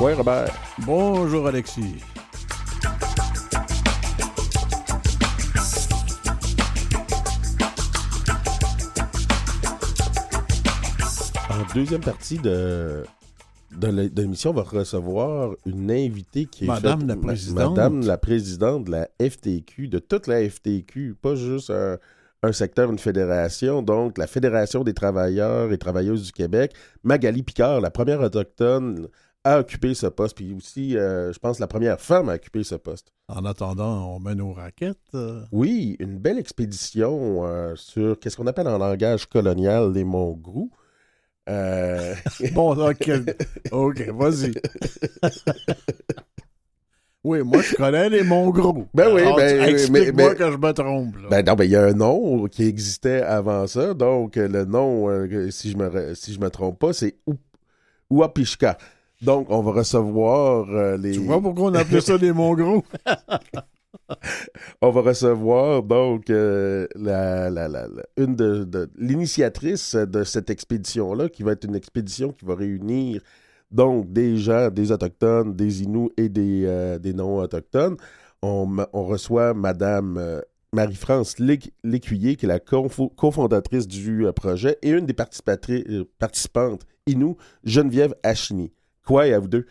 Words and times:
Ouais, 0.00 0.14
Robert. 0.14 0.52
Bonjour, 0.86 1.46
Alexis. 1.46 1.96
En 11.50 11.74
deuxième 11.74 12.00
partie 12.00 12.38
de, 12.38 13.04
de 13.72 14.20
l'émission, 14.20 14.50
on 14.50 14.54
va 14.54 14.62
recevoir 14.62 15.52
une 15.66 15.90
invitée 15.90 16.46
qui 16.46 16.64
est 16.64 16.68
Madame 16.68 17.00
faite- 17.00 17.08
la 17.08 17.16
présidente. 17.16 17.76
Madame 17.76 18.06
la 18.06 18.18
présidente 18.18 18.84
de 18.84 18.90
la 18.90 19.08
FTQ, 19.20 19.88
de 19.88 19.98
toute 19.98 20.26
la 20.26 20.48
FTQ, 20.48 21.16
pas 21.20 21.34
juste 21.34 21.70
un, 21.70 21.96
un 22.42 22.52
secteur, 22.52 22.90
une 22.90 22.98
fédération, 22.98 23.82
donc 23.82 24.18
la 24.18 24.26
Fédération 24.26 24.84
des 24.84 24.94
travailleurs 24.94 25.72
et 25.72 25.78
travailleuses 25.78 26.24
du 26.26 26.32
Québec. 26.32 26.72
Magali 27.02 27.42
Picard, 27.42 27.80
la 27.80 27.90
première 27.90 28.20
autochtone 28.20 29.08
à 29.44 29.60
occuper 29.60 29.94
ce 29.94 30.06
poste, 30.06 30.36
puis 30.36 30.52
aussi, 30.54 30.96
euh, 30.98 31.32
je 31.32 31.38
pense, 31.38 31.58
la 31.58 31.66
première 31.66 32.00
femme 32.00 32.28
à 32.28 32.34
occuper 32.34 32.64
ce 32.64 32.74
poste. 32.74 33.12
En 33.28 33.44
attendant, 33.44 34.14
on 34.16 34.20
met 34.20 34.34
nos 34.34 34.52
raquettes. 34.52 34.98
euh. 35.14 35.42
Oui, 35.52 35.96
une 36.00 36.18
belle 36.18 36.38
expédition 36.38 37.46
euh, 37.46 37.74
sur, 37.76 38.18
qu'est-ce 38.18 38.36
qu'on 38.36 38.46
appelle 38.46 38.68
en 38.68 38.78
langage 38.78 39.26
colonial, 39.26 39.92
les 39.92 40.04
Monts 40.04 40.38
Grou. 40.40 40.70
Bon, 42.52 42.76
ok. 42.76 43.10
OK, 43.72 44.00
vas-y. 44.10 44.52
oui, 47.24 47.42
moi, 47.42 47.62
je 47.62 47.74
connais 47.74 48.10
les 48.10 48.22
Monts 48.22 48.50
Gros. 48.50 48.86
Ben 48.92 49.12
oui, 49.14 49.22
Alors, 49.22 49.36
ben, 49.36 49.58
mais- 49.58 49.70
Explique-moi 49.70 50.34
que 50.34 50.50
je 50.52 50.56
me 50.56 50.72
trompe. 50.72 51.16
là. 51.16 51.28
Ben 51.30 51.44
non, 51.46 51.54
ben 51.54 51.64
il 51.64 51.70
y 51.70 51.76
a 51.76 51.84
un 51.84 51.92
nom 51.94 52.46
qui 52.48 52.64
existait 52.64 53.22
avant 53.22 53.66
ça. 53.66 53.94
Donc, 53.94 54.36
le 54.36 54.64
nom, 54.66 55.08
euh, 55.08 55.50
si 55.50 55.70
je 55.70 55.76
me 55.78 56.14
si 56.14 56.34
je 56.34 56.38
me 56.40 56.50
trompe 56.50 56.78
pas, 56.78 56.92
c'est 56.92 57.16
Ou- 57.26 57.34
Ouapishka. 58.10 58.76
Donc, 59.22 59.46
on 59.50 59.62
va 59.62 59.72
recevoir 59.72 60.68
euh, 60.70 60.96
les. 60.96 61.12
tu 61.12 61.18
vois 61.20 61.40
pourquoi 61.40 61.70
on 61.70 61.74
appelait 61.74 62.00
ça 62.00 62.16
les 62.16 62.32
Monts 62.32 62.54
Gros? 62.54 62.84
On 64.82 64.90
va 64.90 65.00
recevoir 65.00 65.82
donc 65.82 66.30
euh, 66.30 66.86
la, 66.94 67.50
la- 67.50 67.68
la- 67.68 67.88
la- 67.88 68.04
une 68.16 68.36
de, 68.36 68.64
de- 68.64 68.88
l'initiatrice 68.96 69.94
de 69.94 70.24
cette 70.24 70.50
expédition-là, 70.50 71.28
qui 71.28 71.42
va 71.42 71.52
être 71.52 71.64
une 71.64 71.74
expédition 71.74 72.32
qui 72.32 72.44
va 72.44 72.54
réunir 72.54 73.20
donc 73.70 74.10
des 74.12 74.36
gens, 74.38 74.70
des 74.70 74.92
autochtones, 74.92 75.54
des 75.54 75.82
Inuits 75.82 76.10
et 76.16 76.28
des, 76.28 76.64
euh, 76.66 76.98
des 76.98 77.12
non-autochtones. 77.12 77.96
On, 78.42 78.68
reçoit 78.92 79.52
Madame 79.52 80.42
Marie-France 80.72 81.38
Léc- 81.38 81.72
Lécuyer, 81.82 82.36
qui 82.36 82.46
est 82.46 82.48
la 82.48 82.60
cofondatrice 82.60 83.88
du 83.88 84.26
projet, 84.36 84.78
et 84.82 84.90
une 84.90 85.06
des 85.06 85.14
participantes 85.14 86.82
Inuits, 87.06 87.36
Geneviève 87.64 88.14
Achini. 88.22 88.70
Quoi 89.08 89.22
à 89.22 89.38
vous 89.38 89.48
deux? 89.48 89.66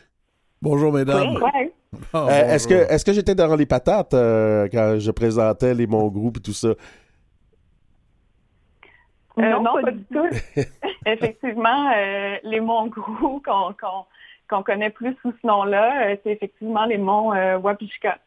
Bonjour, 0.64 0.92
mesdames. 0.92 1.36
Ouais. 1.38 1.72
Ah, 2.12 2.26
Euh, 2.28 2.56
est-ce 2.56 2.68
que, 2.68 2.74
est-ce 2.74 3.06
que 3.06 3.14
j'étais 3.14 3.36
dans 3.36 3.56
les 3.56 3.68
patates 3.68 4.16
euh, 4.16 4.68
quand 4.72 4.98
je 4.98 5.12
présentais 5.12 5.76
les 5.76 5.86
mon 5.86 6.08
groupe 6.08 6.38
et 6.38 6.42
tout 6.42 6.54
ça? 6.54 6.70
Euh, 6.70 6.76
Non, 9.38 9.62
non, 9.62 9.74
pas 9.76 9.82
pas, 9.84 9.92
du 9.92 10.04
tout. 10.12 10.28
effectivement, 11.06 11.92
euh, 11.96 12.38
les 12.44 12.60
monts 12.60 12.88
Grou 12.88 13.40
qu'on 13.46 13.74
qu'on- 13.80 14.06
qu'on 14.50 14.64
connaît 14.64 14.90
plus 14.90 15.16
sous 15.22 15.32
ce 15.40 15.46
nom-là, 15.46 16.16
c'est 16.24 16.32
effectivement 16.32 16.86
les 16.86 16.98
monts 16.98 17.32
euh, 17.36 17.60
Wapishka. 17.60 18.18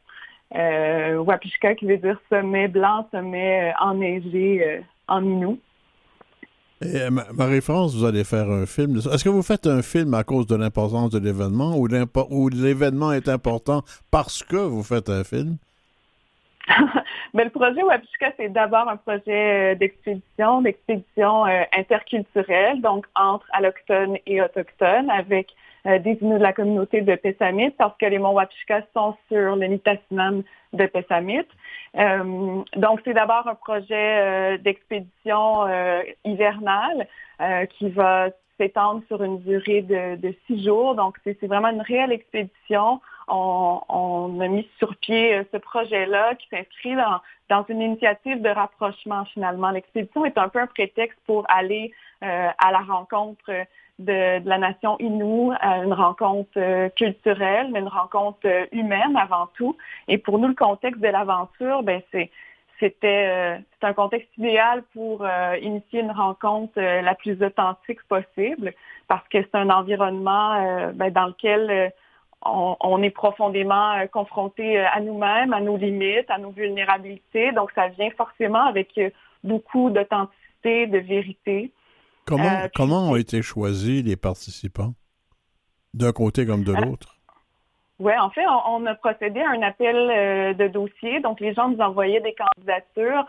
Euh, 0.55 1.17
Wapishka 1.19 1.75
qui 1.75 1.87
veut 1.87 1.97
dire 1.97 2.21
sommet 2.29 2.69
blanc, 2.69 3.09
sommet 3.11 3.71
euh, 3.73 3.85
enneigé 3.85 4.63
euh, 4.65 4.81
en 5.09 5.25
Inou. 5.25 5.59
Et, 6.83 6.97
euh, 6.97 7.11
Ma- 7.11 7.27
Marie-France, 7.33 7.95
vous 7.95 8.05
allez 8.05 8.25
faire 8.25 8.51
un 8.51 8.65
film. 8.67 8.97
Est-ce 8.97 9.23
que 9.23 9.29
vous 9.29 9.43
faites 9.43 9.67
un 9.67 9.83
film 9.83 10.15
à 10.15 10.25
cause 10.25 10.47
de 10.47 10.57
l'importance 10.57 11.11
de 11.11 11.19
l'événement 11.19 11.77
ou, 11.77 12.49
l'événement 12.49 13.13
est 13.13 13.29
important 13.29 13.83
parce 14.11 14.43
que 14.43 14.57
vous 14.57 14.83
faites 14.83 15.11
un 15.11 15.25
film? 15.25 15.57
Mais 17.35 17.45
le 17.45 17.51
projet 17.51 17.83
Wapishka, 17.83 18.33
c'est 18.37 18.49
d'abord 18.49 18.89
un 18.89 18.97
projet 18.97 19.73
euh, 19.73 19.75
d'expédition, 19.75 20.63
d'expédition 20.63 21.47
euh, 21.47 21.63
interculturelle, 21.77 22.81
donc 22.81 23.07
entre 23.15 23.47
allochtones 23.53 24.17
et 24.27 24.43
autochtones, 24.43 25.11
avec 25.11 25.49
des 25.85 26.19
Inuits 26.21 26.39
de 26.39 26.43
la 26.43 26.53
communauté 26.53 27.01
de 27.01 27.15
Pessamit, 27.15 27.71
parce 27.71 27.97
que 27.97 28.07
les 28.07 28.19
monts 28.19 28.33
Wapishka 28.33 28.83
sont 28.95 29.17
sur 29.29 29.57
le 29.57 29.67
Nitassinan 29.67 30.43
de 30.73 30.87
Pessamit. 30.87 31.47
Euh, 31.97 32.63
donc, 32.77 33.01
c'est 33.05 33.15
d'abord 33.15 33.47
un 33.49 33.55
projet 33.55 33.95
euh, 34.21 34.59
d'expédition 34.59 35.67
euh, 35.67 36.03
hivernale 36.25 37.07
euh, 37.41 37.67
qui 37.67 37.89
va 37.91 38.29
s'étendre 38.59 39.03
sur 39.09 39.23
une 39.25 39.41
durée 39.41 39.81
de, 39.81 40.17
de 40.17 40.35
six 40.47 40.63
jours. 40.65 40.95
Donc, 40.95 41.17
c'est 41.25 41.47
vraiment 41.47 41.71
une 41.71 41.81
réelle 41.81 42.13
expédition. 42.13 43.01
On, 43.27 43.81
on 43.89 44.41
a 44.41 44.49
mis 44.49 44.69
sur 44.79 44.95
pied 44.97 45.35
euh, 45.35 45.45
ce 45.53 45.57
projet-là 45.57 46.35
qui 46.35 46.47
s'inscrit 46.49 46.95
dans, 46.95 47.21
dans 47.49 47.65
une 47.69 47.81
initiative 47.81 48.43
de 48.43 48.51
rapprochement 48.51 49.25
finalement. 49.33 49.71
L'expédition 49.71 50.25
est 50.25 50.37
un 50.37 50.49
peu 50.49 50.61
un 50.61 50.67
prétexte 50.67 51.19
pour 51.27 51.45
aller 51.49 51.93
euh, 52.23 52.49
à 52.59 52.71
la 52.71 52.81
rencontre 52.81 53.51
de, 54.01 54.41
de 54.41 54.49
la 54.49 54.59
nation 54.59 54.97
Innu, 54.99 55.53
à 55.61 55.79
une 55.85 55.93
rencontre 55.93 56.51
euh, 56.57 56.89
culturelle, 56.91 57.69
mais 57.71 57.81
une 57.81 57.89
rencontre 57.89 58.47
euh, 58.47 58.67
humaine 58.73 59.17
avant 59.17 59.49
tout. 59.55 59.77
Et 60.09 60.19
pour 60.19 60.39
nous, 60.39 60.49
le 60.49 60.55
contexte 60.55 61.01
de 61.01 61.09
l'aventure, 61.09 61.83
ben 61.83 62.01
c'est 62.11 62.31
c'était 62.79 63.27
euh, 63.29 63.59
un 63.83 63.93
contexte 63.93 64.31
idéal 64.39 64.83
pour 64.95 65.23
euh, 65.23 65.57
initier 65.61 66.01
une 66.01 66.11
rencontre 66.11 66.81
la 66.81 67.15
plus 67.15 67.43
authentique 67.43 68.03
possible 68.09 68.73
parce 69.07 69.27
que 69.29 69.39
c'est 69.43 69.55
un 69.55 69.69
environnement 69.69 70.93
ben, 70.95 71.11
dans 71.13 71.27
lequel 71.27 71.93
on, 72.43 72.77
on 72.81 73.03
est 73.03 73.11
profondément 73.11 73.93
confronté 74.11 74.79
à 74.79 74.99
nous-mêmes, 75.01 75.53
à 75.53 75.61
nos 75.61 75.77
limites, 75.77 76.31
à 76.31 76.39
nos 76.39 76.51
vulnérabilités. 76.51 77.53
Donc, 77.53 77.71
ça 77.73 77.89
vient 77.89 78.11
forcément 78.17 78.65
avec 78.65 78.99
beaucoup 79.45 79.91
d'authenticité, 79.91 80.87
de 80.87 80.99
vérité. 80.99 81.73
Comment, 82.31 82.45
Euh, 82.65 82.69
comment 82.75 83.11
ont 83.11 83.17
été 83.17 83.43
choisis 83.43 84.03
les 84.05 84.17
participants? 84.17 84.95
D'un 85.93 86.13
côté 86.13 86.47
comme 86.47 86.63
de 86.65 86.73
Euh, 86.73 86.81
l'autre? 86.81 87.17
Oui, 87.99 88.13
en 88.17 88.31
fait, 88.31 88.47
on, 88.47 88.77
on 88.83 88.87
a 88.87 88.95
procédé 88.95 89.41
à 89.41 89.51
un 89.51 89.61
appel 89.63 89.97
euh, 89.97 90.55
de 90.55 90.69
dossier. 90.69 91.21
Donc, 91.21 91.41
les 91.41 91.53
gens 91.53 91.69
nous 91.69 91.81
envoyaient 91.81 92.21
des 92.23 92.35
candidatures. 92.35 93.27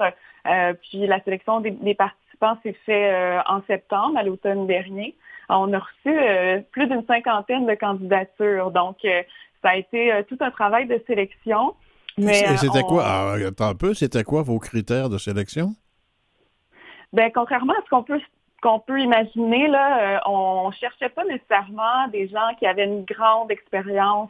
euh, 0.48 0.74
puis 0.82 1.06
la 1.08 1.22
sélection 1.24 1.60
des, 1.60 1.72
des 1.72 1.96
participants 1.96 2.58
s'est 2.64 2.78
fait 2.86 3.12
euh, 3.12 3.42
en 3.48 3.62
septembre, 3.68 4.18
à 4.18 4.24
l'automne 4.24 4.68
dernier. 4.68 5.16
On 5.50 5.74
a 5.74 5.80
reçu 5.80 6.64
plus 6.72 6.88
d'une 6.88 7.06
cinquantaine 7.06 7.66
de 7.66 7.74
candidatures. 7.76 8.72
Donc, 8.72 8.98
ça 9.04 9.70
a 9.72 9.76
été 9.76 10.24
tout 10.30 10.38
un 10.40 10.50
travail 10.52 10.88
de 10.88 11.04
sélection. 11.08 11.76
Mais, 12.18 12.40
Et 12.54 12.58
c'était 12.58 12.84
on- 12.84 12.88
quoi? 12.88 13.04
Ah, 13.06 13.34
attends 13.48 13.68
un 13.70 13.76
peu, 13.76 13.94
c'était 13.94 14.24
quoi 14.24 14.44
vos 14.44 14.60
critères 14.60 15.10
de 15.10 15.18
sélection? 15.18 15.76
Ben, 17.12 17.30
contrairement 17.34 17.74
à 17.74 17.82
ce 17.84 17.90
qu'on 17.90 18.04
peut 18.04 18.22
qu'on 18.62 18.80
peut 18.80 19.00
imaginer, 19.00 19.68
là, 19.68 20.18
euh, 20.18 20.20
on 20.28 20.72
cherchait 20.72 21.10
pas 21.10 21.26
nécessairement 21.26 22.08
des 22.12 22.28
gens 22.28 22.54
qui 22.60 22.68
avaient 22.68 22.86
une 22.86 23.04
grande 23.06 23.52
expérience 23.52 24.30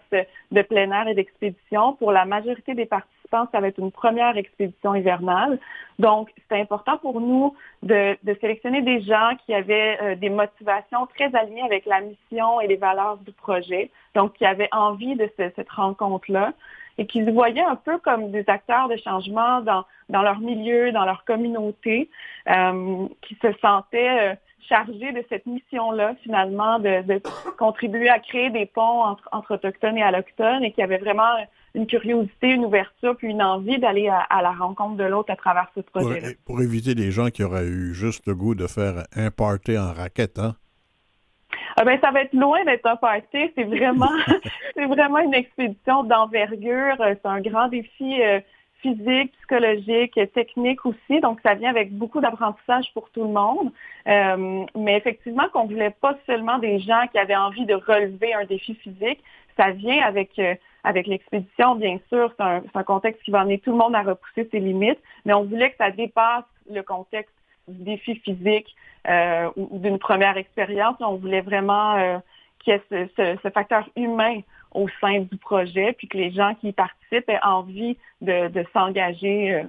de 0.51 0.61
plein 0.61 0.89
air 0.91 1.07
et 1.07 1.13
d'expédition. 1.13 1.93
Pour 1.93 2.11
la 2.11 2.25
majorité 2.25 2.73
des 2.73 2.85
participants, 2.85 3.47
ça 3.51 3.59
va 3.59 3.67
être 3.67 3.79
une 3.79 3.91
première 3.91 4.37
expédition 4.37 4.95
hivernale. 4.95 5.59
Donc, 5.99 6.29
c'est 6.49 6.59
important 6.59 6.97
pour 6.97 7.19
nous 7.19 7.55
de, 7.83 8.17
sélectionner 8.39 8.81
des 8.81 9.01
gens 9.01 9.31
qui 9.45 9.53
avaient 9.53 9.97
euh, 10.01 10.15
des 10.15 10.29
motivations 10.29 11.05
très 11.07 11.33
alignées 11.35 11.63
avec 11.63 11.85
la 11.85 12.01
mission 12.01 12.61
et 12.61 12.67
les 12.67 12.77
valeurs 12.77 13.17
du 13.17 13.31
projet, 13.33 13.91
donc 14.15 14.33
qui 14.33 14.45
avaient 14.45 14.69
envie 14.71 15.15
de 15.15 15.29
ce- 15.37 15.51
cette 15.55 15.69
rencontre-là 15.69 16.53
et 17.01 17.07
qui 17.07 17.25
se 17.25 17.31
voyaient 17.31 17.65
un 17.75 17.75
peu 17.75 17.97
comme 17.97 18.29
des 18.29 18.43
acteurs 18.47 18.87
de 18.87 18.95
changement 18.97 19.61
dans, 19.61 19.85
dans 20.09 20.21
leur 20.21 20.39
milieu, 20.39 20.91
dans 20.91 21.03
leur 21.03 21.25
communauté, 21.25 22.11
euh, 22.47 23.07
qui 23.23 23.35
se 23.41 23.47
sentaient 23.59 24.31
euh, 24.31 24.35
chargés 24.69 25.11
de 25.11 25.23
cette 25.27 25.47
mission-là, 25.47 26.13
finalement, 26.23 26.77
de, 26.77 27.01
de 27.01 27.19
contribuer 27.57 28.07
à 28.07 28.19
créer 28.19 28.51
des 28.51 28.67
ponts 28.67 29.01
entre, 29.03 29.27
entre 29.31 29.55
autochtones 29.55 29.97
et 29.97 30.03
allochtones 30.03 30.63
et 30.63 30.71
qui 30.71 30.83
avaient 30.83 30.99
vraiment 30.99 31.33
une 31.73 31.87
curiosité, 31.87 32.49
une 32.51 32.65
ouverture, 32.65 33.15
puis 33.17 33.29
une 33.29 33.41
envie 33.41 33.79
d'aller 33.79 34.07
à, 34.07 34.19
à 34.19 34.43
la 34.43 34.51
rencontre 34.51 34.97
de 34.97 35.03
l'autre 35.05 35.31
à 35.31 35.35
travers 35.35 35.71
ce 35.73 35.81
Pour, 35.81 36.03
projet-là. 36.03 36.27
pour 36.45 36.61
éviter 36.61 36.93
les 36.93 37.09
gens 37.09 37.29
qui 37.29 37.43
auraient 37.43 37.65
eu 37.65 37.95
juste 37.95 38.27
le 38.27 38.35
goût 38.35 38.53
de 38.53 38.67
faire 38.67 39.05
un 39.15 39.31
party 39.31 39.75
en 39.75 39.91
raquette, 39.91 40.37
hein? 40.37 40.55
Ah 41.77 41.83
ben, 41.83 41.99
ça 42.01 42.11
va 42.11 42.21
être 42.21 42.33
loin 42.33 42.63
d'être 42.65 42.85
un 42.85 42.95
party. 42.95 43.51
C'est 43.55 43.63
vraiment, 43.63 44.11
c'est 44.75 44.85
vraiment 44.85 45.19
une 45.19 45.33
expédition 45.33 46.03
d'envergure. 46.03 46.99
Euh, 46.99 47.15
C'est 47.21 47.27
un 47.27 47.41
grand 47.41 47.67
défi 47.67 48.21
euh, 48.21 48.39
physique, 48.81 49.31
psychologique, 49.33 50.19
technique 50.33 50.85
aussi. 50.85 51.19
Donc, 51.21 51.39
ça 51.43 51.53
vient 51.53 51.69
avec 51.69 51.93
beaucoup 51.93 52.19
d'apprentissage 52.19 52.91
pour 52.93 53.09
tout 53.11 53.23
le 53.23 53.29
monde. 53.29 53.71
Euh, 54.07 54.65
mais 54.75 54.97
effectivement, 54.97 55.47
qu'on 55.53 55.65
voulait 55.65 55.95
pas 56.01 56.17
seulement 56.25 56.57
des 56.57 56.79
gens 56.79 57.05
qui 57.11 57.17
avaient 57.17 57.35
envie 57.35 57.65
de 57.65 57.75
relever 57.75 58.33
un 58.33 58.45
défi 58.45 58.75
physique. 58.75 59.23
Ça 59.57 59.71
vient 59.71 60.01
avec 60.03 60.37
euh, 60.39 60.55
avec 60.83 61.05
l'expédition, 61.05 61.75
bien 61.75 61.99
sûr. 62.09 62.33
C'est 62.35 62.43
un, 62.43 62.61
c'est 62.63 62.77
un 62.77 62.83
contexte 62.83 63.21
qui 63.23 63.31
va 63.31 63.41
amener 63.41 63.59
tout 63.59 63.71
le 63.71 63.77
monde 63.77 63.95
à 63.95 64.01
repousser 64.01 64.49
ses 64.51 64.59
limites. 64.59 64.99
Mais 65.25 65.33
on 65.33 65.43
voulait 65.43 65.69
que 65.69 65.77
ça 65.77 65.91
dépasse 65.91 66.45
le 66.69 66.81
contexte 66.81 67.35
du 67.67 67.83
défi 67.83 68.15
physique 68.15 68.75
euh, 69.07 69.49
ou, 69.55 69.67
ou 69.71 69.79
d'une 69.79 69.99
première 69.99 70.37
expérience. 70.37 70.95
On 70.99 71.15
voulait 71.15 71.41
vraiment 71.41 71.95
euh, 71.95 72.17
qu'il 72.59 72.73
y 72.73 72.75
ait 72.75 73.09
ce, 73.17 73.49
facteur 73.49 73.89
humain 73.95 74.41
au 74.73 74.87
sein 75.01 75.21
du 75.21 75.37
projet, 75.37 75.93
puis 75.93 76.07
que 76.07 76.17
les 76.17 76.31
gens 76.31 76.53
qui 76.55 76.69
y 76.69 76.71
participent 76.71 77.27
aient 77.27 77.43
envie 77.43 77.97
de, 78.21 78.65
s'engager 78.73 79.55
euh, 79.55 79.63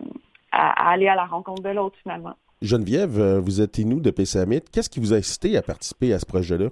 à, 0.52 0.90
aller 0.90 1.08
à 1.08 1.14
la 1.14 1.24
rencontre 1.24 1.62
de 1.62 1.70
l'autre 1.70 1.96
finalement. 2.02 2.34
Geneviève, 2.60 3.38
vous 3.38 3.60
êtes 3.60 3.78
Inou 3.78 4.00
de 4.00 4.10
PCAMIT. 4.10 4.64
Qu'est-ce 4.72 4.90
qui 4.90 5.00
vous 5.00 5.12
a 5.12 5.16
incité 5.16 5.56
à 5.56 5.62
participer 5.62 6.12
à 6.12 6.18
ce 6.18 6.26
projet-là? 6.26 6.68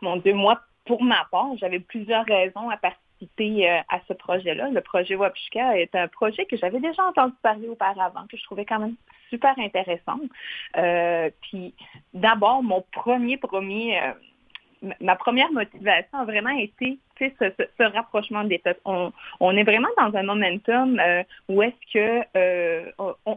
Mon 0.00 0.16
Dieu, 0.16 0.32
moi, 0.32 0.60
pour 0.84 1.02
ma 1.02 1.26
part, 1.32 1.56
j'avais 1.56 1.80
plusieurs 1.80 2.24
raisons 2.24 2.68
à 2.70 2.76
participer 2.76 3.68
à 3.68 4.00
ce 4.06 4.12
projet-là. 4.12 4.68
Le 4.70 4.80
projet 4.80 5.16
Wapishka 5.16 5.76
est 5.78 5.94
un 5.96 6.06
projet 6.06 6.44
que 6.44 6.56
j'avais 6.56 6.78
déjà 6.78 7.04
entendu 7.04 7.34
parler 7.42 7.66
auparavant, 7.66 8.26
que 8.30 8.36
je 8.36 8.44
trouvais 8.44 8.64
quand 8.64 8.78
même 8.78 8.94
super 9.30 9.54
intéressant. 9.58 10.20
puis 11.42 11.74
d'abord, 12.12 12.62
mon 12.62 12.84
premier 12.92 13.36
premier 13.36 13.98
ma 15.00 15.16
première 15.16 15.52
motivation 15.52 16.18
a 16.18 16.24
vraiment 16.24 16.50
été 16.50 16.98
ce, 17.18 17.52
ce, 17.78 17.82
rapprochement 17.82 18.44
des 18.44 18.58
peuples. 18.58 18.80
On, 18.84 19.56
est 19.56 19.62
vraiment 19.62 19.88
dans 19.98 20.14
un 20.16 20.22
momentum 20.22 20.98
euh, 20.98 21.22
où 21.48 21.62
est-ce 21.62 21.92
que 21.92 22.24
euh, 22.36 22.90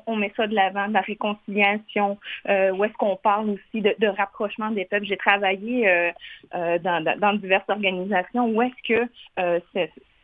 on, 0.08 0.16
met 0.16 0.32
ça 0.38 0.48
de 0.48 0.56
l'avant, 0.56 0.88
de 0.88 0.94
la 0.94 1.02
réconciliation, 1.02 2.18
euh, 2.48 2.72
où 2.72 2.86
est-ce 2.86 2.94
qu'on 2.94 3.18
parle 3.18 3.50
aussi 3.50 3.82
de, 3.82 4.08
rapprochement 4.08 4.72
des 4.72 4.86
peuples. 4.86 5.06
J'ai 5.06 5.18
travaillé 5.18 6.12
dans, 6.54 7.38
diverses 7.38 7.68
organisations 7.68 8.48
où 8.48 8.62
est-ce 8.62 8.94
que 8.94 9.62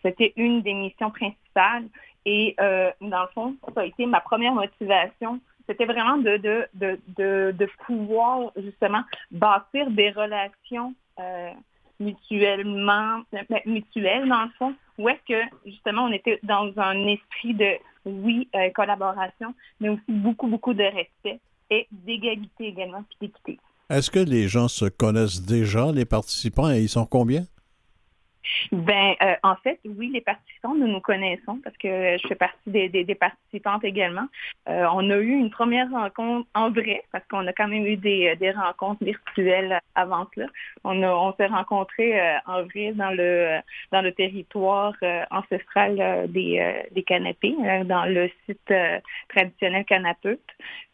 c'était 0.04 0.33
une 0.38 0.62
des 0.62 0.74
missions 0.74 1.12
principales. 1.12 1.83
Et 2.25 2.56
dans 2.57 2.94
le 3.01 3.27
fond, 3.33 3.56
ça 3.75 3.81
a 3.81 3.86
été 3.86 4.06
ma 4.06 4.21
première 4.21 4.54
motivation 4.54 5.39
c'était 5.69 5.86
vraiment 5.86 6.18
de, 6.18 6.38
de, 6.38 6.68
de, 6.74 7.51
de, 7.51 7.68
pouvoir 7.86 8.51
justement 8.57 9.04
bâtir 9.30 9.92
des 9.92 10.10
relations 10.10 10.95
euh, 11.19 11.51
mutuellement, 12.00 13.21
mutuelles 13.68 14.27
dans 14.27 14.45
le 14.45 14.50
fond, 14.57 14.74
où 14.98 15.07
est-ce 15.10 15.21
que 15.27 15.56
justement 15.68 16.06
on 16.06 16.12
était 16.12 16.39
dans 16.42 16.71
un 16.77 17.06
esprit 17.06 17.54
de 17.54 17.74
oui, 18.06 18.50
euh, 18.56 18.71
collaboration, 18.71 19.54
mais 19.80 19.89
aussi 19.89 20.01
beaucoup, 20.07 20.48
beaucoup 20.48 20.74
de 20.74 20.83
respect 20.83 21.39
et 21.69 21.88
d'égalité 21.92 22.68
également, 22.68 23.04
puis 23.04 23.27
d'équité. 23.27 23.60
Est-ce 23.92 24.10
que 24.10 24.19
les 24.19 24.48
gens 24.48 24.68
se 24.68 24.86
connaissent 24.86 25.42
déjà, 25.42 25.92
les 25.92 26.06
participants, 26.06 26.71
et 26.71 26.81
ils 26.81 26.89
sont 26.89 27.06
combien? 27.06 27.44
Ben, 28.71 29.15
euh, 29.21 29.36
en 29.44 29.56
fait, 29.57 29.80
oui, 29.86 30.09
les 30.13 30.21
participants, 30.21 30.75
nous 30.75 30.88
nous 30.88 31.01
connaissons 31.01 31.59
parce 31.63 31.75
que 31.77 32.18
je 32.18 32.27
fais 32.27 32.36
partie 32.36 32.57
des, 32.68 32.89
des, 32.89 33.15
participantes 33.15 33.83
également. 33.83 34.27
Euh, 34.68 34.86
on 34.94 35.09
a 35.09 35.18
eu 35.18 35.31
une 35.31 35.50
première 35.50 35.89
rencontre 35.89 36.47
en 36.53 36.69
vrai 36.69 37.03
parce 37.12 37.25
qu'on 37.27 37.45
a 37.47 37.53
quand 37.53 37.68
même 37.68 37.86
eu 37.86 37.97
des, 37.97 38.36
des 38.38 38.51
rencontres 38.51 39.03
virtuelles 39.03 39.80
avant 39.95 40.27
cela. 40.33 40.47
On, 40.83 41.01
on 41.03 41.33
s'est 41.33 41.47
rencontrés 41.47 42.19
euh, 42.19 42.38
en 42.45 42.63
vrai 42.63 42.94
dans 42.94 43.12
le 43.12 43.59
dans 43.91 44.01
le 44.01 44.12
territoire 44.12 44.94
ancestral 45.31 46.27
des, 46.30 46.85
des 46.92 47.03
canapés, 47.03 47.56
dans 47.85 48.06
le 48.06 48.30
site 48.45 48.74
traditionnel 49.30 49.85
Canapeute. 49.85 50.39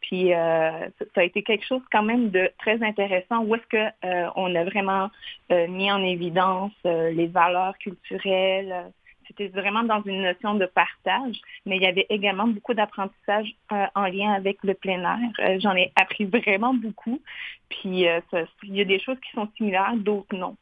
Puis 0.01 0.29
ça 0.29 1.21
a 1.21 1.23
été 1.23 1.43
quelque 1.43 1.65
chose 1.65 1.81
quand 1.91 2.03
même 2.03 2.29
de 2.29 2.51
très 2.59 2.81
intéressant 2.83 3.43
où 3.43 3.55
est-ce 3.55 3.67
que 3.67 4.31
on 4.35 4.53
a 4.55 4.63
vraiment 4.63 5.09
mis 5.49 5.91
en 5.91 6.03
évidence 6.03 6.73
les 6.83 7.34
valeurs 7.35 7.77
culturelles. 7.77 8.91
C'était 9.27 9.47
vraiment 9.47 9.83
dans 9.83 10.01
une 10.03 10.21
notion 10.21 10.55
de 10.55 10.65
partage, 10.65 11.35
mais 11.65 11.77
il 11.77 11.83
y 11.83 11.87
avait 11.87 12.05
également 12.09 12.47
beaucoup 12.47 12.73
d'apprentissage 12.73 13.55
euh, 13.71 13.85
en 13.95 14.05
lien 14.05 14.33
avec 14.33 14.57
le 14.63 14.75
plein 14.75 15.01
air. 15.01 15.29
Euh, 15.39 15.59
j'en 15.59 15.75
ai 15.75 15.91
appris 15.95 16.25
vraiment 16.25 16.73
beaucoup. 16.73 17.19
Puis 17.69 18.07
euh, 18.07 18.19
il 18.63 18.75
y 18.75 18.81
a 18.81 18.85
des 18.85 18.99
choses 18.99 19.17
qui 19.25 19.31
sont 19.31 19.49
similaires, 19.57 19.93
d'autres 19.95 20.35
non. 20.35 20.55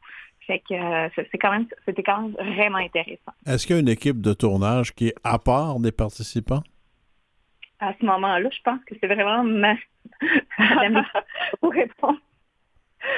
Fait 0.47 0.59
que 0.59 0.75
c'est 1.15 1.37
quand 1.37 1.51
même, 1.51 1.67
c'était 1.85 2.03
quand 2.03 2.21
même 2.21 2.55
vraiment 2.55 2.79
intéressant. 2.79 3.31
Est-ce 3.45 3.65
qu'il 3.65 3.75
y 3.77 3.79
a 3.79 3.81
une 3.81 3.89
équipe 3.89 4.19
de 4.19 4.33
tournage 4.33 4.93
qui 4.93 5.07
est 5.07 5.15
à 5.23 5.39
part 5.39 5.79
des 5.79 5.93
participants? 5.93 6.63
À 7.79 7.93
ce 7.99 8.05
moment-là, 8.05 8.49
je 8.51 8.61
pense 8.61 8.79
que 8.85 8.95
c'est 8.99 9.07
vraiment 9.07 9.43
ma, 9.43 9.75
pour 11.61 11.71
répondre. 11.71 12.19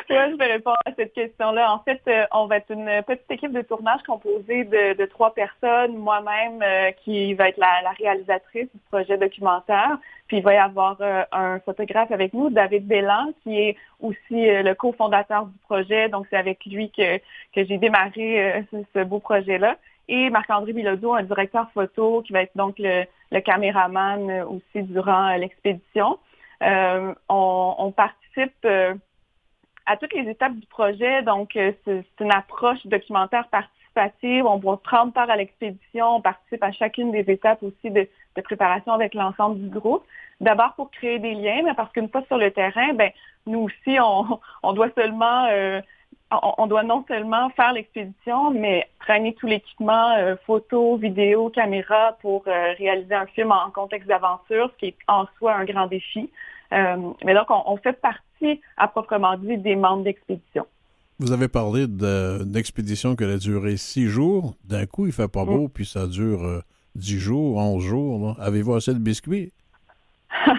Oui, 0.10 0.16
je 0.32 0.38
vais 0.38 0.46
répondre 0.46 0.78
à 0.86 0.92
cette 0.96 1.14
question-là. 1.14 1.72
En 1.74 1.80
fait, 1.80 2.02
euh, 2.08 2.26
on 2.32 2.48
va 2.48 2.58
être 2.58 2.72
une 2.72 3.04
petite 3.04 3.30
équipe 3.30 3.52
de 3.52 3.62
tournage 3.62 4.02
composée 4.04 4.64
de, 4.64 5.06
trois 5.06 5.34
personnes, 5.34 5.96
moi-même 5.96 6.62
euh, 6.64 6.92
qui 7.04 7.34
va 7.34 7.50
être 7.50 7.58
la, 7.58 7.92
réalisatrice 7.98 8.68
du 8.74 8.80
projet 8.90 9.18
documentaire, 9.18 9.98
puis 10.28 10.38
il 10.38 10.44
va 10.44 10.54
y 10.54 10.58
avoir 10.58 10.98
euh, 11.02 11.24
un 11.32 11.60
photographe 11.60 12.12
avec 12.12 12.34
nous, 12.34 12.50
David 12.50 12.88
Bellan, 12.88 13.32
qui 13.44 13.60
est 13.60 13.78
aussi 14.00 14.48
le 14.48 14.74
cofondateur 14.74 15.46
du 15.46 15.58
projet. 15.60 16.10
Donc, 16.10 16.26
c'est 16.30 16.38
avec 16.38 16.66
lui 16.66 16.92
que, 16.92 17.18
que 17.18 17.66
j'ai 17.66 17.78
démarré 17.78 18.66
ce, 18.94 19.04
beau 19.04 19.20
projet-là. 19.20 19.78
Et 20.08 20.30
Marc-André 20.30 20.74
Bilodeau, 20.74 21.14
un 21.14 21.24
directeur 21.24 21.70
photo, 21.74 22.22
qui 22.22 22.34
va 22.34 22.42
être 22.42 22.56
donc 22.56 22.76
le, 22.80 23.06
caméraman 23.42 24.44
aussi 24.44 24.84
durant 24.84 25.36
l'expédition. 25.36 26.18
on, 26.62 27.16
on, 27.30 27.92
participe 27.92 28.68
à 29.86 29.98
toutes 29.98 30.14
les 30.14 30.30
étapes 30.30 30.56
du 30.56 30.66
projet. 30.68 31.22
Donc, 31.24 31.56
euh, 31.56 31.72
c'est 31.86 32.06
une 32.20 32.32
approche 32.32 32.86
documentaire 32.86 33.48
participative. 33.48 34.46
On 34.46 34.58
va 34.58 34.78
prendre 34.78 35.14
part 35.14 35.30
à 35.30 35.36
l'expédition. 35.36 36.18
On 36.18 36.22
participe 36.22 36.64
à 36.64 36.72
chacune 36.72 37.12
des 37.12 37.30
étapes 37.32 37.64
aussi 37.64 37.92
de, 37.92 38.08
préparation 38.44 38.94
avec 38.94 39.14
l'ensemble 39.14 39.60
du 39.62 39.70
groupe. 39.70 40.04
D'abord 40.42 40.74
pour 40.74 40.92
créer 40.92 41.20
des 41.20 41.34
liens, 41.34 41.62
mais 41.64 41.74
parce 41.74 41.92
qu'une 41.94 42.10
fois 42.10 42.24
sur 42.28 42.38
le 42.38 42.52
terrain, 42.52 42.94
ben 42.94 43.12
nous 43.48 43.60
aussi, 43.60 43.98
on, 44.64 44.74
doit 44.74 44.90
seulement 44.96 45.46
euh, 45.50 45.80
on, 46.58 46.68
doit 46.68 46.84
non 46.84 47.06
seulement 47.08 47.50
faire 47.52 47.72
l'expédition, 47.72 48.52
mais 48.52 48.90
traîner 49.00 49.34
tout 49.36 49.48
l'équipement, 49.48 50.12
euh, 50.18 50.36
photo, 50.46 50.98
vidéo, 50.98 51.50
caméra 51.50 52.18
pour 52.22 52.44
réaliser 52.44 53.16
un 53.16 53.28
film 53.28 53.54
en 53.54 53.72
contexte 53.72 54.10
d'aventure, 54.10 54.70
ce 54.74 54.78
qui 54.80 54.86
est 54.88 54.98
en 55.08 55.26
soi 55.38 55.54
un 55.54 55.64
grand 55.64 55.88
défi. 55.88 56.30
Mais 57.24 57.34
donc, 57.34 57.48
on 57.50 57.78
fait 57.78 58.00
partie 58.00 58.62
à 58.78 58.88
proprement 58.88 59.38
dit 59.38 59.58
des 59.58 59.76
membres 59.76 60.04
d'expédition. 60.04 60.66
Vous 61.18 61.32
avez 61.32 61.48
parlé 61.48 61.88
d'une 61.88 62.58
expédition 62.58 63.16
qui 63.16 63.24
a 63.24 63.38
duré 63.38 63.78
six 63.78 64.08
jours. 64.08 64.54
D'un 64.66 64.86
coup, 64.86 65.08
il 65.08 65.14
fait 65.14 65.32
pas 65.32 65.46
beau, 65.46 65.68
mm. 65.68 65.70
puis 65.70 65.86
ça 65.86 66.08
dure 66.08 66.44
euh, 66.44 66.62
dix 66.96 67.20
jours, 67.20 67.58
onze 67.58 67.84
jours. 67.84 68.36
Avez-vous 68.40 68.74
assez 68.74 68.94
de 68.94 69.00
biscuits? 69.00 69.54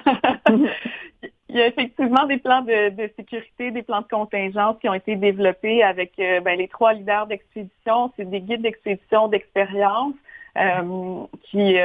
il 0.49 1.57
y 1.57 1.61
a 1.61 1.67
effectivement 1.67 2.27
des 2.27 2.39
plans 2.39 2.63
de, 2.63 3.11
sécurité, 3.17 3.71
des 3.71 3.83
plans 3.83 4.01
de 4.01 4.07
contingence 4.07 4.77
qui 4.81 4.89
ont 4.89 4.95
été 4.95 5.17
développés 5.17 5.83
avec 5.83 6.13
euh, 6.19 6.41
ben, 6.41 6.57
les 6.59 6.69
trois 6.69 6.95
leaders 6.95 7.27
d'expédition. 7.27 8.11
C'est 8.17 8.31
des 8.31 8.41
guides 8.41 8.63
d'expédition 8.63 9.29
d'expérience 9.29 10.15
euh, 10.57 11.27
qui, 11.51 11.77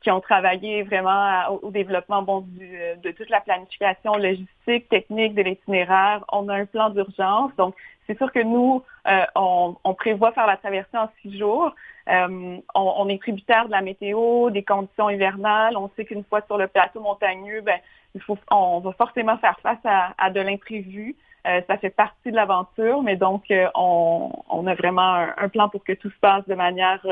qui, 0.00 0.10
ont 0.10 0.20
travaillé 0.20 0.82
vraiment 0.82 1.58
au, 1.62 1.70
développement 1.70 2.22
bon, 2.22 2.46
euh, 2.60 2.94
de 2.96 3.10
toute 3.10 3.28
la 3.28 3.40
planification 3.40 4.14
logistique, 4.14 4.88
technique 4.88 5.34
de 5.34 5.42
l'itinéraire. 5.42 6.24
On 6.32 6.48
a 6.48 6.54
un 6.54 6.64
plan 6.64 6.90
d'urgence. 6.90 7.52
Donc, 7.56 7.74
c'est 8.06 8.16
sûr 8.16 8.32
que 8.32 8.40
nous, 8.40 8.82
euh, 9.06 9.24
on, 9.34 9.94
prévoit 9.94 10.32
faire 10.32 10.46
la 10.46 10.56
traversée 10.56 10.96
en 10.96 11.08
six 11.20 11.38
jours. 11.38 11.74
Euh, 12.08 12.56
on, 12.74 13.08
est 13.08 13.20
tributaire 13.20 13.66
de 13.66 13.72
la 13.72 13.82
météo, 13.82 14.50
des 14.50 14.62
conditions 14.62 15.10
hivernales. 15.10 15.76
On 15.76 15.90
sait 15.96 16.04
qu'une 16.04 16.24
fois 16.24 16.40
sur 16.46 16.56
le 16.56 16.68
plateau 16.68 17.00
montagneux, 17.00 17.60
ben, 17.60 17.78
il 18.14 18.22
faut, 18.22 18.38
on 18.50 18.80
va 18.80 18.92
forcément 18.92 19.36
faire 19.38 19.58
face 19.60 19.84
à, 19.84 20.30
de 20.30 20.40
l'imprévu. 20.40 21.16
ça 21.44 21.76
fait 21.78 21.90
partie 21.90 22.30
de 22.30 22.36
l'aventure, 22.36 23.02
mais 23.02 23.16
donc 23.16 23.52
on, 23.74 24.66
a 24.66 24.74
vraiment 24.74 25.26
un, 25.36 25.48
plan 25.48 25.68
pour 25.68 25.84
que 25.84 25.92
tout 25.92 26.10
se 26.10 26.18
passe 26.20 26.46
de 26.46 26.54
manière 26.54 27.04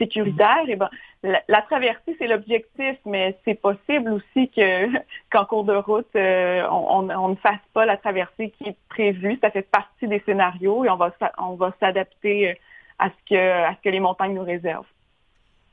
sécuritaire. 0.00 0.68
Et 0.68 0.76
ben, 0.76 0.88
la, 1.22 1.62
traversée, 1.62 2.16
c'est 2.18 2.26
l'objectif, 2.26 2.96
mais 3.04 3.38
c'est 3.44 3.60
possible 3.60 4.10
aussi 4.12 4.48
que 4.48 4.86
qu'en 5.30 5.44
cours 5.44 5.64
de 5.64 5.74
route, 5.74 6.06
euh, 6.16 6.62
on, 6.70 7.28
ne 7.28 7.34
fasse 7.36 7.60
pas 7.74 7.86
la 7.86 7.96
traversée 7.96 8.52
qui 8.58 8.70
est 8.70 8.76
prévue. 8.88 9.38
Ça 9.40 9.50
fait 9.50 9.68
partie 9.70 10.08
des 10.08 10.22
scénarios 10.26 10.84
et 10.84 10.90
on 10.90 10.96
va, 10.96 11.12
on 11.38 11.54
va 11.54 11.72
s'adapter 11.78 12.50
euh, 12.50 12.54
à 12.98 13.10
ce, 13.10 13.14
que, 13.28 13.36
à 13.36 13.74
ce 13.74 13.82
que 13.82 13.90
les 13.90 14.00
montagnes 14.00 14.34
nous 14.34 14.44
réservent. 14.44 14.86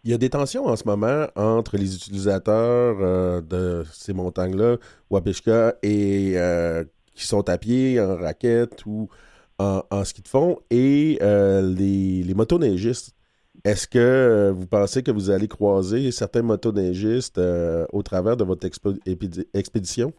Il 0.04 0.12
y 0.12 0.14
a 0.14 0.18
des 0.18 0.30
tensions 0.30 0.66
en 0.66 0.76
ce 0.76 0.88
moment 0.88 1.26
entre 1.36 1.76
les 1.76 1.96
utilisateurs 1.96 2.98
euh, 3.02 3.42
de 3.42 3.84
ces 3.92 4.14
montagnes-là, 4.14 4.78
Wapishka, 5.10 5.74
et 5.84 6.36
qui 7.14 7.26
sont 7.26 7.50
à 7.50 7.58
pied, 7.58 8.00
en 8.00 8.16
raquette 8.16 8.86
ou 8.86 9.10
en, 9.60 10.04
ski 10.04 10.22
de 10.22 10.28
fond, 10.28 10.60
et 10.70 11.18
les, 11.20 12.24
les 12.24 12.34
motoneigistes. 12.36 13.17
Est-ce 13.68 13.86
que 13.86 14.00
euh, 14.00 14.54
vous 14.54 14.66
pensez 14.66 15.04
que 15.04 15.12
vous 15.12 15.30
allez 15.30 15.50
croiser 15.50 16.12
certains 16.12 16.42
motoneigistes 16.42 17.38
euh, 17.38 17.86
au 17.92 18.02
travers 18.02 18.38
de 18.38 18.46
votre 18.46 18.66
expédition? 18.66 20.14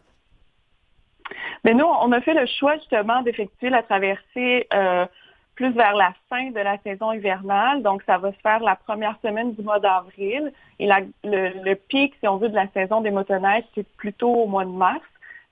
Mais 1.63 1.73
nous, 1.73 1.85
on 1.85 2.11
a 2.11 2.21
fait 2.21 2.35
le 2.35 2.45
choix 2.45 2.75
justement 2.75 3.23
d'effectuer 3.23 3.71
la 3.71 3.81
traversée 3.81 4.67
euh, 4.71 5.07
plus 5.55 5.71
vers 5.71 5.95
la 5.95 6.13
fin 6.29 6.51
de 6.51 6.59
la 6.59 6.77
saison 6.83 7.11
hivernale. 7.11 7.81
Donc, 7.81 8.03
ça 8.05 8.19
va 8.19 8.31
se 8.33 8.37
faire 8.37 8.59
la 8.59 8.75
première 8.75 9.17
semaine 9.25 9.55
du 9.55 9.63
mois 9.63 9.79
d'avril. 9.79 10.53
Et 10.77 10.87
le, 11.23 11.73
pic, 11.73 12.13
si 12.19 12.27
on 12.27 12.37
veut, 12.37 12.49
de 12.49 12.55
la 12.55 12.67
saison 12.67 13.01
des 13.01 13.09
motoneiges, 13.09 13.65
c'est 13.73 13.87
plutôt 13.97 14.31
au 14.31 14.45
mois 14.45 14.65
de 14.65 14.69
mars. 14.69 15.01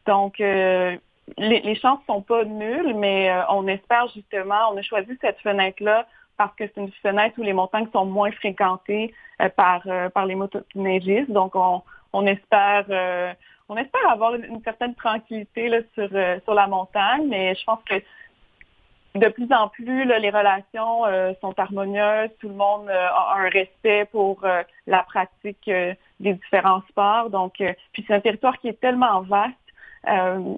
Donc, 0.05 0.37
les, 0.37 0.99
les 1.35 1.75
chances 1.81 1.99
sont 2.05 2.21
pas 2.21 2.45
nulles, 2.45 2.93
mais 2.95 3.35
on 3.49 3.67
espère 3.67 4.07
justement, 4.13 4.71
on 4.71 4.77
a 4.77 4.83
choisi 4.83 5.17
cette 5.19 5.39
fenêtre-là 5.39 6.05
parce 6.37 6.55
que 6.55 6.65
c'est 6.67 6.81
une 6.81 6.91
fenêtre 7.03 7.35
où 7.37 7.43
les 7.43 7.53
montagnes 7.53 7.87
sont 7.91 8.05
moins 8.05 8.31
fréquentées 8.31 9.13
par, 9.55 9.81
par 10.13 10.25
les 10.25 10.35
motoneigistes. 10.35 11.31
Donc, 11.31 11.55
on, 11.55 11.81
on 12.13 12.25
espère 12.25 13.35
on 13.69 13.75
espère 13.75 14.09
avoir 14.09 14.35
une, 14.35 14.61
certaine 14.63 14.95
tranquillité 14.95 15.67
là, 15.67 15.79
sur, 15.93 16.09
sur 16.43 16.53
la 16.53 16.67
montagne, 16.67 17.27
mais 17.27 17.53
je 17.55 17.63
pense 17.65 17.83
que 17.83 17.95
de 19.17 19.27
plus 19.29 19.51
en 19.51 19.67
plus, 19.69 20.05
les 20.05 20.29
relations 20.29 21.05
euh, 21.05 21.33
sont 21.41 21.57
harmonieuses, 21.57 22.29
tout 22.39 22.49
le 22.49 22.55
monde 22.55 22.87
euh, 22.89 23.07
a 23.09 23.35
un 23.37 23.49
respect 23.49 24.05
pour 24.11 24.43
euh, 24.43 24.61
la 24.85 25.03
pratique 25.03 25.69
des 26.19 26.33
différents 26.33 26.81
sports. 26.89 27.29
Donc, 27.29 27.61
puis 27.93 28.05
c'est 28.07 28.13
un 28.13 28.19
territoire 28.19 28.57
qui 28.59 28.67
est 28.67 28.79
tellement 28.79 29.21
vaste. 29.21 29.53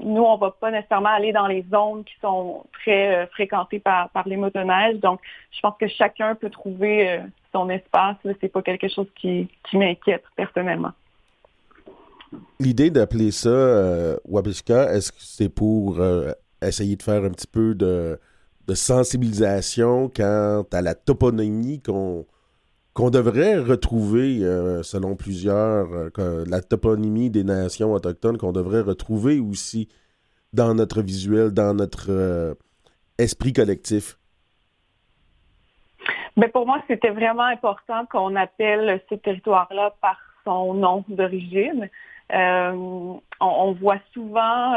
Nous, 0.03 0.21
on 0.21 0.37
va 0.37 0.51
pas 0.51 0.71
nécessairement 0.71 1.09
aller 1.09 1.31
dans 1.31 1.47
les 1.47 1.65
zones 1.71 2.03
qui 2.03 2.13
sont 2.21 2.63
très 2.73 3.27
fréquentées 3.27 3.79
par, 3.79 4.09
les 4.25 4.37
motoneiges. 4.37 4.99
Donc, 4.99 5.21
je 5.51 5.59
pense 5.61 5.75
que 5.79 5.87
chacun 5.87 6.35
peut 6.35 6.49
trouver 6.49 7.21
son 7.53 7.69
espace. 7.69 8.17
C'est 8.41 8.51
pas 8.51 8.61
quelque 8.61 8.87
chose 8.87 9.07
qui, 9.15 9.47
qui 9.69 9.77
m'inquiète 9.77 10.23
personnellement. 10.35 10.91
L'idée 12.59 12.91
d'appeler 12.91 13.31
ça 13.31 14.17
Wabishka, 14.25 14.93
est-ce 14.93 15.11
que 15.11 15.17
c'est 15.19 15.49
pour 15.49 15.99
essayer 16.61 16.95
de 16.95 17.03
faire 17.03 17.23
un 17.23 17.31
petit 17.31 17.47
peu 17.47 17.73
de 17.73 18.19
sensibilisation 18.75 20.09
quant 20.15 20.63
à 20.71 20.81
la 20.81 20.93
toponymie 20.93 21.81
qu'on 21.81 22.25
qu'on 22.93 23.09
devrait 23.09 23.57
retrouver, 23.57 24.39
euh, 24.41 24.83
selon 24.83 25.15
plusieurs, 25.15 25.87
euh, 26.19 26.43
la 26.47 26.61
toponymie 26.61 27.29
des 27.29 27.43
nations 27.43 27.93
autochtones, 27.93 28.37
qu'on 28.37 28.51
devrait 28.51 28.81
retrouver 28.81 29.39
aussi 29.39 29.89
dans 30.53 30.73
notre 30.73 31.01
visuel, 31.01 31.51
dans 31.51 31.73
notre 31.73 32.07
euh, 32.09 32.53
esprit 33.17 33.53
collectif? 33.53 34.17
Mais 36.35 36.47
ben, 36.47 36.51
pour 36.51 36.65
moi, 36.65 36.81
c'était 36.87 37.09
vraiment 37.09 37.43
important 37.43 38.05
qu'on 38.05 38.35
appelle 38.35 39.01
ce 39.09 39.15
territoire-là 39.15 39.93
par 40.01 40.17
son 40.45 40.73
nom 40.73 41.03
d'origine. 41.07 41.89
on, 42.31 43.71
voit 43.79 43.99
souvent 44.13 44.75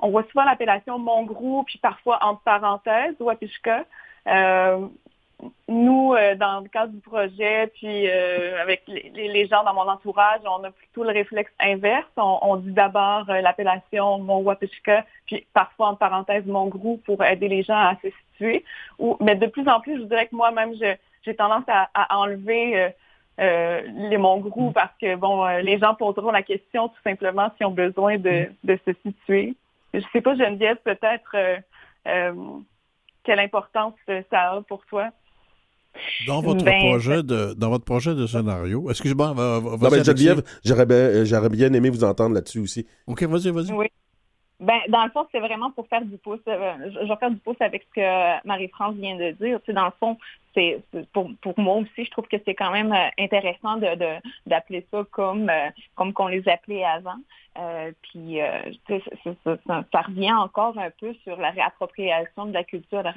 souvent 0.00 0.44
l'appellation 0.44 0.98
Mongrou, 0.98 1.64
puis 1.64 1.78
parfois 1.78 2.18
entre 2.22 2.42
parenthèses, 2.42 3.14
Wapishka. 3.20 3.84
Euh, 4.26 4.86
nous, 5.68 6.14
euh, 6.14 6.34
dans 6.34 6.60
le 6.60 6.68
cadre 6.68 6.92
du 6.92 7.00
projet, 7.00 7.68
puis 7.74 8.08
euh, 8.08 8.60
avec 8.60 8.82
les, 8.86 9.46
gens 9.46 9.64
dans 9.64 9.74
mon 9.74 9.88
entourage, 9.88 10.40
on 10.44 10.64
a 10.64 10.70
plutôt 10.70 11.04
le 11.04 11.10
réflexe 11.10 11.52
inverse. 11.60 12.06
On, 12.16 12.56
dit 12.56 12.72
d'abord 12.72 13.24
l'appellation 13.26 14.18
Mon 14.18 14.38
Wapishka, 14.38 15.04
puis 15.26 15.46
parfois 15.54 15.88
en 15.88 15.94
parenthèse 15.94 16.44
Mongrou 16.46 17.00
pour 17.04 17.24
aider 17.24 17.48
les 17.48 17.62
gens 17.62 17.78
à 17.78 17.96
se 18.02 18.08
situer. 18.32 18.64
Mais 19.20 19.34
de 19.34 19.46
plus 19.46 19.68
en 19.68 19.80
plus, 19.80 19.98
je 19.98 20.04
dirais 20.04 20.26
que 20.26 20.36
moi-même, 20.36 20.74
j'ai 21.24 21.34
tendance 21.34 21.64
à, 21.68 22.16
enlever 22.16 22.92
les 23.38 24.18
Mongrou 24.18 24.72
parce 24.72 24.92
que 25.00 25.14
bon, 25.16 25.46
les 25.62 25.78
gens 25.78 25.94
poseront 25.94 26.30
la 26.30 26.42
question 26.42 26.88
tout 26.88 27.02
simplement 27.02 27.50
s'ils 27.56 27.66
ont 27.66 27.70
besoin 27.70 28.18
de 28.18 28.50
se 28.66 28.92
situer. 29.04 29.54
Je 29.94 30.00
sais 30.12 30.20
pas, 30.20 30.36
Geneviève, 30.36 30.76
peut-être 30.84 31.34
euh, 31.34 31.56
euh, 32.06 32.34
quelle 33.24 33.40
importance 33.40 33.94
ça 34.30 34.52
a 34.52 34.62
pour 34.62 34.84
toi? 34.86 35.10
Dans 36.26 36.40
votre 36.40 36.64
ben, 36.64 36.78
projet 36.80 37.22
de 37.22 37.54
dans 37.54 37.70
votre 37.70 37.84
projet 37.84 38.14
de 38.14 38.26
scénario, 38.26 38.90
excusez-moi, 38.90 39.34
Geneviève, 39.34 40.42
j'aurais 40.64 40.86
bien, 40.86 41.24
j'aurais 41.24 41.48
bien 41.48 41.72
aimé 41.72 41.90
vous 41.90 42.04
entendre 42.04 42.34
là-dessus 42.34 42.60
aussi. 42.60 42.86
OK, 43.06 43.22
vas-y, 43.24 43.50
vas-y. 43.50 43.72
Oui. 43.72 43.86
Ben, 44.60 44.78
dans 44.90 45.04
le 45.04 45.10
fond, 45.10 45.26
c'est 45.32 45.40
vraiment 45.40 45.70
pour 45.70 45.88
faire 45.88 46.04
du 46.04 46.18
pouce. 46.18 46.40
Euh, 46.46 46.72
je 46.92 47.08
vais 47.08 47.16
faire 47.16 47.30
du 47.30 47.38
pouce 47.38 47.56
avec 47.60 47.82
ce 47.82 48.00
que 48.00 48.46
Marie-France 48.46 48.94
vient 48.96 49.16
de 49.16 49.30
dire. 49.32 49.58
Tu 49.60 49.66
sais, 49.66 49.72
dans 49.72 49.86
le 49.86 49.92
fond, 49.98 50.18
pour, 51.12 51.30
pour 51.40 51.58
moi 51.58 51.76
aussi, 51.76 52.04
je 52.04 52.10
trouve 52.10 52.26
que 52.26 52.36
c'est 52.44 52.54
quand 52.54 52.70
même 52.70 52.94
intéressant 53.18 53.76
de 53.76 53.88
d'appeler 54.46 54.86
ça 54.90 55.04
comme 55.10 55.50
comme 55.94 56.12
qu'on 56.12 56.28
les 56.28 56.48
appelait 56.48 56.84
avant. 56.84 57.18
Euh, 57.58 57.90
puis 58.02 58.40
euh, 58.40 58.60
ça, 59.44 60.02
revient 60.02 60.32
encore 60.32 60.78
un 60.78 60.90
peu 60.90 61.12
sur 61.24 61.36
la 61.36 61.50
réappropriation 61.50 62.46
de 62.46 62.52
la 62.52 62.62
culture, 62.62 63.02
la 63.02 63.12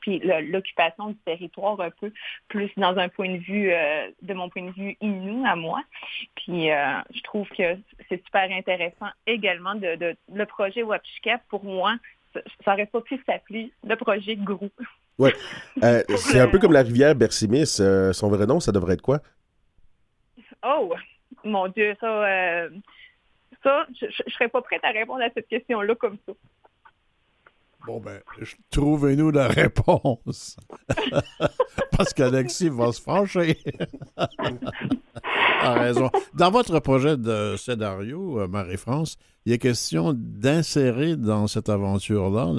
puis 0.00 0.20
l'occupation 0.20 1.08
du 1.08 1.16
territoire 1.16 1.80
un 1.80 1.90
peu 1.90 2.12
plus 2.46 2.70
dans 2.76 2.96
un 2.96 3.08
point 3.08 3.30
de 3.30 3.38
vue, 3.38 3.72
euh, 3.72 4.10
de 4.22 4.32
mon 4.32 4.48
point 4.48 4.62
de 4.62 4.70
vue 4.70 4.96
inou 5.00 5.44
à 5.44 5.56
moi. 5.56 5.82
Puis 6.36 6.68
je 6.68 7.22
trouve 7.24 7.48
que 7.48 7.76
c'est 8.08 8.24
super 8.24 8.48
intéressant 8.52 9.08
également 9.26 9.74
de, 9.74 10.16
le 10.32 10.46
projet 10.46 10.82
Wapishka, 10.84 11.38
pour 11.48 11.64
moi, 11.64 11.96
ça 12.64 12.74
aurait 12.74 12.86
pas 12.86 13.00
pu 13.00 13.20
s'appeler 13.26 13.72
le 13.84 13.96
projet 13.96 14.36
GROU. 15.18 15.26
Oui. 15.26 15.30
c'est 16.16 16.40
un 16.40 16.48
peu 16.48 16.58
comme 16.58 16.72
la 16.72 16.82
rivière 16.82 17.14
Bersimis. 17.14 17.66
son 17.66 18.28
vrai 18.28 18.46
nom, 18.46 18.60
ça 18.60 18.72
devrait 18.72 18.94
être 18.94 19.02
quoi? 19.02 19.20
Oh, 20.64 20.92
mon 21.44 21.68
Dieu, 21.68 21.94
ça, 22.00 22.68
ça, 23.62 23.86
je 24.00 24.06
ne 24.06 24.30
serais 24.30 24.48
pas 24.48 24.62
prête 24.62 24.84
à 24.84 24.90
répondre 24.90 25.22
à 25.22 25.30
cette 25.34 25.48
question-là 25.48 25.94
comme 25.94 26.18
ça. 26.26 26.32
Bon, 27.86 28.00
ben, 28.00 28.20
trouvez-nous 28.70 29.30
la 29.30 29.48
réponse. 29.48 30.56
Parce 31.96 32.12
qu'Alexis 32.12 32.68
va 32.68 32.92
se 32.92 33.00
fâcher. 33.00 33.58
a 35.60 35.74
raison. 35.74 36.10
Dans 36.34 36.50
votre 36.50 36.80
projet 36.80 37.16
de 37.16 37.56
scénario, 37.56 38.40
euh, 38.40 38.48
Marie-France, 38.48 39.16
il 39.46 39.52
est 39.52 39.58
question 39.58 40.12
d'insérer 40.14 41.16
dans 41.16 41.46
cette 41.46 41.68
aventure-là, 41.68 42.52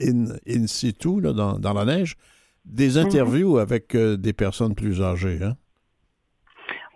in, 0.00 0.66
situ, 0.66 1.20
dans, 1.20 1.72
la 1.74 1.84
neige, 1.84 2.16
des 2.64 2.98
mhm. 2.98 3.06
interviews 3.06 3.58
avec 3.58 3.94
euh, 3.94 4.16
des 4.16 4.32
personnes 4.32 4.74
plus 4.74 5.02
âgées. 5.02 5.38
Hein? 5.42 5.56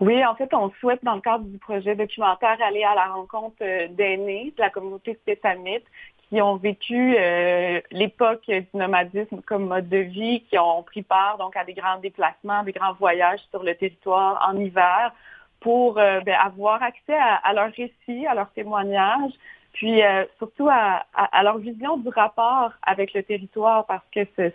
Oui, 0.00 0.24
en 0.24 0.34
fait, 0.34 0.52
on 0.52 0.70
souhaite, 0.80 1.04
dans 1.04 1.14
le 1.14 1.20
cadre 1.20 1.44
du 1.44 1.58
projet 1.58 1.94
documentaire, 1.94 2.56
aller 2.60 2.82
à 2.82 2.94
la 2.94 3.06
rencontre 3.12 3.56
euh, 3.62 3.88
d'aînés 3.88 4.52
de 4.56 4.62
la 4.62 4.70
communauté 4.70 5.14
spétamite 5.22 5.84
qui 6.28 6.40
ont 6.40 6.56
vécu 6.56 7.16
euh, 7.18 7.80
l'époque 7.90 8.44
du 8.46 8.66
nomadisme 8.74 9.40
comme 9.46 9.66
mode 9.66 9.88
de 9.88 9.98
vie, 9.98 10.42
qui 10.48 10.58
ont 10.58 10.82
pris 10.82 11.02
part 11.02 11.38
donc 11.38 11.56
à 11.56 11.64
des 11.64 11.74
grands 11.74 11.98
déplacements, 11.98 12.62
des 12.62 12.72
grands 12.72 12.94
voyages 12.94 13.40
sur 13.50 13.62
le 13.62 13.74
territoire 13.74 14.46
en 14.48 14.56
hiver 14.58 15.12
pour 15.60 15.98
euh, 15.98 16.20
ben, 16.20 16.36
avoir 16.42 16.82
accès 16.82 17.16
à, 17.16 17.52
leurs 17.52 17.72
récits, 17.72 18.26
à 18.26 18.34
leurs 18.34 18.50
témoignages, 18.52 19.32
puis 19.72 20.02
surtout 20.38 20.68
à, 20.70 21.04
à, 21.14 21.42
leur 21.42 21.58
vision 21.58 21.96
du 21.96 22.08
rapport 22.08 22.70
avec 22.82 23.12
le 23.12 23.22
territoire 23.22 23.86
parce 23.86 24.04
que 24.14 24.24
ce 24.36 24.52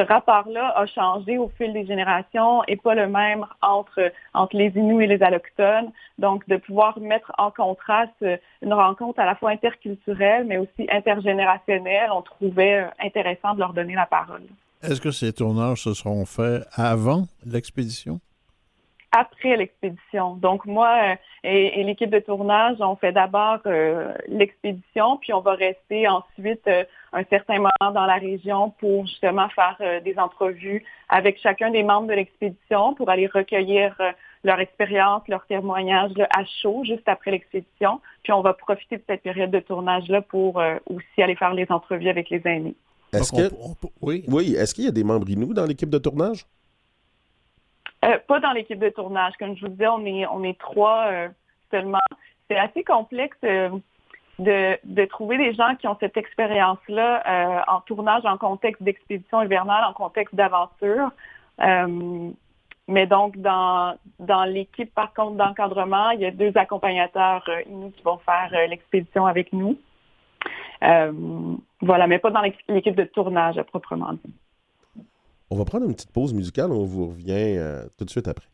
rapport-là 0.00 0.72
a 0.76 0.86
changé 0.86 1.38
au 1.38 1.50
fil 1.56 1.72
des 1.72 1.86
générations 1.86 2.62
et 2.64 2.76
pas 2.76 2.94
le 2.94 3.08
même 3.08 3.46
entre, 3.62 4.12
entre 4.34 4.56
les 4.56 4.72
Inuits 4.74 5.04
et 5.04 5.06
les 5.06 5.22
Allochtones. 5.22 5.90
Donc, 6.18 6.46
de 6.48 6.56
pouvoir 6.56 6.98
mettre 7.00 7.32
en 7.38 7.50
contraste 7.50 8.24
une 8.62 8.74
rencontre 8.74 9.20
à 9.20 9.26
la 9.26 9.34
fois 9.34 9.50
interculturelle, 9.50 10.46
mais 10.46 10.58
aussi 10.58 10.86
intergénérationnelle, 10.90 12.10
on 12.12 12.22
trouvait 12.22 12.86
intéressant 12.98 13.54
de 13.54 13.60
leur 13.60 13.72
donner 13.72 13.94
la 13.94 14.06
parole. 14.06 14.42
Est-ce 14.82 15.00
que 15.00 15.10
ces 15.10 15.32
tournages 15.32 15.82
se 15.82 15.94
seront 15.94 16.24
faits 16.24 16.66
avant 16.74 17.24
l'expédition? 17.44 18.20
Après 19.12 19.56
l'expédition. 19.56 20.34
Donc 20.34 20.66
moi 20.66 20.98
euh, 21.02 21.14
et, 21.44 21.82
l'équipe 21.84 22.10
de 22.10 22.18
tournage, 22.18 22.76
on 22.80 22.96
fait 22.96 23.12
d'abord 23.12 23.58
euh, 23.66 24.12
l'expédition, 24.28 25.16
puis 25.16 25.32
on 25.32 25.40
va 25.40 25.54
rester 25.54 26.06
ensuite 26.08 26.66
euh, 26.66 26.84
un 27.12 27.24
certain 27.24 27.56
moment 27.56 27.92
dans 27.92 28.04
la 28.04 28.16
région 28.16 28.70
pour 28.78 29.06
justement 29.06 29.48
faire 29.48 30.02
des 30.02 30.18
entrevues 30.18 30.84
avec 31.08 31.40
chacun 31.40 31.70
des 31.70 31.82
membres 31.82 32.08
de 32.08 32.12
l'expédition 32.12 32.94
pour 32.94 33.08
aller 33.08 33.26
recueillir 33.26 33.96
leur 34.44 34.60
expérience, 34.60 35.22
leur 35.26 35.46
témoignage 35.46 36.12
à 36.30 36.44
chaud 36.60 36.82
juste 36.84 37.08
après 37.08 37.30
l'expédition. 37.30 38.00
Puis 38.22 38.32
on 38.32 38.42
va 38.42 38.52
profiter 38.52 38.98
de 38.98 39.02
cette 39.08 39.22
période 39.22 39.50
de 39.50 39.60
tournage-là 39.60 40.20
pour 40.20 40.62
aussi 40.86 41.22
aller 41.22 41.34
faire 41.34 41.54
les 41.54 41.66
entrevues 41.70 42.10
avec 42.10 42.28
les 42.28 42.42
aînés. 42.44 42.74
Est-ce 43.14 43.32
que, 43.32 43.54
oui, 44.02 44.24
oui 44.28 44.54
est-ce 44.54 44.74
qu'il 44.74 44.84
y 44.84 44.88
a 44.88 44.92
des 44.92 45.04
membres 45.04 45.30
Inuits 45.30 45.54
dans 45.54 45.64
l'équipe 45.64 45.88
de 45.88 45.98
tournage? 45.98 46.44
Euh, 48.04 48.18
pas 48.26 48.40
dans 48.40 48.52
l'équipe 48.52 48.78
de 48.78 48.90
tournage. 48.90 49.34
Comme 49.38 49.56
je 49.56 49.62
vous 49.62 49.68
disais, 49.68 49.88
on 49.88 50.04
est, 50.06 50.26
on 50.26 50.44
est 50.44 50.58
trois 50.58 51.06
euh, 51.06 51.28
seulement. 51.70 51.98
C'est 52.48 52.58
assez 52.58 52.84
complexe 52.84 53.36
euh, 53.44 53.70
de, 54.38 54.78
de, 54.84 55.04
trouver 55.06 55.36
des 55.36 55.52
gens 55.54 55.74
qui 55.76 55.88
ont 55.88 55.96
cette 55.98 56.16
expérience-là 56.16 57.64
en 57.66 57.80
tournage, 57.80 58.24
en 58.24 58.38
contexte 58.38 58.82
d'expédition 58.82 59.42
hivernale, 59.42 59.84
en 59.84 59.92
contexte 59.92 60.34
d'aventure. 60.34 61.10
mais 61.58 63.06
donc, 63.06 63.36
dans, 63.38 63.96
dans 64.20 64.44
l'équipe, 64.44 64.94
par 64.94 65.12
contre, 65.12 65.36
d'encadrement, 65.36 66.10
il 66.10 66.20
y 66.20 66.26
a 66.26 66.30
deux 66.30 66.52
accompagnateurs 66.54 67.44
inuits 67.66 67.92
qui 67.92 68.02
vont 68.04 68.18
faire 68.18 68.50
l'expédition 68.68 69.26
avec 69.26 69.52
nous. 69.52 69.76
voilà, 70.80 72.06
mais 72.06 72.20
pas 72.20 72.30
dans 72.30 72.42
l'équipe 72.68 72.94
de 72.94 73.04
tournage 73.04 73.58
à 73.58 73.64
proprement 73.64 74.12
dit. 74.12 74.32
On 75.50 75.56
va 75.56 75.64
prendre 75.64 75.86
une 75.86 75.94
petite 75.94 76.10
pause 76.10 76.34
musicale, 76.34 76.72
on 76.72 76.84
vous 76.84 77.08
revient 77.08 77.56
euh, 77.56 77.86
tout 77.96 78.04
de 78.04 78.10
suite 78.10 78.28
après. 78.28 78.46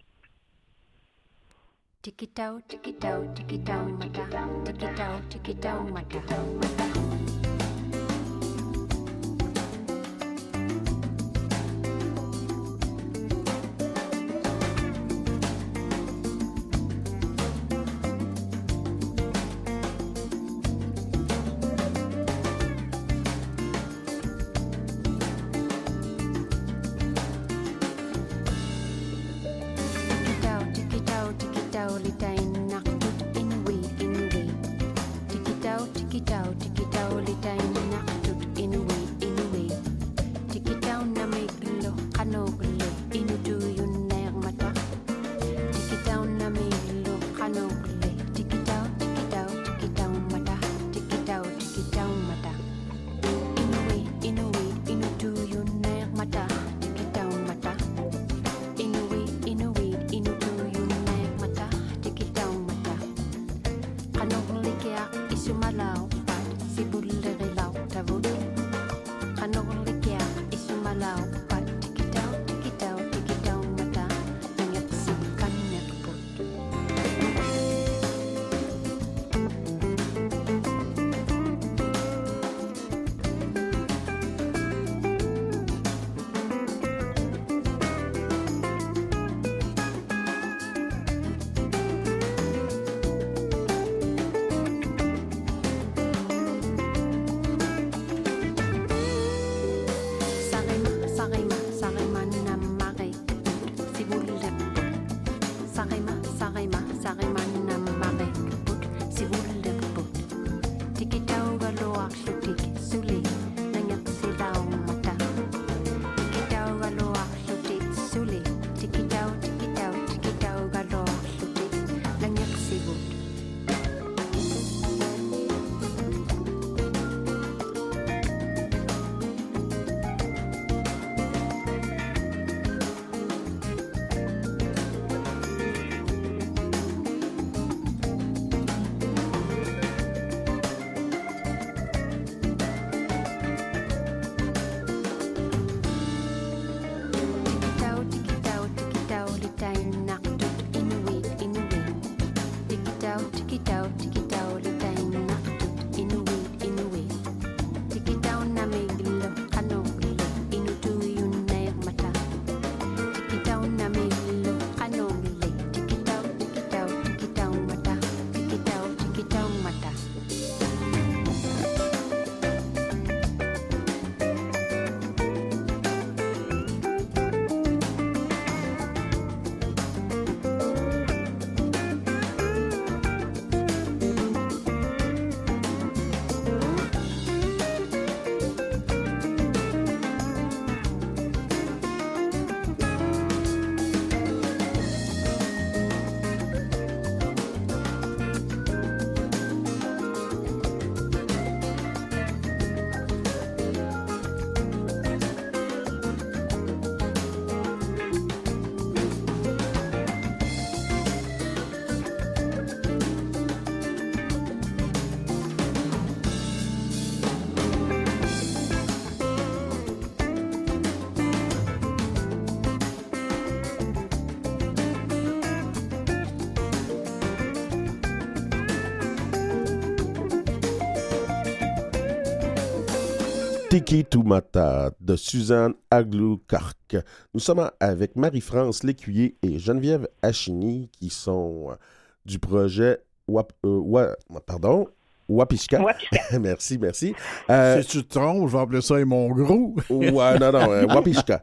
Tiki 233.74 234.04
Tumata 234.04 234.92
de 235.00 235.16
Suzanne 235.16 235.74
Agloukark. 235.90 236.96
Nous 237.34 237.40
sommes 237.40 237.68
avec 237.80 238.14
Marie-France 238.14 238.84
Lécuyer 238.84 239.34
et 239.42 239.58
Geneviève 239.58 240.06
Achini 240.22 240.88
qui 240.92 241.10
sont 241.10 241.76
du 242.24 242.38
projet 242.38 243.00
Wap, 243.26 243.52
euh, 243.66 243.80
Wa- 243.80 244.14
pardon, 244.46 244.86
Wapichka. 245.28 245.82
Wapichka. 245.82 246.38
merci, 246.40 246.78
merci. 246.78 247.16
Euh, 247.50 247.82
Si 247.82 247.88
tu 247.88 248.04
te 248.04 248.16
trompes, 248.16 248.46
je 248.48 248.56
vais 248.56 248.62
appeler 248.62 248.80
ça 248.80 249.04
mon 249.04 249.28
gros. 249.30 249.74
ouais, 249.90 250.38
non, 250.38 250.52
non, 250.52 250.70
euh, 250.70 250.86
Wapichka. 250.94 251.42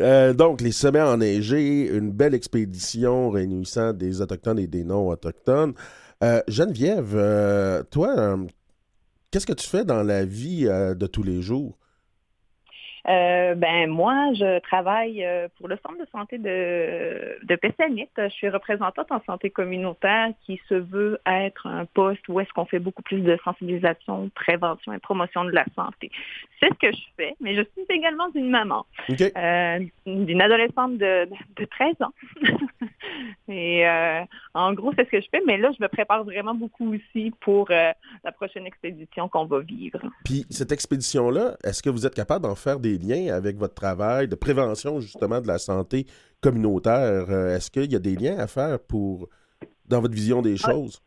Euh, 0.00 0.32
donc, 0.32 0.60
les 0.60 0.70
sommets 0.70 1.00
enneigés, 1.00 1.88
une 1.92 2.12
belle 2.12 2.34
expédition 2.34 3.30
réunissant 3.30 3.92
des 3.92 4.20
Autochtones 4.20 4.60
et 4.60 4.68
des 4.68 4.84
non-Autochtones. 4.84 5.74
Euh, 6.22 6.40
Geneviève, 6.46 7.14
euh, 7.16 7.82
toi, 7.90 8.14
euh, 8.16 8.36
qu'est-ce 9.34 9.46
que 9.46 9.52
tu 9.52 9.68
fais 9.68 9.84
dans 9.84 10.04
la 10.04 10.24
vie 10.24 10.68
euh, 10.68 10.94
de 10.94 11.08
tous 11.08 11.24
les 11.24 11.42
jours? 11.42 11.76
Euh, 13.06 13.54
ben 13.54 13.90
moi, 13.90 14.32
je 14.34 14.60
travaille 14.60 15.24
euh, 15.24 15.48
pour 15.58 15.68
le 15.68 15.76
centre 15.84 15.98
de 15.98 16.08
santé 16.10 16.38
de, 16.38 17.38
de 17.42 17.56
Pessanit. 17.56 18.08
Je 18.16 18.28
suis 18.28 18.48
représentante 18.48 19.10
en 19.10 19.22
santé 19.24 19.50
communautaire 19.50 20.30
qui 20.46 20.60
se 20.68 20.74
veut 20.74 21.20
être 21.26 21.66
un 21.66 21.84
poste 21.84 22.26
où 22.28 22.40
est-ce 22.40 22.50
qu'on 22.52 22.64
fait 22.64 22.78
beaucoup 22.78 23.02
plus 23.02 23.20
de 23.20 23.38
sensibilisation, 23.44 24.30
prévention 24.34 24.92
et 24.92 24.98
promotion 24.98 25.44
de 25.44 25.50
la 25.50 25.64
santé. 25.76 26.10
C'est 26.60 26.68
ce 26.68 26.78
que 26.78 26.96
je 26.96 27.02
fais, 27.16 27.34
mais 27.40 27.54
je 27.54 27.62
suis 27.62 27.84
également 27.90 28.28
une 28.34 28.50
maman, 28.50 28.86
OK. 29.08 29.20
euh, 29.20 29.78
d'une 30.06 30.40
adolescente 30.40 30.96
de, 30.96 31.28
de 31.56 31.64
13 31.64 31.94
ans. 32.00 32.12
et 33.48 33.86
euh, 33.86 34.22
en 34.54 34.72
gros, 34.72 34.92
c'est 34.96 35.04
ce 35.04 35.10
que 35.10 35.20
je 35.20 35.26
fais, 35.30 35.42
mais 35.46 35.58
là, 35.58 35.70
je 35.76 35.82
me 35.82 35.88
prépare 35.88 36.24
vraiment 36.24 36.54
beaucoup 36.54 36.94
aussi 36.94 37.32
pour 37.40 37.70
euh, 37.70 37.92
la 38.24 38.32
prochaine 38.32 38.66
expédition 38.66 39.28
qu'on 39.28 39.44
va 39.44 39.60
vivre. 39.60 40.00
Puis 40.24 40.46
cette 40.50 40.72
expédition-là, 40.72 41.56
est-ce 41.64 41.82
que 41.82 41.90
vous 41.90 42.06
êtes 42.06 42.14
capable 42.14 42.44
d'en 42.44 42.54
faire 42.54 42.80
des 42.80 42.93
liens 42.98 43.34
avec 43.34 43.56
votre 43.56 43.74
travail 43.74 44.28
de 44.28 44.34
prévention 44.34 45.00
justement 45.00 45.40
de 45.40 45.46
la 45.46 45.58
santé 45.58 46.06
communautaire? 46.40 47.26
Euh, 47.30 47.56
est-ce 47.56 47.70
qu'il 47.70 47.92
y 47.92 47.96
a 47.96 48.00
des 48.00 48.16
liens 48.16 48.38
à 48.38 48.46
faire 48.46 48.78
pour 48.78 49.28
dans 49.86 50.00
votre 50.00 50.14
vision 50.14 50.42
des 50.42 50.56
Ah. 50.64 50.70
choses? 50.70 51.02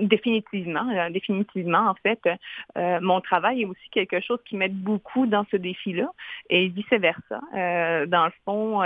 Définitivement, 0.00 0.88
euh, 0.90 1.10
définitivement. 1.10 1.88
En 1.90 1.94
fait, 1.94 2.18
euh, 2.76 2.98
mon 3.00 3.20
travail 3.20 3.62
est 3.62 3.66
aussi 3.66 3.88
quelque 3.92 4.20
chose 4.20 4.40
qui 4.44 4.56
m'aide 4.56 4.74
beaucoup 4.74 5.26
dans 5.26 5.46
ce 5.52 5.56
défi-là 5.56 6.10
et 6.50 6.66
vice-versa. 6.66 7.40
Euh, 7.54 8.04
dans 8.06 8.24
le 8.26 8.32
fond, 8.44 8.82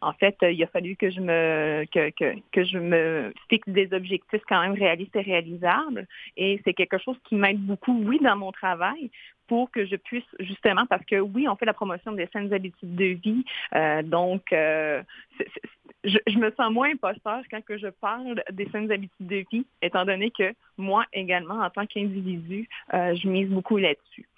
en 0.00 0.12
fait, 0.14 0.36
il 0.42 0.60
a 0.60 0.66
fallu 0.66 0.96
que 0.96 1.08
je 1.10 1.20
me 1.20 1.84
que, 1.92 2.10
que, 2.10 2.34
que 2.50 2.64
je 2.64 2.78
me 2.78 3.32
fixe 3.48 3.68
des 3.68 3.92
objectifs 3.92 4.42
quand 4.48 4.60
même 4.60 4.72
réalistes 4.72 5.14
et 5.14 5.20
réalisables. 5.20 6.08
Et 6.36 6.60
c'est 6.64 6.74
quelque 6.74 6.98
chose 6.98 7.16
qui 7.28 7.36
m'aide 7.36 7.60
beaucoup, 7.64 7.96
oui, 8.04 8.18
dans 8.20 8.36
mon 8.36 8.50
travail, 8.50 9.12
pour 9.48 9.70
que 9.70 9.86
je 9.86 9.96
puisse 9.96 10.24
justement, 10.38 10.86
parce 10.86 11.04
que 11.04 11.16
oui, 11.16 11.48
on 11.48 11.56
fait 11.56 11.66
la 11.66 11.72
promotion 11.72 12.12
des 12.12 12.28
saines 12.32 12.52
habitudes 12.52 12.94
de 12.94 13.06
vie, 13.06 13.44
euh, 13.74 14.02
donc 14.02 14.52
euh, 14.52 15.02
je, 16.04 16.18
je 16.26 16.38
me 16.38 16.50
sens 16.52 16.70
moins 16.72 16.90
imposteur 16.92 17.40
quand 17.50 17.64
que 17.64 17.78
je 17.78 17.88
parle 17.88 18.42
des 18.52 18.68
saines 18.70 18.92
habitudes 18.92 19.26
de 19.26 19.44
vie, 19.50 19.66
étant 19.82 20.04
donné 20.04 20.30
que 20.30 20.52
moi 20.76 21.04
également, 21.12 21.60
en 21.60 21.70
tant 21.70 21.86
qu'individu, 21.86 22.68
euh, 22.94 23.16
je 23.16 23.28
mise 23.28 23.48
beaucoup 23.48 23.78
là-dessus. 23.78 24.28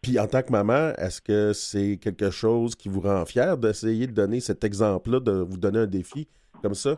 Puis 0.00 0.18
en 0.18 0.26
tant 0.26 0.42
que 0.42 0.52
maman, 0.52 0.92
est-ce 0.98 1.20
que 1.20 1.52
c'est 1.52 1.98
quelque 2.00 2.30
chose 2.30 2.74
qui 2.74 2.88
vous 2.88 3.00
rend 3.00 3.24
fier 3.24 3.56
d'essayer 3.56 4.06
de 4.06 4.12
donner 4.12 4.40
cet 4.40 4.62
exemple-là, 4.62 5.18
de 5.18 5.32
vous 5.32 5.56
donner 5.56 5.80
un 5.80 5.86
défi 5.86 6.28
comme 6.62 6.74
ça? 6.74 6.94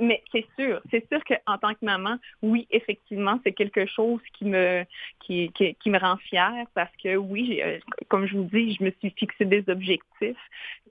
Mais 0.00 0.22
c'est 0.32 0.44
sûr, 0.58 0.80
c'est 0.90 1.06
sûr 1.08 1.22
qu'en 1.24 1.58
tant 1.58 1.72
que 1.74 1.84
maman, 1.84 2.16
oui, 2.42 2.66
effectivement, 2.70 3.38
c'est 3.44 3.52
quelque 3.52 3.86
chose 3.86 4.20
qui 4.36 4.44
me 4.44 4.84
qui, 5.20 5.52
qui, 5.52 5.74
qui 5.76 5.90
me 5.90 5.98
rend 5.98 6.16
fière 6.16 6.66
parce 6.74 6.90
que 7.02 7.16
oui, 7.16 7.60
euh, 7.62 7.78
comme 8.08 8.26
je 8.26 8.36
vous 8.36 8.44
dis, 8.44 8.74
je 8.74 8.82
me 8.84 8.90
suis 8.98 9.10
fixé 9.16 9.44
des 9.44 9.62
objectifs. 9.68 10.36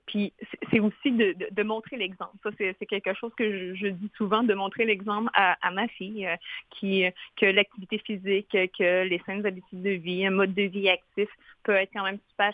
Puis 0.06 0.32
c'est- 0.70 0.80
aussi 0.80 1.10
de, 1.12 1.32
de, 1.32 1.48
de 1.50 1.62
montrer 1.62 1.96
l'exemple. 1.96 2.36
Ça, 2.42 2.50
c'est 2.56 2.74
c'est 2.78 2.86
quelque 2.86 3.12
chose 3.14 3.32
que 3.36 3.74
je, 3.74 3.74
je 3.74 3.88
dis 3.88 4.10
souvent, 4.16 4.42
de 4.44 4.54
montrer 4.54 4.84
l'exemple 4.86 5.28
à, 5.34 5.56
à 5.66 5.70
ma 5.72 5.88
fille, 5.88 6.26
euh, 6.26 6.36
qui 6.70 7.04
que 7.36 7.46
l'activité 7.46 7.98
physique, 7.98 8.48
que 8.78 9.04
les 9.04 9.20
saines 9.26 9.44
habitudes 9.46 9.82
de 9.82 9.90
vie, 9.90 10.24
un 10.26 10.30
mode 10.30 10.54
de 10.54 10.62
vie 10.62 10.88
actif 10.88 11.28
peut 11.64 11.72
être 11.74 11.90
quand 11.92 12.04
même 12.04 12.18
super 12.30 12.52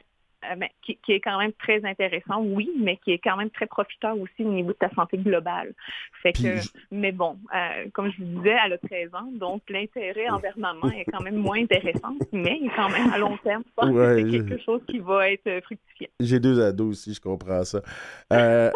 euh, 0.50 0.56
ben, 0.56 0.68
qui, 0.82 0.96
qui 0.96 1.12
est 1.12 1.20
quand 1.20 1.38
même 1.38 1.52
très 1.54 1.84
intéressant, 1.84 2.42
oui, 2.42 2.70
mais 2.78 2.96
qui 2.98 3.12
est 3.12 3.18
quand 3.18 3.36
même 3.36 3.50
très 3.50 3.66
profiteur 3.66 4.18
aussi 4.18 4.44
au 4.44 4.50
niveau 4.52 4.70
de 4.72 4.76
ta 4.76 4.90
santé 4.90 5.18
globale. 5.18 5.72
Fait 6.22 6.32
que, 6.32 6.58
mais 6.90 7.12
bon, 7.12 7.38
euh, 7.54 7.88
comme 7.92 8.10
je 8.12 8.18
vous 8.18 8.38
disais, 8.40 8.56
elle 8.64 8.72
a 8.74 8.78
13 8.78 9.14
ans, 9.14 9.28
donc 9.32 9.62
l'intérêt 9.68 10.28
envers 10.28 10.56
maman 10.58 10.90
est 10.90 11.04
quand 11.10 11.20
même 11.22 11.36
moins 11.36 11.60
intéressant, 11.60 12.14
mais 12.32 12.60
quand 12.76 12.88
même 12.90 13.12
à 13.12 13.18
long 13.18 13.36
terme, 13.38 13.62
je 13.66 13.72
pense 13.74 13.90
Ouais, 13.90 14.22
que 14.22 14.30
c'est 14.30 14.46
quelque 14.48 14.62
chose 14.64 14.80
qui 14.88 14.98
va 14.98 15.30
être 15.30 15.46
euh, 15.46 15.60
fructifiant. 15.62 16.08
J'ai 16.20 16.40
deux 16.40 16.60
ados 16.60 16.90
aussi, 16.90 17.14
je 17.14 17.20
comprends 17.20 17.64
ça. 17.64 17.80
Euh, 18.32 18.70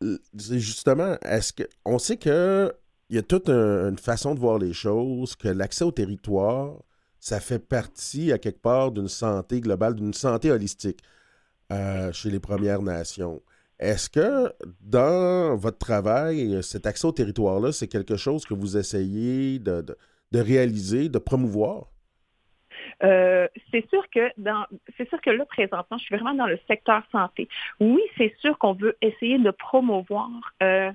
justement, 0.34 1.16
est-ce 1.24 1.52
que 1.52 1.64
on 1.84 1.98
sait 1.98 2.16
que 2.16 2.72
il 3.10 3.16
y 3.16 3.18
a 3.18 3.22
toute 3.22 3.48
un- 3.48 3.88
une 3.90 3.98
façon 3.98 4.34
de 4.34 4.40
voir 4.40 4.58
les 4.58 4.72
choses, 4.72 5.34
que 5.34 5.48
l'accès 5.48 5.84
au 5.84 5.92
territoire, 5.92 6.74
ça 7.28 7.40
fait 7.40 7.58
partie 7.58 8.32
à 8.32 8.38
quelque 8.38 8.62
part 8.62 8.90
d'une 8.90 9.08
santé 9.08 9.60
globale, 9.60 9.94
d'une 9.94 10.14
santé 10.14 10.50
holistique 10.50 11.00
euh, 11.70 12.10
chez 12.12 12.30
les 12.30 12.40
Premières 12.40 12.80
Nations. 12.80 13.42
Est-ce 13.78 14.08
que 14.08 14.52
dans 14.80 15.54
votre 15.54 15.78
travail, 15.78 16.62
cet 16.62 16.86
accès 16.86 17.06
au 17.06 17.12
territoire-là, 17.12 17.70
c'est 17.72 17.86
quelque 17.86 18.16
chose 18.16 18.46
que 18.46 18.54
vous 18.54 18.76
essayez 18.76 19.58
de, 19.58 19.82
de- 19.82 19.98
de 20.32 20.40
réaliser, 20.40 21.08
de 21.08 21.18
promouvoir? 21.18 21.78
Euh, 23.02 23.46
c'est 23.70 23.88
sûr 23.88 24.04
que 24.14 24.24
dans, 24.38 24.64
c'est 24.96 25.08
sûr 25.08 25.20
que 25.20 25.30
là 25.30 25.44
présentement, 25.44 25.98
je 25.98 26.04
suis 26.04 26.16
vraiment 26.16 26.34
dans 26.34 26.46
le 26.46 26.58
secteur 26.66 27.02
santé. 27.12 27.48
Oui, 27.78 28.02
c'est 28.16 28.34
sûr 28.40 28.58
qu'on 28.58 28.72
veut 28.72 28.96
essayer 29.02 29.38
de 29.38 29.50
promouvoir 29.50 30.30
euh, 30.62 30.90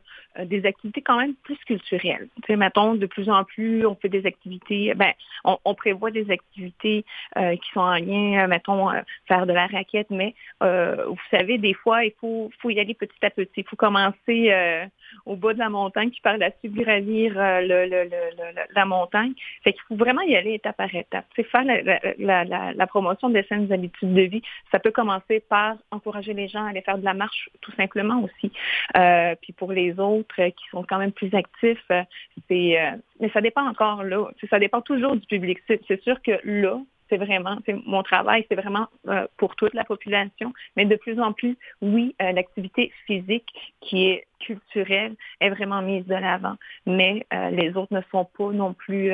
des 0.45 0.65
activités 0.65 1.01
quand 1.01 1.17
même 1.17 1.35
plus 1.43 1.57
culturelles. 1.65 2.27
Tu 2.37 2.47
sais, 2.47 2.55
mettons, 2.55 2.95
de 2.95 3.05
plus 3.05 3.29
en 3.29 3.43
plus, 3.43 3.85
on 3.85 3.95
fait 3.95 4.09
des 4.09 4.25
activités, 4.25 4.93
ben, 4.95 5.13
on, 5.43 5.57
on 5.65 5.75
prévoit 5.75 6.11
des 6.11 6.29
activités 6.31 7.05
euh, 7.37 7.55
qui 7.55 7.69
sont 7.71 7.81
en 7.81 7.95
lien, 7.95 8.43
euh, 8.43 8.47
mettons, 8.47 8.89
euh, 8.91 9.01
faire 9.27 9.45
de 9.45 9.53
la 9.53 9.67
raquette, 9.67 10.09
mais 10.09 10.33
euh, 10.63 11.05
vous 11.07 11.17
savez, 11.31 11.57
des 11.57 11.73
fois, 11.73 12.03
il 12.05 12.13
faut, 12.19 12.51
faut 12.59 12.69
y 12.69 12.79
aller 12.79 12.93
petit 12.93 13.23
à 13.23 13.29
petit. 13.29 13.51
Il 13.57 13.67
faut 13.67 13.75
commencer 13.75 14.51
euh, 14.51 14.85
au 15.25 15.35
bas 15.35 15.53
de 15.53 15.59
la 15.59 15.69
montagne, 15.69 16.09
puis 16.09 16.21
par 16.21 16.35
suite 16.59 16.73
gravir 16.73 17.33
euh, 17.37 17.61
le, 17.61 17.85
le, 17.85 18.03
le, 18.05 18.61
la 18.75 18.85
montagne. 18.85 19.33
Fait 19.63 19.73
qu'il 19.73 19.81
faut 19.87 19.95
vraiment 19.95 20.21
y 20.21 20.35
aller 20.35 20.53
étape 20.53 20.77
par 20.77 20.93
étape. 20.93 21.25
C'est 21.35 21.43
faire 21.43 21.63
la, 21.63 21.81
la, 21.83 22.43
la, 22.43 22.73
la- 22.73 22.87
promotion 22.87 23.29
des 23.29 23.43
saines 23.43 23.71
habitudes 23.71 24.13
de 24.13 24.21
vie. 24.21 24.41
Ça 24.71 24.79
peut 24.79 24.91
commencer 24.91 25.39
par 25.39 25.75
encourager 25.91 26.33
les 26.33 26.47
gens 26.47 26.65
à 26.65 26.69
aller 26.69 26.81
faire 26.81 26.97
de 26.97 27.05
la 27.05 27.13
marche, 27.13 27.49
tout 27.61 27.71
simplement 27.73 28.21
aussi. 28.23 28.51
Euh, 28.95 29.35
puis 29.41 29.53
pour 29.53 29.71
les 29.71 29.99
autres 29.99 30.22
euh, 30.39 30.49
qui 30.49 30.65
sont 30.71 30.83
quand 30.83 30.97
même 30.97 31.11
plus 31.11 31.33
actifs, 31.33 31.83
euh, 31.91 32.03
c'est 32.47 32.79
euh, 32.81 32.91
mais 33.19 33.29
ça 33.31 33.41
dépend 33.41 33.65
encore 33.67 34.03
là. 34.03 34.29
Ça 34.49 34.59
dépend 34.59 34.81
toujours 34.81 35.15
du 35.15 35.25
public. 35.27 35.59
C'est 35.67 36.01
sûr 36.03 36.21
que 36.21 36.39
là, 36.43 36.79
c'est 37.09 37.17
vraiment, 37.17 37.57
c'est 37.65 37.75
mon 37.85 38.01
travail, 38.01 38.45
c'est 38.49 38.55
vraiment 38.55 38.87
euh, 39.07 39.27
pour 39.37 39.55
toute 39.55 39.73
la 39.73 39.83
population, 39.83 40.51
mais 40.75 40.85
de 40.85 40.95
plus 40.95 41.19
en 41.19 41.31
plus, 41.33 41.55
oui, 41.81 42.15
euh, 42.21 42.31
l'activité 42.31 42.91
physique 43.05 43.47
qui 43.81 44.07
est 44.07 44.25
culturelle 44.39 45.15
est 45.39 45.49
vraiment 45.51 45.81
mise 45.81 46.05
de 46.05 46.15
l'avant, 46.15 46.55
mais 46.85 47.25
euh, 47.33 47.49
les 47.51 47.75
autres 47.77 47.93
ne 47.93 48.01
sont 48.11 48.25
pas 48.37 48.51
non 48.51 48.73
plus, 48.73 49.11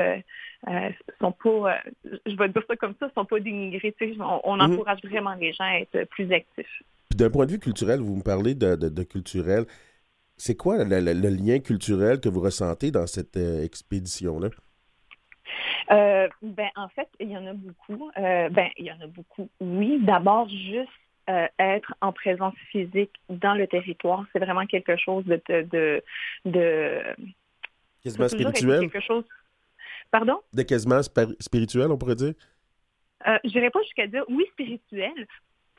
sont 1.21 1.31
pas, 1.31 1.77
je 2.25 2.35
vais 2.35 2.49
dire 2.49 2.63
ça 2.67 2.75
comme 2.75 2.93
ça, 2.99 3.09
sont 3.15 3.25
pas 3.25 3.39
dénigrés. 3.39 3.93
On, 4.19 4.39
on 4.43 4.55
Mhm. 4.57 4.73
encourage 4.73 4.99
vraiment 5.03 5.33
les 5.35 5.53
gens 5.53 5.65
à 5.65 5.79
être 5.79 6.03
plus 6.09 6.31
actifs. 6.31 6.81
D'un 7.15 7.29
point 7.29 7.45
de 7.45 7.51
vue 7.51 7.59
culturel, 7.59 7.99
vous 7.99 8.15
me 8.17 8.23
parlez 8.23 8.55
de, 8.55 8.75
de- 8.75 8.89
de 8.89 9.03
culturel. 9.03 9.65
C'est 10.41 10.56
quoi 10.56 10.84
le, 10.86 10.99
le- 11.02 11.13
le 11.13 11.30
lien 11.30 11.60
culturel 11.60 12.21
que 12.21 12.30
vous 12.30 12.39
ressentez 12.39 12.91
dans 12.91 13.06
cette 13.08 13.36
euh, 13.36 13.62
expédition-là? 13.63 14.49
Euh, 15.91 16.28
ben, 16.41 16.69
en 16.75 16.88
fait, 16.88 17.10
il 17.19 17.30
y 17.30 17.38
en 17.38 17.45
a 17.45 17.54
beaucoup. 17.54 18.10
Euh, 18.17 18.47
ben, 18.49 18.69
il 18.78 18.86
y 18.86 18.91
en 18.91 19.02
a 19.02 19.08
beaucoup. 19.08 19.49
Oui, 19.60 19.99
d'abord, 20.02 20.47
juste 20.47 20.88
euh, 21.30 21.45
être 21.60 21.93
en 21.99 22.13
présence 22.13 22.56
physique 22.71 23.12
dans 23.28 23.54
le 23.54 23.67
territoire, 23.67 24.25
c'est 24.32 24.39
vraiment 24.39 24.65
quelque 24.65 24.95
chose 24.95 25.25
de... 25.25 25.41
de, 25.47 26.02
de, 26.45 27.02
Quasiment 28.02 28.30
spirituel? 28.30 28.80
quelque 28.89 29.02
chose... 29.06 29.25
Pardon? 30.10 30.39
De 30.54 30.63
quasiment 30.63 31.02
spirituel, 31.39 31.91
on 31.91 31.97
pourrait 31.97 32.15
dire? 32.15 32.34
Euh, 33.28 33.38
je 33.43 33.49
dirais 33.49 33.69
pas 33.69 33.82
jusqu'à 33.84 34.08
dire 34.08 34.23
oui 34.30 34.45
spirituel 34.54 35.28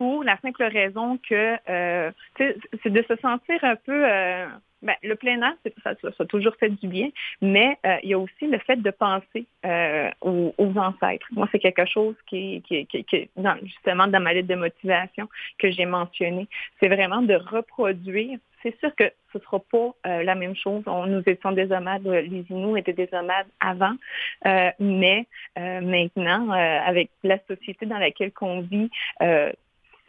pour 0.00 0.24
la 0.24 0.38
simple 0.38 0.64
raison 0.64 1.18
que 1.28 1.56
euh, 1.68 2.10
c'est 2.38 2.88
de 2.90 3.04
se 3.06 3.16
sentir 3.16 3.62
un 3.62 3.76
peu 3.76 4.02
euh, 4.10 4.46
ben, 4.80 4.94
le 5.02 5.14
plein 5.14 5.42
air, 5.42 5.52
ça, 5.84 5.94
ça, 6.00 6.10
ça 6.16 6.24
a 6.24 6.24
toujours 6.24 6.56
fait 6.56 6.70
du 6.70 6.88
bien, 6.88 7.10
mais 7.42 7.76
euh, 7.84 7.96
il 8.02 8.08
y 8.08 8.14
a 8.14 8.18
aussi 8.18 8.46
le 8.46 8.58
fait 8.60 8.76
de 8.76 8.90
penser 8.90 9.44
euh, 9.66 10.10
aux, 10.22 10.54
aux 10.56 10.78
ancêtres. 10.78 11.26
Moi, 11.32 11.46
c'est 11.52 11.58
quelque 11.58 11.84
chose 11.84 12.14
qui, 12.26 12.62
qui, 12.66 12.86
qui, 12.86 13.04
qui 13.04 13.28
justement 13.64 14.06
dans 14.06 14.20
ma 14.20 14.32
lettre 14.32 14.48
de 14.48 14.54
motivation 14.54 15.28
que 15.58 15.70
j'ai 15.70 15.84
mentionné. 15.84 16.48
C'est 16.80 16.88
vraiment 16.88 17.20
de 17.20 17.34
reproduire. 17.34 18.38
C'est 18.62 18.78
sûr 18.80 18.94
que 18.94 19.04
ce 19.32 19.38
ne 19.38 19.42
sera 19.42 19.58
pas 19.58 19.94
euh, 20.06 20.22
la 20.22 20.34
même 20.34 20.56
chose. 20.56 20.82
On, 20.86 21.06
nous 21.06 21.22
étions 21.26 21.52
des 21.52 21.66
nomades, 21.66 22.06
les 22.06 22.44
Inuits 22.48 22.80
étaient 22.80 22.94
des 22.94 23.08
nomades 23.12 23.48
avant, 23.60 23.96
euh, 24.46 24.70
mais 24.78 25.26
maintenant, 25.56 26.50
avec 26.50 27.10
la 27.22 27.38
société 27.46 27.84
dans 27.84 27.98
laquelle 27.98 28.32
on 28.40 28.60
vit, 28.60 28.90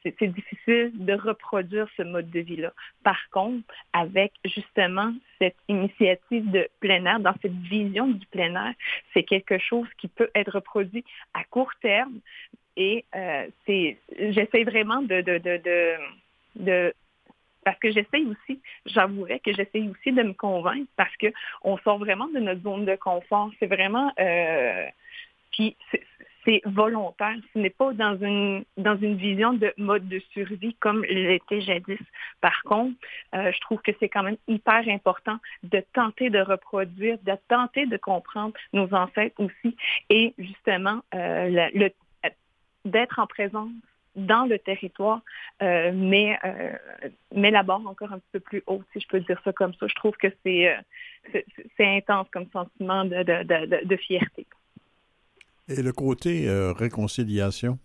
c'est 0.03 0.27
difficile 0.27 0.91
de 0.93 1.13
reproduire 1.13 1.87
ce 1.97 2.03
mode 2.03 2.29
de 2.29 2.39
vie-là. 2.39 2.73
Par 3.03 3.19
contre, 3.29 3.73
avec 3.93 4.33
justement 4.45 5.13
cette 5.39 5.57
initiative 5.67 6.49
de 6.51 6.67
plein 6.79 7.05
air, 7.05 7.19
dans 7.19 7.35
cette 7.41 7.53
vision 7.53 8.07
du 8.07 8.25
plein 8.27 8.55
air, 8.55 8.73
c'est 9.13 9.23
quelque 9.23 9.57
chose 9.57 9.87
qui 9.97 10.07
peut 10.07 10.29
être 10.35 10.53
reproduit 10.53 11.05
à 11.33 11.43
court 11.43 11.71
terme. 11.81 12.19
Et 12.77 13.05
euh, 13.15 13.47
j'essaie 13.67 14.63
vraiment 14.63 15.01
de, 15.01 15.21
de, 15.21 15.37
de, 15.37 15.97
de, 16.55 16.93
parce 17.63 17.77
que 17.79 17.91
j'essaye 17.91 18.25
aussi, 18.25 18.59
j'avouerais 18.85 19.39
que 19.39 19.53
j'essaye 19.53 19.89
aussi 19.89 20.11
de 20.11 20.23
me 20.23 20.33
convaincre 20.33 20.89
parce 20.95 21.15
que 21.17 21.27
on 21.63 21.77
sort 21.79 21.99
vraiment 21.99 22.27
de 22.27 22.39
notre 22.39 22.61
zone 22.61 22.85
de 22.85 22.95
confort. 22.95 23.51
C'est 23.59 23.67
vraiment, 23.67 24.11
euh, 24.19 24.87
puis 25.51 25.75
c'est, 26.45 26.61
volontaire. 26.65 27.35
Ce 27.53 27.59
n'est 27.59 27.69
pas 27.69 27.93
dans 27.93 28.17
une 28.17 28.63
dans 28.77 28.97
une 28.97 29.15
vision 29.15 29.53
de 29.53 29.73
mode 29.77 30.07
de 30.07 30.19
survie 30.33 30.75
comme 30.75 31.03
l'était 31.05 31.61
jadis. 31.61 31.99
Par 32.41 32.61
contre, 32.63 32.95
euh, 33.35 33.51
je 33.51 33.59
trouve 33.61 33.81
que 33.81 33.91
c'est 33.99 34.09
quand 34.09 34.23
même 34.23 34.37
hyper 34.47 34.87
important 34.87 35.37
de 35.63 35.83
tenter 35.93 36.29
de 36.29 36.39
reproduire, 36.39 37.17
de 37.23 37.33
tenter 37.47 37.85
de 37.85 37.97
comprendre 37.97 38.53
nos 38.73 38.93
ancêtres 38.93 39.39
aussi, 39.39 39.75
et 40.09 40.33
justement 40.37 41.01
euh, 41.13 41.49
le, 41.49 41.79
le- 41.79 42.29
d'être 42.85 43.19
en 43.19 43.27
présence 43.27 43.69
dans 44.15 44.45
le 44.45 44.59
territoire, 44.59 45.21
euh, 45.61 45.91
mais 45.93 46.37
euh, 46.43 46.73
mais 47.33 47.51
la 47.51 47.63
barre 47.63 47.85
encore 47.87 48.11
un 48.11 48.19
petit 48.19 48.31
peu 48.33 48.39
plus 48.39 48.63
haute, 48.67 48.85
si 48.91 48.99
je 48.99 49.07
peux 49.07 49.19
dire 49.21 49.39
ça 49.43 49.53
comme 49.53 49.73
ça. 49.75 49.87
Je 49.87 49.95
trouve 49.95 50.15
que 50.17 50.27
c'est 50.43 50.69
euh, 50.69 51.41
c'est 51.77 51.97
intense 51.97 52.27
comme 52.31 52.47
sentiment 52.51 53.05
de, 53.05 53.23
de, 53.23 53.43
de, 53.43 53.85
de 53.85 53.95
fierté. 53.95 54.45
Et 55.67 55.81
le 55.81 55.91
côté 55.91 56.47
euh, 56.47 56.73
réconciliation? 56.73 57.79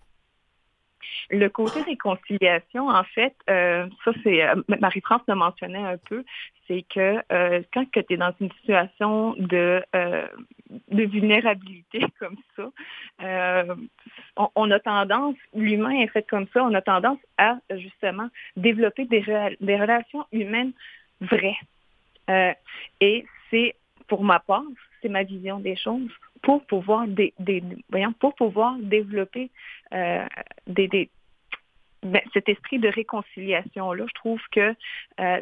Le 1.30 1.48
côté 1.48 1.82
réconciliation, 1.82 2.88
en 2.88 3.02
fait, 3.02 3.34
euh, 3.50 3.86
ça 4.04 4.12
c'est 4.22 4.44
euh, 4.44 4.54
Marie-France 4.80 5.22
le 5.26 5.34
mentionnait 5.34 5.84
un 5.84 5.96
peu, 5.96 6.24
c'est 6.68 6.82
que 6.82 7.16
quand 7.72 7.84
tu 7.92 8.04
es 8.10 8.16
dans 8.16 8.32
une 8.40 8.50
situation 8.60 9.34
de, 9.38 9.82
de 9.92 11.02
vulnérabilité 11.04 12.04
comme 12.18 12.36
ça, 12.56 13.66
on, 14.36 14.70
a 14.70 14.80
tendance, 14.80 15.36
l'humain 15.54 15.90
est 15.90 16.08
fait 16.08 16.26
comme 16.28 16.46
ça, 16.52 16.64
on 16.64 16.74
a 16.74 16.82
tendance 16.82 17.18
à 17.38 17.58
justement 17.76 18.28
développer 18.56 19.04
des, 19.04 19.24
des 19.60 19.76
relations 19.76 20.26
humaines 20.32 20.72
vraies. 21.20 21.58
Et 23.00 23.26
c'est, 23.50 23.74
pour 24.08 24.24
ma 24.24 24.40
part, 24.40 24.64
c'est 25.00 25.08
ma 25.08 25.22
vision 25.22 25.58
des 25.60 25.76
choses 25.76 26.10
pour 26.42 26.64
pouvoir 26.66 27.06
pour 28.20 28.34
pouvoir 28.34 28.76
développer 28.78 29.50
euh, 29.92 30.26
des, 30.66 30.88
des- 30.88 31.10
ben, 32.02 32.22
cet 32.32 32.48
esprit 32.48 32.78
de 32.78 32.88
réconciliation 32.88 33.92
là. 33.92 34.04
Je 34.06 34.14
trouve 34.14 34.40
que 34.52 34.74
euh, 35.20 35.40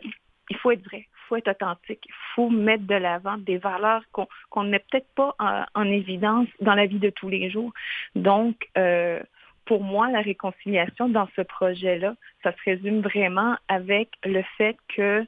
il 0.50 0.56
faut 0.56 0.70
être 0.70 0.84
vrai, 0.84 1.06
il 1.08 1.26
faut 1.28 1.36
être 1.36 1.48
authentique, 1.50 2.02
il 2.06 2.14
faut 2.34 2.50
mettre 2.50 2.84
de 2.84 2.94
l'avant 2.94 3.38
des 3.38 3.58
valeurs 3.58 4.02
qu'on 4.12 4.28
qu'on 4.50 4.64
ne 4.64 4.70
met 4.70 4.78
peut-être 4.90 5.08
pas 5.14 5.34
en, 5.38 5.64
en 5.74 5.84
évidence 5.84 6.48
dans 6.60 6.74
la 6.74 6.86
vie 6.86 6.98
de 6.98 7.10
tous 7.10 7.28
les 7.28 7.50
jours. 7.50 7.72
Donc 8.14 8.68
euh, 8.78 9.20
pour 9.66 9.82
moi, 9.82 10.10
la 10.10 10.20
réconciliation 10.20 11.08
dans 11.08 11.28
ce 11.36 11.40
projet-là, 11.40 12.14
ça 12.42 12.52
se 12.52 12.62
résume 12.64 13.00
vraiment 13.00 13.56
avec 13.68 14.10
le 14.24 14.42
fait 14.58 14.76
que 14.94 15.26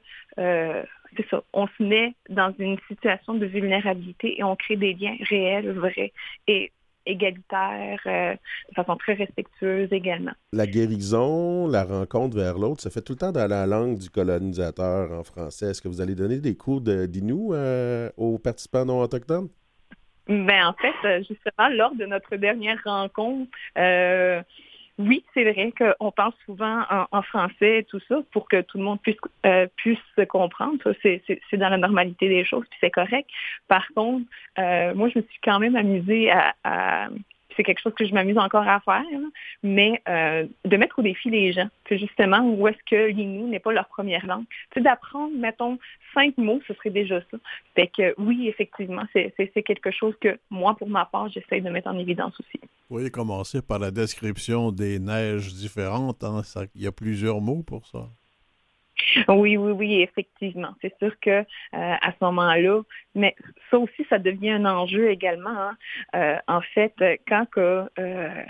c'est 1.17 1.27
ça, 1.29 1.43
on 1.53 1.67
se 1.67 1.83
met 1.83 2.13
dans 2.29 2.53
une 2.59 2.77
situation 2.87 3.33
de 3.33 3.45
vulnérabilité 3.45 4.39
et 4.39 4.43
on 4.43 4.55
crée 4.55 4.77
des 4.77 4.93
liens 4.93 5.17
réels, 5.29 5.71
vrais 5.71 6.13
et 6.47 6.71
égalitaires, 7.05 8.01
euh, 8.05 8.33
de 8.33 8.73
façon 8.75 8.95
très 8.97 9.13
respectueuse 9.13 9.91
également. 9.91 10.33
La 10.53 10.67
guérison, 10.67 11.67
la 11.67 11.83
rencontre 11.83 12.35
vers 12.37 12.57
l'autre, 12.57 12.81
ça 12.81 12.89
fait 12.89 13.01
tout 13.01 13.13
le 13.13 13.19
temps 13.19 13.31
dans 13.31 13.49
la 13.49 13.65
langue 13.65 13.97
du 13.97 14.09
colonisateur 14.09 15.11
en 15.11 15.23
français. 15.23 15.67
Est-ce 15.71 15.81
que 15.81 15.87
vous 15.87 16.01
allez 16.01 16.15
donner 16.15 16.39
des 16.39 16.55
cours 16.55 16.81
de- 16.81 17.05
d'Inou 17.05 17.53
euh, 17.53 18.09
aux 18.17 18.37
participants 18.37 18.85
non 18.85 18.99
autochtones? 19.01 19.47
Ben, 20.27 20.67
en 20.67 20.73
fait, 20.73 20.93
euh, 21.05 21.19
justement, 21.19 21.69
lors 21.69 21.95
de 21.95 22.05
notre 22.05 22.35
dernière 22.35 22.79
rencontre, 22.83 23.49
euh, 23.77 24.41
oui, 24.99 25.23
c'est 25.33 25.43
vrai 25.43 25.71
qu'on 25.77 26.11
parle 26.11 26.33
souvent 26.45 26.83
en, 27.11 27.21
français 27.21 27.79
et 27.79 27.83
tout 27.83 27.99
ça 28.07 28.19
pour 28.31 28.47
que 28.47 28.61
tout 28.61 28.79
le 28.79 28.83
monde 28.83 28.99
puisse, 29.01 29.17
euh, 29.45 29.67
puisse 29.75 29.99
se 30.15 30.23
comprendre. 30.23 30.77
C'est 31.03 31.37
dans 31.53 31.69
la 31.69 31.77
normalité 31.77 32.27
des 32.27 32.43
choses, 32.43 32.65
puis 32.69 32.79
c'est 32.81 32.89
correct. 32.89 33.29
Par 33.67 33.87
contre, 33.93 34.25
euh, 34.57 34.95
moi, 34.95 35.09
je 35.09 35.19
me 35.19 35.23
suis 35.23 35.39
quand 35.43 35.59
même 35.59 35.75
amusée 35.75 36.31
à, 36.31 36.55
à- 36.63 37.09
c'est 37.57 37.63
quelque 37.63 37.81
chose 37.81 37.93
que 37.95 38.05
je 38.05 38.13
m'amuse 38.13 38.37
encore 38.37 38.67
à 38.67 38.79
faire, 38.79 39.03
mais 39.63 40.01
euh, 40.07 40.45
de 40.63 40.77
mettre 40.77 40.99
au 40.99 41.01
défi 41.01 41.29
les 41.29 41.51
gens, 41.51 41.67
que 41.85 41.97
justement, 41.97 42.39
où 42.41 42.67
est-ce 42.67 42.77
que 42.89 43.07
l'inou 43.11 43.47
n'est 43.47 43.59
pas 43.59 43.73
leur 43.73 43.87
première 43.87 44.25
langue. 44.25 44.45
Tu 44.71 44.75
sais, 44.75 44.81
d'apprendre, 44.81 45.33
mettons, 45.35 45.79
cinq 46.13 46.37
mots, 46.37 46.61
ce 46.67 46.73
serait 46.75 46.91
déjà 46.91 47.19
ça. 47.31 47.37
Fait 47.75 47.87
que 47.87 48.13
oui, 48.17 48.47
effectivement, 48.47 49.03
c'est, 49.11 49.33
quelque 49.63 49.91
chose 49.91 50.13
que 50.21 50.37
moi, 50.49 50.75
pour 50.77 50.89
ma 50.89 51.05
part, 51.05 51.29
j'essaie 51.29 51.61
de 51.61 51.69
mettre 51.69 51.89
en 51.89 51.97
évidence 51.97 52.39
aussi. 52.39 52.59
Vous 52.61 52.95
voyez 52.95 53.09
commencer 53.09 53.61
par 53.61 53.79
la 53.79 53.91
description 53.91 54.71
des 54.71 54.99
neiges 54.99 55.53
différentes. 55.53 56.23
hein, 56.23 56.41
Il 56.75 56.83
y 56.83 56.87
a 56.87 56.91
plusieurs 56.91 57.41
mots 57.41 57.63
pour 57.63 57.85
ça. 57.87 58.07
Oui, 59.27 59.57
oui, 59.57 59.71
oui, 59.71 60.01
effectivement. 60.01 60.73
C'est 60.81 60.97
sûr 60.97 61.19
que 61.19 61.29
euh, 61.29 61.43
à 61.71 62.11
ce 62.11 62.17
moment-là, 62.21 62.81
mais 63.15 63.35
ça 63.69 63.77
aussi, 63.77 64.05
ça 64.09 64.19
devient 64.19 64.51
un 64.51 64.65
enjeu 64.65 65.09
également. 65.09 65.49
hein. 65.49 65.77
Euh, 66.15 66.37
en 66.47 66.61
fait, 66.61 66.93
quand 67.27 67.45
que, 67.49 67.89
euh, 67.99 68.43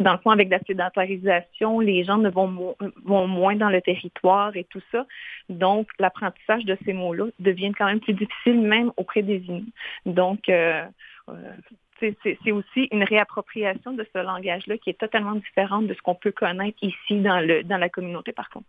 dans 0.00 0.12
le 0.12 0.18
fond, 0.18 0.30
avec 0.30 0.48
la 0.48 0.58
sédentarisation, 0.60 1.80
les 1.80 2.04
gens 2.04 2.18
ne 2.18 2.30
vont, 2.30 2.76
vont 3.04 3.26
moins 3.26 3.56
dans 3.56 3.70
le 3.70 3.80
territoire 3.80 4.56
et 4.56 4.64
tout 4.64 4.82
ça. 4.92 5.06
Donc, 5.48 5.88
l'apprentissage 5.98 6.64
de 6.64 6.76
ces 6.84 6.92
mots-là 6.92 7.26
devient 7.38 7.72
quand 7.76 7.86
même 7.86 8.00
plus 8.00 8.14
difficile, 8.14 8.60
même 8.60 8.92
auprès 8.96 9.22
des 9.22 9.38
Inuits. 9.38 9.72
Donc, 10.06 10.48
euh, 10.48 10.84
euh, 11.28 11.52
c'est 12.00 12.52
aussi 12.52 12.88
une 12.92 13.02
réappropriation 13.02 13.92
de 13.92 14.06
ce 14.14 14.18
langage-là 14.22 14.78
qui 14.78 14.90
est 14.90 14.98
totalement 14.98 15.34
différente 15.34 15.86
de 15.88 15.94
ce 15.94 16.00
qu'on 16.00 16.14
peut 16.14 16.30
connaître 16.30 16.78
ici 16.82 17.20
dans, 17.20 17.40
le, 17.40 17.64
dans 17.64 17.76
la 17.76 17.88
communauté, 17.88 18.32
par 18.32 18.48
contre. 18.50 18.66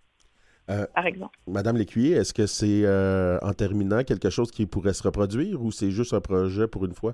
Euh, 0.69 0.85
par 0.93 1.05
exemple. 1.05 1.37
Madame 1.47 1.77
Lécuyer, 1.77 2.15
est-ce 2.15 2.33
que 2.33 2.45
c'est 2.45 2.83
euh, 2.85 3.39
en 3.41 3.53
terminant 3.53 4.03
quelque 4.03 4.29
chose 4.29 4.51
qui 4.51 4.65
pourrait 4.65 4.93
se 4.93 5.03
reproduire 5.03 5.61
ou 5.61 5.71
c'est 5.71 5.89
juste 5.89 6.13
un 6.13 6.21
projet 6.21 6.67
pour 6.67 6.85
une 6.85 6.93
fois? 6.93 7.13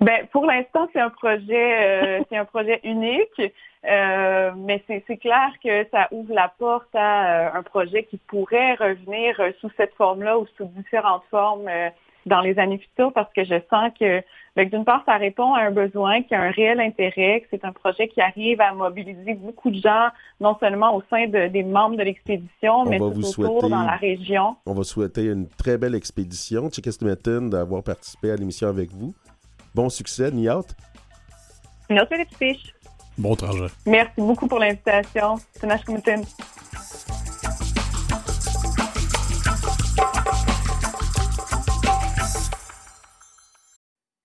Ben, 0.00 0.26
pour 0.32 0.44
l'instant, 0.44 0.88
c'est 0.92 1.00
un 1.00 1.10
projet, 1.10 2.18
euh, 2.20 2.22
c'est 2.28 2.36
un 2.36 2.44
projet 2.44 2.80
unique, 2.84 3.52
mais 3.82 4.84
c'est 4.88 5.16
clair 5.16 5.48
que 5.62 5.86
ça 5.90 6.08
ouvre 6.10 6.34
la 6.34 6.52
porte 6.58 6.94
à 6.94 7.56
un 7.56 7.62
projet 7.62 8.04
qui 8.04 8.18
pourrait 8.18 8.74
revenir 8.74 9.40
sous 9.60 9.70
cette 9.76 9.94
forme-là 9.94 10.38
ou 10.38 10.46
sous 10.58 10.66
différentes 10.66 11.24
formes 11.30 11.70
dans 12.26 12.40
les 12.40 12.58
années 12.58 12.78
futures, 12.78 13.12
parce 13.12 13.32
que 13.32 13.44
je 13.44 13.54
sens 13.70 13.90
que, 13.98 14.20
ben, 14.56 14.68
d'une 14.68 14.84
part, 14.84 15.02
ça 15.06 15.16
répond 15.16 15.54
à 15.54 15.60
un 15.62 15.70
besoin, 15.70 16.22
qui 16.22 16.34
a 16.34 16.42
un 16.42 16.50
réel 16.50 16.80
intérêt, 16.80 17.40
que 17.42 17.46
c'est 17.52 17.64
un 17.64 17.72
projet 17.72 18.08
qui 18.08 18.20
arrive 18.20 18.60
à 18.60 18.74
mobiliser 18.74 19.34
beaucoup 19.34 19.70
de 19.70 19.80
gens, 19.80 20.08
non 20.40 20.56
seulement 20.58 20.96
au 20.96 21.02
sein 21.08 21.26
de- 21.28 21.46
des 21.46 21.62
membres 21.62 21.96
de 21.96 22.02
l'expédition, 22.02 22.80
On 22.80 22.84
mais 22.86 22.98
tout 22.98 23.04
autour 23.04 23.24
souhaiter- 23.24 23.68
dans 23.70 23.82
la 23.82 23.96
région. 23.96 24.56
On 24.66 24.74
va 24.74 24.82
souhaiter 24.82 25.26
une 25.26 25.46
très 25.48 25.78
belle 25.78 25.94
expédition. 25.94 26.68
Chickasmitin 26.70 27.42
d'avoir 27.42 27.82
participé 27.84 28.32
à 28.32 28.36
l'émission 28.36 28.68
avec 28.68 28.90
vous. 28.90 29.14
Bon 29.74 29.88
succès, 29.88 30.30
Niat. 30.32 30.60
Notre 31.88 32.16
fiche. 32.36 32.74
Bon 33.16 33.34
trajet. 33.36 33.66
Merci 33.86 34.14
beaucoup 34.20 34.48
pour 34.48 34.58
l'invitation. 34.58 35.36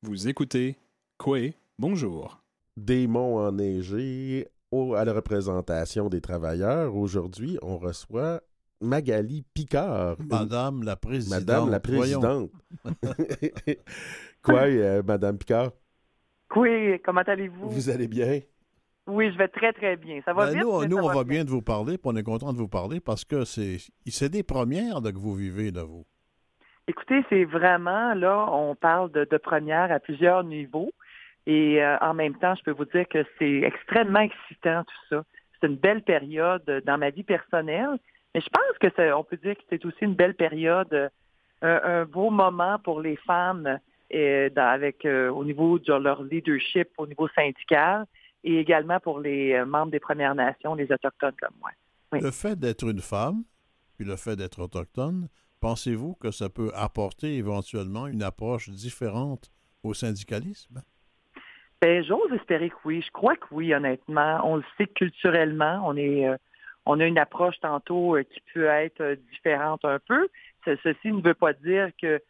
Vous 0.03 0.27
écoutez 0.27 0.77
Coué, 1.19 1.53
bonjour. 1.77 2.41
Des 2.75 3.05
monts 3.05 3.37
enneigés 3.37 4.47
au- 4.71 4.95
à 4.95 5.05
la 5.05 5.13
représentation 5.13 6.09
des 6.09 6.21
travailleurs. 6.21 6.95
Aujourd'hui, 6.95 7.59
on 7.61 7.77
reçoit 7.77 8.41
Magali 8.81 9.43
Picard. 9.53 10.15
une- 10.19 10.25
Madame 10.27 10.81
la 10.81 10.95
présidente. 10.95 11.39
Madame 11.41 11.69
la 11.69 11.79
présidente. 11.79 12.49
Quoi, 14.41 14.61
euh, 14.69 15.03
Madame 15.05 15.37
Picard? 15.37 15.71
Oui, 16.55 16.99
comment 17.05 17.21
allez-vous? 17.21 17.69
Vous 17.69 17.89
allez 17.91 18.07
bien? 18.07 18.39
Oui, 19.05 19.31
je 19.31 19.37
vais 19.37 19.49
très, 19.49 19.71
très 19.71 19.97
bien. 19.97 20.19
Ça 20.25 20.33
va 20.33 20.47
Ben, 20.47 20.53
vite, 20.55 20.63
nous, 20.63 20.79
mais 20.79 20.87
nous, 20.87 20.97
ça 20.97 21.03
on 21.03 21.13
va 21.13 21.23
bien 21.23 21.43
de 21.45 21.49
vous 21.51 21.61
parler, 21.61 21.99
puis 21.99 22.11
on 22.11 22.15
est 22.15 22.23
content 22.23 22.51
de 22.53 22.57
vous 22.57 22.67
parler 22.67 22.99
parce 22.99 23.23
que 23.23 23.45
c'est 23.45 23.77
c'est 24.07 24.29
des 24.29 24.41
premières 24.41 24.99
là, 24.99 25.11
que 25.11 25.17
vous 25.19 25.35
vivez, 25.35 25.69
là, 25.69 25.83
vous. 25.83 26.05
Écoutez, 26.87 27.23
c'est 27.29 27.45
vraiment, 27.45 28.13
là, 28.13 28.47
on 28.51 28.75
parle 28.75 29.11
de, 29.11 29.37
première 29.37 29.91
à 29.91 29.99
plusieurs 29.99 30.43
niveaux. 30.43 30.91
Et 31.47 31.83
euh, 31.83 31.97
en 32.01 32.13
même 32.13 32.35
temps, 32.35 32.55
je 32.55 32.63
peux 32.63 32.71
vous 32.71 32.85
dire 32.85 33.07
que 33.07 33.25
c'est 33.39 33.61
extrêmement 33.61 34.19
excitant 34.19 34.83
tout 34.83 35.15
ça. 35.15 35.23
C'est 35.59 35.67
une 35.67 35.77
belle 35.77 36.03
période 36.03 36.63
dans 36.85 36.97
ma 36.97 37.09
vie 37.09 37.23
personnelle. 37.23 37.97
Mais 38.33 38.41
je 38.41 38.49
pense 38.49 38.77
que 38.79 39.13
on 39.13 39.23
peut 39.23 39.37
dire 39.37 39.55
que 39.55 39.61
c'est 39.69 39.85
aussi 39.85 40.03
une 40.03 40.15
belle 40.15 40.35
période, 40.35 40.93
euh, 40.93 41.09
un, 41.61 42.05
beau 42.05 42.29
moment 42.29 42.79
pour 42.79 43.01
les 43.01 43.17
femmes 43.17 43.79
euh, 44.13 44.49
avec 44.55 45.05
euh, 45.05 45.29
au 45.29 45.45
niveau 45.45 45.79
de 45.79 45.93
leur 45.93 46.23
leadership, 46.23 46.89
au 46.97 47.07
niveau 47.07 47.27
syndical, 47.29 48.05
et 48.43 48.59
également 48.59 48.99
pour 48.99 49.19
les 49.19 49.53
euh, 49.53 49.65
membres 49.65 49.91
des 49.91 49.99
Premières 49.99 50.35
Nations, 50.35 50.75
les 50.75 50.91
autochtones 50.91 51.35
comme 51.39 51.55
moi. 51.59 51.71
Le 52.19 52.31
fait 52.31 52.59
d'être 52.59 52.83
une 52.83 52.99
femme, 52.99 53.43
puis 53.95 54.05
le 54.05 54.17
fait 54.17 54.35
d'être 54.35 54.59
autochtone, 54.59 55.29
pensez-vous 55.61 56.15
que 56.15 56.31
ça 56.31 56.49
peut 56.49 56.71
apporter 56.75 57.37
éventuellement 57.37 58.07
une 58.07 58.23
approche 58.23 58.69
différente 58.69 59.49
au 59.83 59.93
syndicalisme? 59.93 60.81
Ben, 61.81 62.03
j'ose 62.03 62.31
espérer 62.33 62.69
que 62.69 62.75
oui. 62.85 63.01
Je 63.01 63.11
crois 63.11 63.35
que 63.35 63.45
oui, 63.51 63.73
honnêtement. 63.73 64.41
On 64.43 64.57
le 64.57 64.63
sait 64.77 64.87
culturellement. 64.87 65.81
On 65.85 65.95
est, 65.95 66.27
euh, 66.27 66.35
on 66.85 66.99
a 66.99 67.05
une 67.05 67.17
approche 67.17 67.59
tantôt 67.59 68.17
euh, 68.17 68.23
qui 68.23 68.39
peut 68.53 68.65
être 68.65 69.01
euh, 69.01 69.15
différente 69.31 69.83
un 69.85 69.99
peu. 69.99 70.27
Ce- 70.65 70.75
ceci 70.83 71.11
ne 71.11 71.21
veut 71.21 71.33
pas 71.33 71.53
dire 71.53 71.89
que 72.01 72.21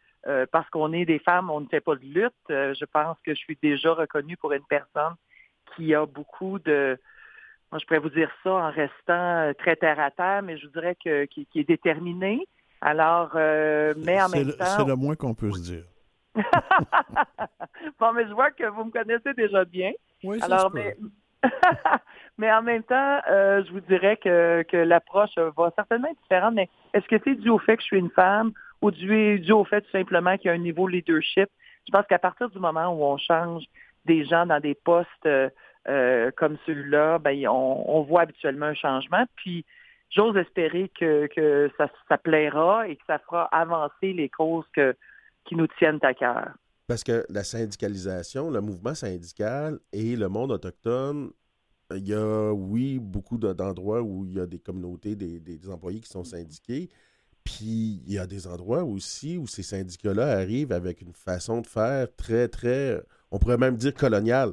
parce 0.52 0.70
qu'on 0.70 0.92
est 0.92 1.04
des 1.04 1.18
femmes, 1.18 1.50
on 1.50 1.60
ne 1.60 1.66
fait 1.66 1.80
pas 1.80 1.96
de 1.96 2.04
lutte. 2.04 2.32
Je 2.48 2.84
pense 2.84 3.16
que 3.26 3.34
je 3.34 3.40
suis 3.40 3.58
déjà 3.60 3.92
reconnue 3.92 4.36
pour 4.36 4.52
une 4.52 4.62
personne 4.68 5.16
qui 5.74 5.96
a 5.96 6.06
beaucoup 6.06 6.60
de, 6.60 6.96
moi 7.72 7.80
je 7.80 7.86
pourrais 7.86 7.98
vous 7.98 8.08
dire 8.08 8.30
ça 8.44 8.52
en 8.52 8.70
restant 8.70 9.52
très 9.58 9.74
terre 9.74 9.98
à 9.98 10.12
terre, 10.12 10.42
mais 10.42 10.58
je 10.58 10.66
vous 10.66 10.72
dirais 10.74 10.96
que 11.04 11.24
qui 11.24 11.48
est 11.56 11.64
déterminée. 11.64 12.46
Alors, 12.84 13.30
euh, 13.36 13.94
mais 13.96 14.20
en 14.20 14.28
même 14.28 14.46
le- 14.48 14.52
temps, 14.56 14.64
C'est 14.64 14.84
le 14.86 14.96
moins 14.96 15.14
qu'on 15.14 15.34
peut 15.34 15.50
se 15.52 15.60
dire. 15.62 15.84
bon, 18.00 18.12
mais 18.12 18.26
je 18.26 18.32
vois 18.32 18.50
que 18.50 18.64
vous 18.64 18.84
me 18.84 18.90
connaissez 18.90 19.32
déjà 19.34 19.64
bien. 19.64 19.92
Oui, 20.24 20.38
ça 20.40 20.46
Alors, 20.46 20.72
mais, 20.74 20.96
mais 22.38 22.52
en 22.52 22.62
même 22.62 22.82
temps, 22.82 23.20
euh, 23.30 23.62
je 23.64 23.72
vous 23.72 23.80
dirais 23.80 24.16
que, 24.16 24.62
que 24.62 24.76
l'approche 24.76 25.36
va 25.36 25.70
certainement 25.76 26.08
être 26.08 26.20
différente, 26.22 26.54
mais 26.54 26.68
est-ce 26.94 27.06
que 27.06 27.16
c'est 27.24 27.34
dû 27.36 27.50
au 27.50 27.58
fait 27.58 27.76
que 27.76 27.82
je 27.82 27.86
suis 27.86 27.98
une 27.98 28.10
femme 28.10 28.52
ou 28.80 28.90
dû, 28.90 29.38
dû 29.40 29.52
au 29.52 29.64
fait 29.64 29.82
tout 29.82 29.90
simplement 29.90 30.36
qu'il 30.36 30.46
y 30.46 30.50
a 30.50 30.54
un 30.54 30.58
niveau 30.58 30.88
leadership? 30.88 31.48
Je 31.86 31.92
pense 31.92 32.06
qu'à 32.06 32.18
partir 32.18 32.48
du 32.50 32.58
moment 32.58 32.88
où 32.92 33.04
on 33.04 33.16
change 33.18 33.64
des 34.04 34.24
gens 34.24 34.46
dans 34.46 34.60
des 34.60 34.74
postes 34.74 35.26
euh, 35.88 36.30
comme 36.36 36.56
celui-là, 36.66 37.18
ben, 37.18 37.46
on, 37.48 37.84
on 37.86 38.02
voit 38.02 38.22
habituellement 38.22 38.66
un 38.66 38.74
changement. 38.74 39.24
Puis, 39.36 39.64
j'ose 40.14 40.36
espérer 40.36 40.90
que, 40.98 41.26
que 41.26 41.70
ça, 41.78 42.18
plaira 42.18 42.88
et 42.88 42.96
que 42.96 43.02
ça 43.06 43.18
fera 43.18 43.44
avancer 43.46 44.12
les 44.12 44.28
causes 44.28 44.66
que, 44.74 44.94
qui 45.44 45.56
nous 45.56 45.66
tiennent 45.78 45.98
à 46.02 46.14
cœur. 46.14 46.50
Parce 46.86 47.04
que 47.04 47.24
la 47.28 47.44
syndicalisation, 47.44 48.50
le 48.50 48.60
mouvement 48.60 48.94
syndical 48.94 49.78
et 49.92 50.16
le 50.16 50.28
monde 50.28 50.52
autochtone, 50.52 51.30
il 51.94 52.08
y 52.08 52.14
a, 52.14 52.52
oui, 52.52 52.98
beaucoup 52.98 53.38
de- 53.38 53.52
d'endroits 53.52 54.02
où 54.02 54.24
il 54.24 54.34
y 54.34 54.40
a 54.40 54.46
des 54.46 54.58
communautés, 54.58 55.14
des, 55.14 55.40
des 55.40 55.70
employés 55.70 56.00
qui 56.00 56.08
sont 56.08 56.24
syndiqués. 56.24 56.90
Puis 57.44 58.02
il 58.06 58.12
y 58.12 58.18
a 58.18 58.26
des 58.26 58.46
endroits 58.46 58.84
aussi 58.84 59.36
où 59.36 59.46
ces 59.46 59.62
syndicats-là 59.62 60.38
arrivent 60.38 60.72
avec 60.72 61.00
une 61.00 61.12
façon 61.12 61.60
de 61.60 61.66
faire 61.66 62.06
très, 62.16 62.48
très, 62.48 63.02
on 63.30 63.38
pourrait 63.38 63.58
même 63.58 63.76
dire 63.76 63.94
coloniale. 63.94 64.52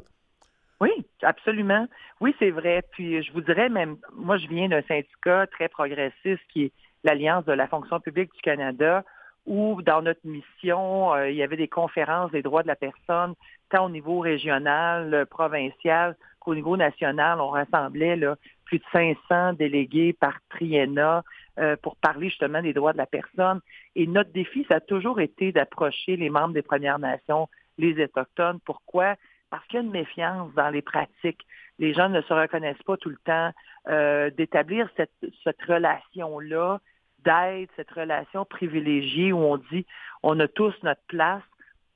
Absolument. 1.21 1.87
Oui, 2.21 2.35
c'est 2.39 2.51
vrai. 2.51 2.83
Puis 2.91 3.21
je 3.23 3.31
vous 3.33 3.41
dirais 3.41 3.69
même, 3.69 3.97
moi 4.15 4.37
je 4.37 4.47
viens 4.47 4.69
d'un 4.69 4.81
syndicat 4.83 5.47
très 5.47 5.67
progressiste 5.67 6.41
qui 6.51 6.65
est 6.65 6.71
l'Alliance 7.03 7.45
de 7.45 7.53
la 7.53 7.67
fonction 7.67 7.99
publique 7.99 8.33
du 8.33 8.41
Canada, 8.41 9.03
où 9.45 9.81
dans 9.81 10.01
notre 10.01 10.25
mission, 10.25 11.13
euh, 11.13 11.29
il 11.29 11.35
y 11.35 11.43
avait 11.43 11.57
des 11.57 11.67
conférences 11.67 12.31
des 12.31 12.41
droits 12.41 12.63
de 12.63 12.67
la 12.67 12.75
personne, 12.75 13.33
tant 13.69 13.85
au 13.85 13.89
niveau 13.89 14.19
régional, 14.19 15.13
euh, 15.13 15.25
provincial 15.25 16.15
qu'au 16.39 16.55
niveau 16.55 16.77
national. 16.77 17.41
On 17.41 17.49
rassemblait 17.49 18.15
là, 18.15 18.35
plus 18.65 18.79
de 18.79 18.83
500 18.91 19.53
délégués 19.53 20.13
par 20.13 20.37
triennat 20.49 21.23
euh, 21.57 21.75
pour 21.81 21.95
parler 21.95 22.29
justement 22.29 22.61
des 22.61 22.73
droits 22.73 22.93
de 22.93 22.97
la 22.97 23.07
personne. 23.07 23.59
Et 23.95 24.07
notre 24.07 24.31
défi, 24.31 24.65
ça 24.69 24.75
a 24.75 24.79
toujours 24.79 25.19
été 25.19 25.51
d'approcher 25.51 26.15
les 26.15 26.29
membres 26.29 26.53
des 26.53 26.61
Premières 26.61 26.99
Nations, 26.99 27.47
les 27.77 28.03
Autochtones. 28.03 28.59
Pourquoi? 28.65 29.15
Parce 29.49 29.65
qu'il 29.67 29.75
y 29.75 29.81
a 29.81 29.85
une 29.85 29.91
méfiance 29.91 30.53
dans 30.53 30.69
les 30.69 30.81
pratiques. 30.81 31.45
Les 31.79 31.93
gens 31.93 32.09
ne 32.09 32.21
se 32.21 32.33
reconnaissent 32.33 32.83
pas 32.83 32.97
tout 32.97 33.09
le 33.09 33.17
temps. 33.25 33.51
Euh, 33.87 34.29
D'établir 34.31 34.89
cette, 34.95 35.11
cette 35.43 35.61
relation-là, 35.63 36.79
d'aide, 37.23 37.69
cette 37.75 37.91
relation 37.91 38.45
privilégiée 38.45 39.33
où 39.33 39.39
on 39.39 39.57
dit 39.57 39.85
on 40.23 40.39
a 40.39 40.47
tous 40.47 40.73
notre 40.83 41.01
place, 41.07 41.43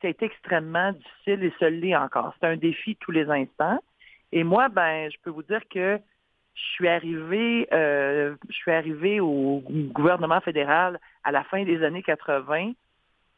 c'est 0.01 0.21
extrêmement 0.21 0.91
difficile 0.91 1.43
et 1.43 1.53
se 1.59 1.65
l'est 1.65 1.95
encore. 1.95 2.33
C'est 2.39 2.47
un 2.47 2.57
défi 2.57 2.95
tous 2.97 3.11
les 3.11 3.29
instants. 3.29 3.79
Et 4.31 4.43
moi, 4.43 4.69
ben, 4.69 5.09
je 5.11 5.17
peux 5.23 5.29
vous 5.29 5.43
dire 5.43 5.61
que 5.69 5.99
je 6.55 6.61
suis 6.61 6.87
arrivé, 6.87 7.67
euh, 7.73 8.35
je 8.49 8.55
suis 8.55 8.71
arrivé 8.71 9.19
au 9.19 9.63
gouvernement 9.67 10.41
fédéral 10.41 10.99
à 11.23 11.31
la 11.31 11.43
fin 11.45 11.63
des 11.63 11.83
années 11.83 12.03
80. 12.03 12.73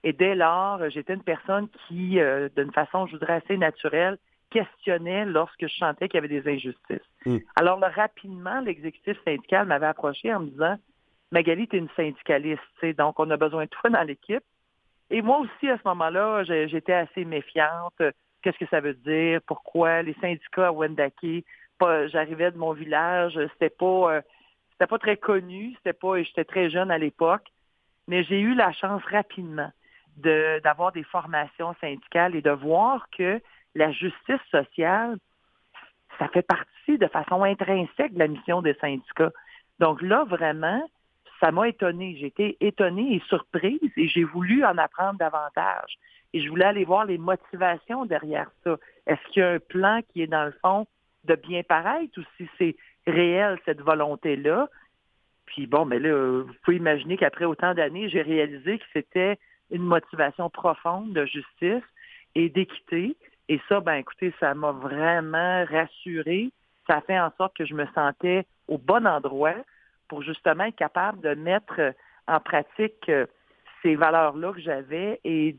Et 0.05 0.13
dès 0.13 0.35
lors, 0.35 0.87
j'étais 0.91 1.15
une 1.15 1.23
personne 1.23 1.67
qui, 1.87 2.19
euh, 2.19 2.47
d'une 2.55 2.71
façon, 2.71 3.07
je 3.07 3.13
voudrais 3.13 3.41
assez 3.43 3.57
naturelle, 3.57 4.19
questionnait 4.51 5.25
lorsque 5.25 5.67
je 5.67 5.75
sentais 5.75 6.07
qu'il 6.07 6.21
y 6.21 6.23
avait 6.23 6.41
des 6.41 6.47
injustices. 6.47 7.09
Mm. 7.25 7.37
Alors, 7.55 7.79
là, 7.79 7.89
rapidement, 7.89 8.59
l'exécutif 8.59 9.17
syndical 9.25 9.65
m'avait 9.65 9.87
approché 9.87 10.31
en 10.31 10.41
me 10.41 10.45
disant 10.45 10.75
Magali, 11.31 11.67
tu 11.67 11.75
es 11.75 11.79
une 11.79 11.89
syndicaliste, 11.95 12.61
donc 12.99 13.19
on 13.19 13.31
a 13.31 13.35
besoin 13.35 13.63
de 13.65 13.69
toi 13.69 13.89
dans 13.89 14.03
l'équipe. 14.03 14.43
Et 15.09 15.23
moi 15.23 15.39
aussi, 15.39 15.67
à 15.67 15.77
ce 15.77 15.81
moment-là, 15.85 16.43
j'étais 16.43 16.93
assez 16.93 17.25
méfiante. 17.25 17.99
Qu'est-ce 18.43 18.59
que 18.59 18.67
ça 18.67 18.81
veut 18.81 18.93
dire? 18.93 19.39
Pourquoi? 19.47 20.03
Les 20.03 20.15
syndicats 20.21 20.67
à 20.67 20.71
Wendake, 20.71 21.43
j'arrivais 21.81 22.51
de 22.51 22.57
mon 22.57 22.73
village, 22.73 23.39
c'était 23.53 23.71
pas, 23.71 24.13
euh, 24.13 24.21
c'était 24.71 24.87
pas 24.87 24.99
très 24.99 25.17
connu, 25.17 25.73
c'était 25.77 25.93
pas, 25.93 26.21
j'étais 26.21 26.45
très 26.45 26.69
jeune 26.69 26.91
à 26.91 26.99
l'époque, 26.99 27.47
mais 28.07 28.23
j'ai 28.23 28.39
eu 28.39 28.53
la 28.53 28.71
chance 28.71 29.01
rapidement 29.05 29.71
de- 30.17 30.59
d'avoir 30.63 30.91
des 30.91 31.03
formations 31.03 31.75
syndicales 31.81 32.35
et 32.35 32.41
de 32.41 32.51
voir 32.51 33.07
que 33.09 33.41
la 33.75 33.91
justice 33.91 34.41
sociale, 34.51 35.17
ça 36.17 36.27
fait 36.29 36.41
partie 36.41 36.97
de 36.97 37.07
façon 37.07 37.43
intrinsèque 37.43 38.13
de 38.13 38.19
la 38.19 38.27
mission 38.27 38.61
des 38.61 38.73
syndicats. 38.75 39.31
Donc 39.79 40.01
là, 40.01 40.23
vraiment, 40.23 40.81
ça 41.41 41.51
m'a 41.51 41.67
étonnée. 41.67 42.15
J'ai 42.19 42.27
été 42.27 42.57
étonnée 42.61 43.15
et 43.15 43.19
surprise 43.27 43.91
et 43.97 44.07
j'ai 44.07 44.23
voulu 44.23 44.63
en 44.63 44.77
apprendre 44.77 45.19
davantage. 45.19 45.97
Et 46.33 46.41
je 46.41 46.49
voulais 46.49 46.65
aller 46.65 46.85
voir 46.85 47.05
les 47.05 47.17
motivations 47.17 48.05
derrière 48.05 48.49
ça. 48.63 48.77
Est-ce 49.07 49.21
qu'il 49.31 49.41
y 49.41 49.45
a 49.45 49.51
un 49.51 49.59
plan 49.59 50.01
qui 50.11 50.21
est 50.21 50.27
dans 50.27 50.45
le 50.45 50.53
fond 50.61 50.87
de 51.25 51.35
bien 51.35 51.63
paraître 51.63 52.19
ou 52.19 52.23
si 52.37 52.47
c'est 52.57 52.75
réel 53.07 53.59
cette 53.65 53.81
volonté-là? 53.81 54.69
Puis 55.45 55.67
bon, 55.67 55.85
mais 55.85 55.99
là, 55.99 56.41
vous 56.43 56.53
pouvez 56.63 56.77
imaginer 56.77 57.17
qu'après 57.17 57.45
autant 57.45 57.73
d'années, 57.73 58.09
j'ai 58.09 58.21
réalisé 58.21 58.79
que 58.79 58.85
c'était 58.93 59.37
une 59.71 59.83
motivation 59.83 60.49
profonde 60.49 61.13
de 61.13 61.25
justice 61.25 61.83
et 62.35 62.49
d'équité. 62.49 63.15
Et 63.49 63.59
ça, 63.69 63.79
ben 63.79 63.95
écoutez, 63.95 64.33
ça 64.39 64.53
m'a 64.53 64.71
vraiment 64.71 65.65
rassuré. 65.65 66.51
Ça 66.87 67.01
fait 67.01 67.19
en 67.19 67.31
sorte 67.37 67.55
que 67.55 67.65
je 67.65 67.73
me 67.73 67.85
sentais 67.93 68.45
au 68.67 68.77
bon 68.77 69.05
endroit 69.07 69.55
pour 70.07 70.21
justement 70.21 70.65
être 70.65 70.75
capable 70.75 71.21
de 71.21 71.33
mettre 71.35 71.93
en 72.27 72.39
pratique 72.39 73.09
euh, 73.09 73.25
ces 73.81 73.95
valeurs-là 73.95 74.53
que 74.53 74.61
j'avais 74.61 75.19
et 75.23 75.55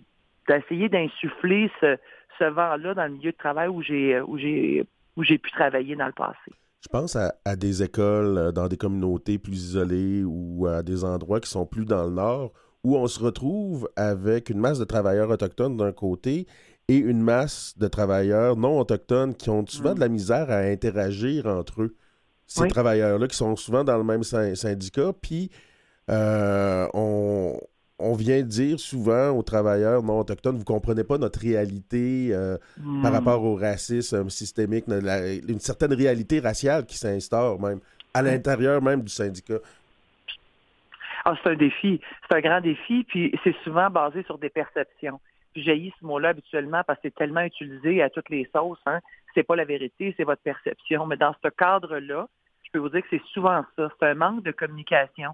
d'essayer 0.49 0.89
d'insuffler 0.89 1.71
ce, 1.81 1.97
ce 2.39 2.45
vent-là 2.45 2.95
dans 2.95 3.05
le 3.05 3.13
milieu 3.13 3.33
de 3.33 3.37
travail 3.37 3.69
où 3.69 3.83
j'ai 3.83 4.17
euh, 4.17 4.25
où 4.27 4.39
j'ai 4.39 4.85
où 5.17 5.25
j'ai 5.25 5.39
pu 5.39 5.51
travailler 5.51 5.97
dans 5.97 6.07
le 6.07 6.13
passé. 6.13 6.53
Je 6.83 6.89
pense 6.89 7.17
à, 7.17 7.35
à 7.45 7.57
des 7.57 7.83
écoles 7.83 8.39
euh, 8.39 8.53
dans 8.53 8.69
des 8.69 8.77
communautés 8.77 9.39
plus 9.39 9.71
isolées 9.71 10.23
ou 10.25 10.67
à 10.67 10.83
des 10.83 11.05
endroits 11.05 11.41
qui 11.41 11.51
sont 11.51 11.67
plus 11.67 11.85
dans 11.85 12.05
le 12.05 12.11
nord 12.11 12.53
où 12.87 12.97
on 12.97 13.09
se 13.09 13.19
retrouve 13.19 13.89
avec 13.97 14.49
une 14.49 14.59
masse 14.61 14.79
de 14.79 14.85
travailleurs 14.85 15.29
autochtones 15.31 15.77
d'un 15.77 15.91
côté 15.91 16.47
et 16.87 16.97
une 16.97 17.21
masse 17.21 17.75
de 17.77 17.89
travailleurs 17.89 18.57
non 18.57 18.79
autochtones 18.79 19.35
qui 19.35 19.51
ont 19.51 19.67
souvent 19.67 19.91
Mm. 19.91 19.95
de 19.97 20.01
la 20.01 20.09
misère 20.09 20.51
à 20.53 20.59
interagir 20.59 21.47
entre 21.47 21.83
eux. 21.83 21.97
Ces 22.47 22.63
Oui. 22.63 22.69
travailleurs-là 22.69 23.27
qui 23.27 23.37
sont 23.37 23.57
souvent 23.57 23.83
dans 23.83 23.99
le 23.99 24.05
même 24.05 24.23
syn- 24.23 24.55
syndicat, 24.55 25.13
puis 25.21 25.51
euh, 26.09 26.87
on, 26.95 27.59
on 27.99 28.15
vient 28.15 28.41
dire 28.43 28.79
souvent 28.79 29.31
aux 29.31 29.43
travailleurs 29.43 30.05
non 30.05 30.21
autochtones, 30.21 30.57
vous 30.57 30.65
comprenez 30.65 31.03
pas 31.03 31.19
notre 31.19 31.41
réalité 31.41 32.29
euh, 32.31 32.57
par 33.03 33.11
Hmm. 33.11 33.15
rapport 33.17 33.43
au 33.43 33.57
racisme 33.57 34.31
systémique, 34.31 34.85
la- 34.87 35.33
une 35.35 35.59
certaine 35.61 35.93
réalité 35.93 36.39
raciale 36.39 36.87
qui 36.87 36.99
s'instaure 36.99 37.61
même 37.61 37.81
à 38.15 38.23
l'intérieur 38.23 38.81
même 38.81 39.03
du 39.03 39.13
syndicat. 39.13 39.59
Ah, 41.29 41.35
c'est 41.43 41.51
un 41.51 41.57
défi. 41.57 42.01
C'est 42.23 42.37
un 42.37 42.41
grand 42.41 42.61
défi, 42.61 43.03
puis 43.03 43.37
c'est 43.43 43.57
souvent 43.65 43.91
basé 43.91 44.23
sur 44.23 44.39
des 44.39 44.49
perceptions. 44.49 45.21
Puis 45.53 45.65
J'ai 45.65 45.93
ce 45.99 46.07
mot-là 46.07 46.29
habituellement 46.29 46.85
parce 46.87 47.01
que 47.01 47.09
c'est 47.09 47.17
tellement 47.17 47.41
utilisé 47.41 48.01
à 48.01 48.11
toutes 48.11 48.29
les 48.29 48.49
sauces. 48.55 48.79
Hein. 48.87 49.01
C'est 49.35 49.43
pas 49.43 49.57
la 49.57 49.65
vérité, 49.65 50.15
c'est 50.17 50.23
votre 50.23 50.43
perception. 50.43 51.05
Mais 51.05 51.17
dans 51.17 51.35
ce 51.43 51.49
cadre-là, 51.49 52.29
je 52.63 52.71
peux 52.71 52.79
vous 52.79 52.91
dire 52.91 53.03
que 53.03 53.09
c'est 53.11 53.25
souvent 53.33 53.65
ça. 53.75 53.89
C'est 53.99 54.07
un 54.07 54.15
manque 54.15 54.45
de 54.45 54.53
communication. 54.53 55.33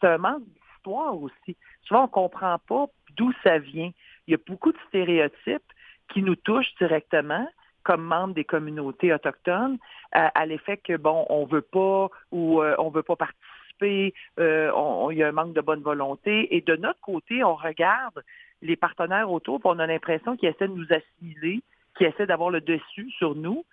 C'est 0.00 0.06
un 0.06 0.16
manque 0.16 0.44
d'histoire 0.46 1.14
aussi. 1.20 1.58
Souvent, 1.82 2.04
on 2.04 2.08
comprend 2.08 2.58
pas 2.66 2.86
d'où 3.18 3.30
ça 3.42 3.58
vient. 3.58 3.90
Il 4.26 4.30
y 4.30 4.34
a 4.34 4.38
beaucoup 4.46 4.72
de 4.72 4.78
stéréotypes 4.88 5.72
qui 6.08 6.22
nous 6.22 6.36
touchent 6.36 6.74
directement 6.80 7.46
comme 7.82 8.02
membres 8.02 8.32
des 8.32 8.44
communautés 8.44 9.12
autochtones 9.12 9.76
à, 10.12 10.28
à 10.28 10.46
l'effet 10.46 10.78
que 10.78 10.96
bon, 10.96 11.26
on 11.28 11.44
veut 11.44 11.60
pas 11.60 12.08
ou 12.32 12.62
euh, 12.62 12.74
on 12.78 12.88
veut 12.88 13.02
pas 13.02 13.16
participer, 13.16 13.44
euh, 13.82 15.08
il 15.10 15.18
y 15.18 15.22
a 15.22 15.28
un 15.28 15.32
manque 15.32 15.54
de 15.54 15.60
bonne 15.60 15.82
volonté. 15.82 16.54
Et 16.56 16.60
de 16.60 16.76
notre 16.76 17.00
côté, 17.00 17.44
on 17.44 17.54
regarde 17.54 18.22
les 18.62 18.76
partenaires 18.76 19.30
autour, 19.30 19.60
puis 19.60 19.70
on 19.72 19.78
a 19.78 19.86
l'impression 19.86 20.36
qu'ils 20.36 20.48
essaient 20.48 20.68
de 20.68 20.74
nous 20.74 20.86
assimiler, 20.90 21.62
qu'ils 21.96 22.06
essaient 22.06 22.26
d'avoir 22.26 22.50
le 22.50 22.60
dessus 22.60 23.10
sur 23.18 23.34
nous. 23.34 23.64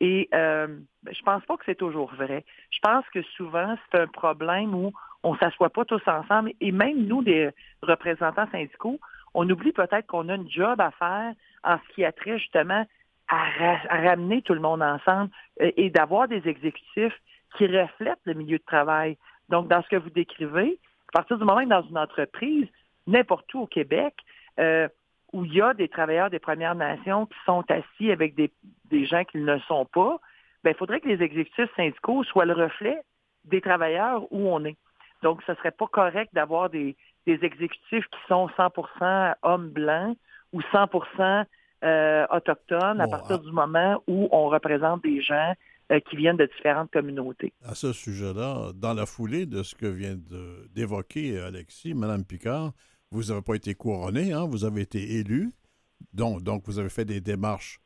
Et 0.00 0.28
euh, 0.34 0.66
ben, 1.02 1.14
je 1.14 1.22
pense 1.22 1.44
pas 1.44 1.56
que 1.56 1.64
c'est 1.66 1.78
toujours 1.78 2.12
vrai. 2.14 2.44
Je 2.70 2.78
pense 2.80 3.04
que 3.12 3.22
souvent, 3.22 3.76
c'est 3.90 4.00
un 4.00 4.06
problème 4.06 4.74
où 4.74 4.92
on 5.22 5.36
s'assoit 5.36 5.70
pas 5.70 5.84
tous 5.84 6.02
ensemble. 6.06 6.52
Et 6.60 6.72
même 6.72 7.06
nous, 7.06 7.22
des 7.22 7.50
représentants 7.82 8.48
syndicaux, 8.50 8.98
on 9.34 9.48
oublie 9.48 9.72
peut-être 9.72 10.06
qu'on 10.06 10.28
a 10.28 10.34
une 10.34 10.50
job 10.50 10.80
à 10.80 10.90
faire 10.92 11.34
en 11.64 11.76
ce 11.78 11.94
qui 11.94 12.04
a 12.04 12.12
trait 12.12 12.38
justement 12.38 12.86
à 13.28 13.76
ramener 13.88 14.42
tout 14.42 14.54
le 14.54 14.60
monde 14.60 14.82
ensemble 14.82 15.30
euh, 15.60 15.70
et 15.76 15.90
d'avoir 15.90 16.26
des 16.26 16.48
exécutifs 16.48 17.14
qui 17.56 17.66
reflètent 17.66 18.18
le 18.24 18.34
milieu 18.34 18.58
de 18.58 18.64
travail. 18.64 19.16
Donc, 19.50 19.68
dans 19.68 19.82
ce 19.82 19.88
que 19.88 19.96
vous 19.96 20.10
décrivez, 20.10 20.78
à 21.08 21.12
partir 21.12 21.38
du 21.38 21.44
moment 21.44 21.62
que 21.62 21.68
dans 21.68 21.82
une 21.82 21.98
entreprise, 21.98 22.66
n'importe 23.06 23.52
où 23.54 23.60
au 23.60 23.66
Québec, 23.66 24.14
euh, 24.58 24.88
où 25.32 25.44
il 25.44 25.54
y 25.54 25.60
a 25.60 25.74
des 25.74 25.88
travailleurs 25.88 26.30
des 26.30 26.38
Premières 26.38 26.74
Nations 26.74 27.26
qui 27.26 27.36
sont 27.44 27.64
assis 27.68 28.10
avec 28.10 28.34
des, 28.34 28.50
des 28.86 29.04
gens 29.06 29.24
qui 29.24 29.38
ne 29.38 29.54
le 29.54 29.60
sont 29.60 29.84
pas, 29.84 30.18
ben, 30.62 30.70
il 30.70 30.76
faudrait 30.76 31.00
que 31.00 31.08
les 31.08 31.22
exécutifs 31.22 31.74
syndicaux 31.76 32.24
soient 32.24 32.44
le 32.44 32.52
reflet 32.52 33.00
des 33.44 33.60
travailleurs 33.60 34.22
où 34.32 34.48
on 34.48 34.64
est. 34.64 34.76
Donc, 35.22 35.42
ce 35.46 35.54
serait 35.54 35.70
pas 35.70 35.86
correct 35.86 36.30
d'avoir 36.32 36.70
des, 36.70 36.96
des 37.26 37.44
exécutifs 37.44 38.06
qui 38.06 38.18
sont 38.28 38.48
100% 38.56 39.34
hommes 39.42 39.70
blancs 39.70 40.16
ou 40.52 40.60
100% 40.60 41.44
euh, 41.82 42.26
autochtones 42.30 43.00
à 43.00 43.04
Bon, 43.04 43.10
partir 43.10 43.36
ah. 43.40 43.44
du 43.44 43.52
moment 43.52 44.02
où 44.06 44.28
on 44.32 44.48
représente 44.48 45.02
des 45.02 45.20
gens 45.22 45.54
qui 45.98 46.16
viennent 46.16 46.36
de 46.36 46.46
différentes 46.46 46.90
communautés. 46.92 47.52
À 47.64 47.74
ce 47.74 47.92
sujet-là, 47.92 48.72
dans 48.74 48.94
la 48.94 49.06
foulée 49.06 49.46
de 49.46 49.62
ce 49.62 49.74
que 49.74 49.86
vient 49.86 50.16
d'évoquer 50.74 51.38
Alexis, 51.40 51.94
Mme 51.94 52.24
Picard, 52.24 52.72
vous 53.10 53.24
n'avez 53.24 53.42
pas 53.42 53.54
été 53.54 53.74
couronné, 53.74 54.32
hein, 54.32 54.46
vous 54.48 54.64
avez 54.64 54.82
été 54.82 55.16
élu, 55.18 55.50
donc, 56.12 56.42
donc 56.42 56.62
vous 56.66 56.78
avez 56.78 56.88
fait 56.90 57.04
des 57.04 57.20
démarches 57.20 57.80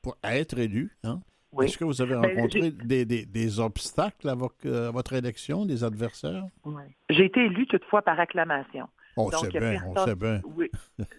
pour 0.00 0.16
être 0.24 0.58
élu. 0.58 0.96
Hein. 1.04 1.20
Oui. 1.52 1.66
Est-ce 1.66 1.76
que 1.76 1.84
vous 1.84 2.00
avez 2.00 2.14
Ben, 2.14 2.34
rencontré 2.34 2.70
des, 2.70 3.04
des- 3.04 3.26
des 3.26 3.60
obstacles 3.60 4.26
à, 4.30 4.34
vo- 4.34 4.50
à 4.64 4.90
votre 4.90 5.12
élection, 5.12 5.66
des 5.66 5.84
adversaires? 5.84 6.44
Oui. 6.64 6.82
J'ai 7.10 7.26
été 7.26 7.40
élue 7.44 7.66
toutefois 7.66 8.00
par 8.00 8.18
acclamation. 8.18 8.88
On 9.18 9.28
Donc, 9.28 9.44
sait 9.44 9.50
bien, 9.60 9.82
on 9.86 9.94
sait 10.06 10.14
bien. 10.14 10.40
Oui. 10.56 10.70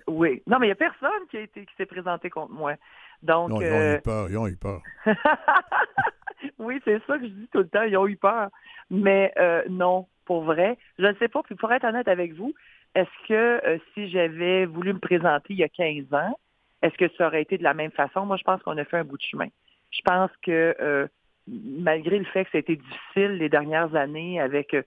oui. 0.08 0.42
Non, 0.48 0.58
mais 0.58 0.66
il 0.66 0.70
n'y 0.70 0.72
a 0.72 0.76
personne 0.76 1.12
qui, 1.30 1.38
a 1.38 1.42
été, 1.42 1.64
qui 1.64 1.76
s'est 1.78 1.86
présenté 1.86 2.32
contre 2.32 2.52
moi. 2.52 2.74
Donc, 3.22 3.52
Non, 3.52 3.62
ils 3.62 3.66
euh, 3.68 3.94
ont 3.94 3.98
eu 3.98 4.02
peur, 4.02 4.30
ils 4.32 4.38
ont 4.40 4.48
eu 4.48 4.58
peur. 4.58 4.82
oui, 6.60 6.82
c'est 6.86 7.01
ça 7.06 7.18
que 7.18 7.26
je 7.26 7.30
dis 7.30 7.47
tout 7.51 7.60
le 7.60 7.68
temps. 7.68 7.84
Ils 7.84 7.97
ont 7.97 8.08
eu 8.08 8.18
peur. 8.18 8.49
Mais 8.89 9.34
euh, 9.38 9.64
non, 9.70 10.08
pour 10.26 10.43
vrai. 10.43 10.78
Je 10.99 11.06
ne 11.06 11.14
sais 11.16 11.28
pas. 11.28 11.43
Puis 11.43 11.56
pour 11.56 11.72
être 11.72 11.86
honnête 11.86 12.08
avec 12.08 12.34
vous, 12.34 12.54
est-ce 12.95 13.28
que 13.28 13.34
euh, 13.66 13.78
si 13.93 14.10
j'avais 14.10 14.66
voulu 14.66 14.93
me 14.93 14.99
présenter 14.99 15.54
il 15.54 15.58
y 15.58 15.64
a 15.64 15.70
15 15.70 16.14
ans, 16.14 16.38
est-ce 16.82 16.97
que 16.97 17.10
ça 17.18 17.28
aurait 17.28 17.41
été 17.41 17.58
de 17.58 17.64
la 17.64 17.74
même 17.74 17.91
façon? 17.91 18.26
Moi, 18.26 18.38
je 18.38 18.43
pense 18.43 18.62
qu'on 18.62 18.78
a 18.78 18.86
fait 18.86 18.97
un 18.97 19.04
bout 19.04 19.18
de 19.18 19.24
chemin. 19.24 19.47
Je 19.91 20.01
pense 20.04 20.32
que 20.41 20.76
euh, 20.80 21.08
malgré 21.47 22.20
le 22.20 22.26
fait 22.26 22.45
que 22.45 22.51
ça 22.51 22.58
a 22.58 22.60
été 22.60 22.76
difficile 22.76 23.38
les 23.38 23.49
dernières 23.49 23.95
années 23.95 24.39
avec 24.39 24.74
euh, 24.74 24.84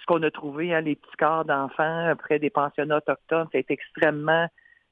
ce 0.00 0.06
qu'on 0.06 0.22
a 0.22 0.30
trouvé, 0.30 0.74
hein, 0.74 0.80
les 0.80 0.96
petits 0.96 1.16
corps 1.18 1.44
d'enfants 1.44 2.12
près 2.18 2.38
des 2.38 2.50
pensionnats 2.50 2.96
autochtones, 2.96 3.48
été 3.52 3.74
extrêmement 3.74 4.48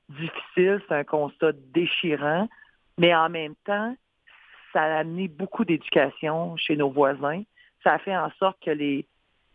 difficile. 0.08 0.80
C'est 0.88 0.94
un 0.94 1.04
constat 1.04 1.52
déchirant. 1.74 2.48
Mais 2.98 3.14
en 3.14 3.28
même 3.30 3.54
temps, 3.64 3.96
ça 4.72 4.82
a 4.82 4.98
amené 4.98 5.28
beaucoup 5.28 5.64
d'éducation 5.64 6.56
chez 6.56 6.76
nos 6.76 6.90
voisins. 6.90 7.42
Ça 7.82 7.94
a 7.94 7.98
fait 7.98 8.16
en 8.16 8.30
sorte 8.38 8.58
que 8.64 8.70
les, 8.70 9.06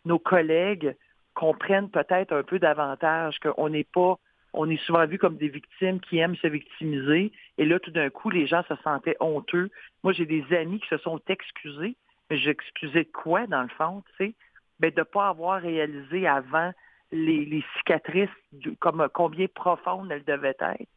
nos 0.05 0.19
collègues 0.19 0.95
comprennent 1.33 1.89
peut-être 1.89 2.33
un 2.33 2.43
peu 2.43 2.59
davantage 2.59 3.37
qu'on 3.39 3.69
n'est 3.69 3.83
pas, 3.83 4.17
on 4.53 4.69
est 4.69 4.83
souvent 4.85 5.05
vu 5.05 5.17
comme 5.17 5.37
des 5.37 5.49
victimes 5.49 5.99
qui 5.99 6.17
aiment 6.17 6.35
se 6.37 6.47
victimiser. 6.47 7.31
Et 7.57 7.65
là, 7.65 7.79
tout 7.79 7.91
d'un 7.91 8.09
coup, 8.09 8.29
les 8.29 8.47
gens 8.47 8.63
se 8.67 8.75
sentaient 8.83 9.17
honteux. 9.19 9.69
Moi, 10.03 10.13
j'ai 10.13 10.25
des 10.25 10.43
amis 10.55 10.79
qui 10.79 10.87
se 10.87 10.97
sont 10.97 11.21
excusés. 11.27 11.95
Mais 12.29 12.37
j'excusais 12.37 13.03
de 13.03 13.11
quoi, 13.11 13.47
dans 13.47 13.61
le 13.61 13.69
fond, 13.69 14.03
tu 14.17 14.25
sais? 14.25 14.33
Ben, 14.79 14.91
de 14.91 14.99
ne 14.99 15.03
pas 15.03 15.29
avoir 15.29 15.61
réalisé 15.61 16.27
avant 16.27 16.71
les, 17.11 17.63
cicatrices, 17.77 18.29
comme 18.79 19.07
combien 19.13 19.47
profondes 19.47 20.11
elles 20.11 20.25
devaient 20.25 20.57
être. 20.59 20.89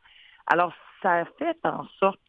Alors, 0.46 0.72
ça 1.02 1.20
a 1.20 1.24
fait 1.24 1.56
en 1.64 1.86
sorte 1.98 2.20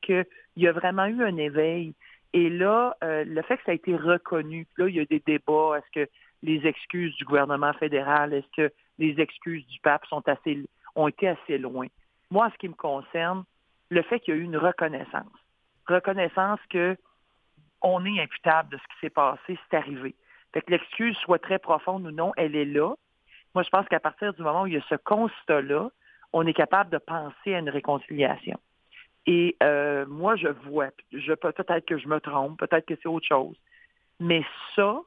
qu'il 0.53 0.63
y 0.63 0.67
a 0.67 0.71
vraiment 0.71 1.05
eu 1.05 1.23
un 1.23 1.37
éveil. 1.37 1.93
Et 2.33 2.49
là, 2.49 2.95
euh, 3.03 3.23
le 3.25 3.41
fait 3.41 3.57
que 3.57 3.63
ça 3.65 3.71
a 3.71 3.75
été 3.75 3.95
reconnu, 3.95 4.67
là, 4.77 4.87
il 4.87 4.95
y 4.95 4.99
a 4.99 5.05
des 5.05 5.21
débats. 5.25 5.77
Est-ce 5.77 6.05
que 6.05 6.09
les 6.43 6.65
excuses 6.65 7.15
du 7.15 7.25
gouvernement 7.25 7.73
fédéral, 7.73 8.33
est-ce 8.33 8.47
que 8.55 8.73
les 8.97 9.19
excuses 9.19 9.65
du 9.67 9.79
pape 9.79 10.05
sont 10.07 10.27
assez, 10.27 10.65
ont 10.95 11.07
été 11.07 11.27
assez 11.27 11.57
loin? 11.57 11.87
Moi, 12.29 12.45
en 12.45 12.51
ce 12.51 12.57
qui 12.57 12.69
me 12.69 12.73
concerne, 12.73 13.43
le 13.89 14.01
fait 14.03 14.19
qu'il 14.19 14.33
y 14.33 14.37
a 14.37 14.39
eu 14.39 14.43
une 14.43 14.57
reconnaissance. 14.57 15.25
Reconnaissance 15.87 16.59
que 16.69 16.97
on 17.81 18.05
est 18.05 18.21
imputable 18.21 18.69
de 18.69 18.77
ce 18.77 18.83
qui 18.83 18.99
s'est 19.01 19.09
passé, 19.09 19.57
c'est 19.69 19.77
arrivé. 19.77 20.15
Fait 20.53 20.61
que 20.61 20.71
l'excuse 20.71 21.17
soit 21.17 21.39
très 21.39 21.59
profonde 21.59 22.05
ou 22.05 22.11
non, 22.11 22.31
elle 22.37 22.55
est 22.55 22.65
là. 22.65 22.93
Moi, 23.55 23.63
je 23.63 23.69
pense 23.69 23.87
qu'à 23.87 23.99
partir 23.99 24.33
du 24.33 24.43
moment 24.43 24.63
où 24.63 24.67
il 24.67 24.73
y 24.73 24.77
a 24.77 24.85
ce 24.89 24.95
constat-là, 24.95 25.89
on 26.33 26.45
est 26.45 26.53
capable 26.53 26.89
de 26.89 26.97
penser 26.97 27.55
à 27.55 27.59
une 27.59 27.69
réconciliation. 27.69 28.59
Et 29.27 29.55
euh, 29.61 30.05
moi, 30.07 30.35
je 30.35 30.47
vois, 30.47 30.89
je 31.11 31.33
peut-être 31.33 31.85
que 31.85 31.97
je 31.97 32.07
me 32.07 32.19
trompe, 32.19 32.59
peut-être 32.59 32.85
que 32.85 32.95
c'est 33.01 33.07
autre 33.07 33.27
chose, 33.27 33.55
mais 34.19 34.43
ça 34.75 34.99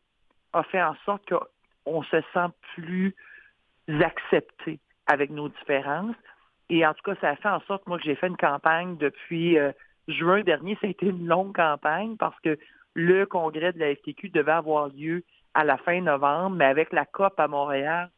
a 0.52 0.62
fait 0.62 0.82
en 0.82 0.94
sorte 1.04 1.22
qu'on 1.84 2.02
se 2.04 2.20
sent 2.32 2.48
plus 2.74 3.14
accepté 3.88 4.78
avec 5.06 5.30
nos 5.30 5.48
différences. 5.48 6.16
Et 6.70 6.86
en 6.86 6.94
tout 6.94 7.02
cas, 7.04 7.16
ça 7.20 7.30
a 7.30 7.36
fait 7.36 7.48
en 7.48 7.60
sorte, 7.62 7.86
moi, 7.86 7.98
que 7.98 8.04
j'ai 8.04 8.14
fait 8.14 8.28
une 8.28 8.36
campagne 8.36 8.96
depuis 8.96 9.58
euh, 9.58 9.72
juin 10.08 10.42
dernier. 10.42 10.78
Ça 10.80 10.86
a 10.86 10.90
été 10.90 11.06
une 11.06 11.26
longue 11.26 11.54
campagne 11.54 12.16
parce 12.16 12.38
que 12.40 12.56
le 12.94 13.26
congrès 13.26 13.72
de 13.72 13.80
la 13.80 13.94
FTQ 13.94 14.30
devait 14.30 14.52
avoir 14.52 14.88
lieu 14.88 15.24
à 15.54 15.64
la 15.64 15.76
fin 15.76 16.00
novembre, 16.00 16.56
mais 16.56 16.64
avec 16.64 16.92
la 16.92 17.04
COP 17.04 17.38
à 17.38 17.48
Montréal, 17.48 18.10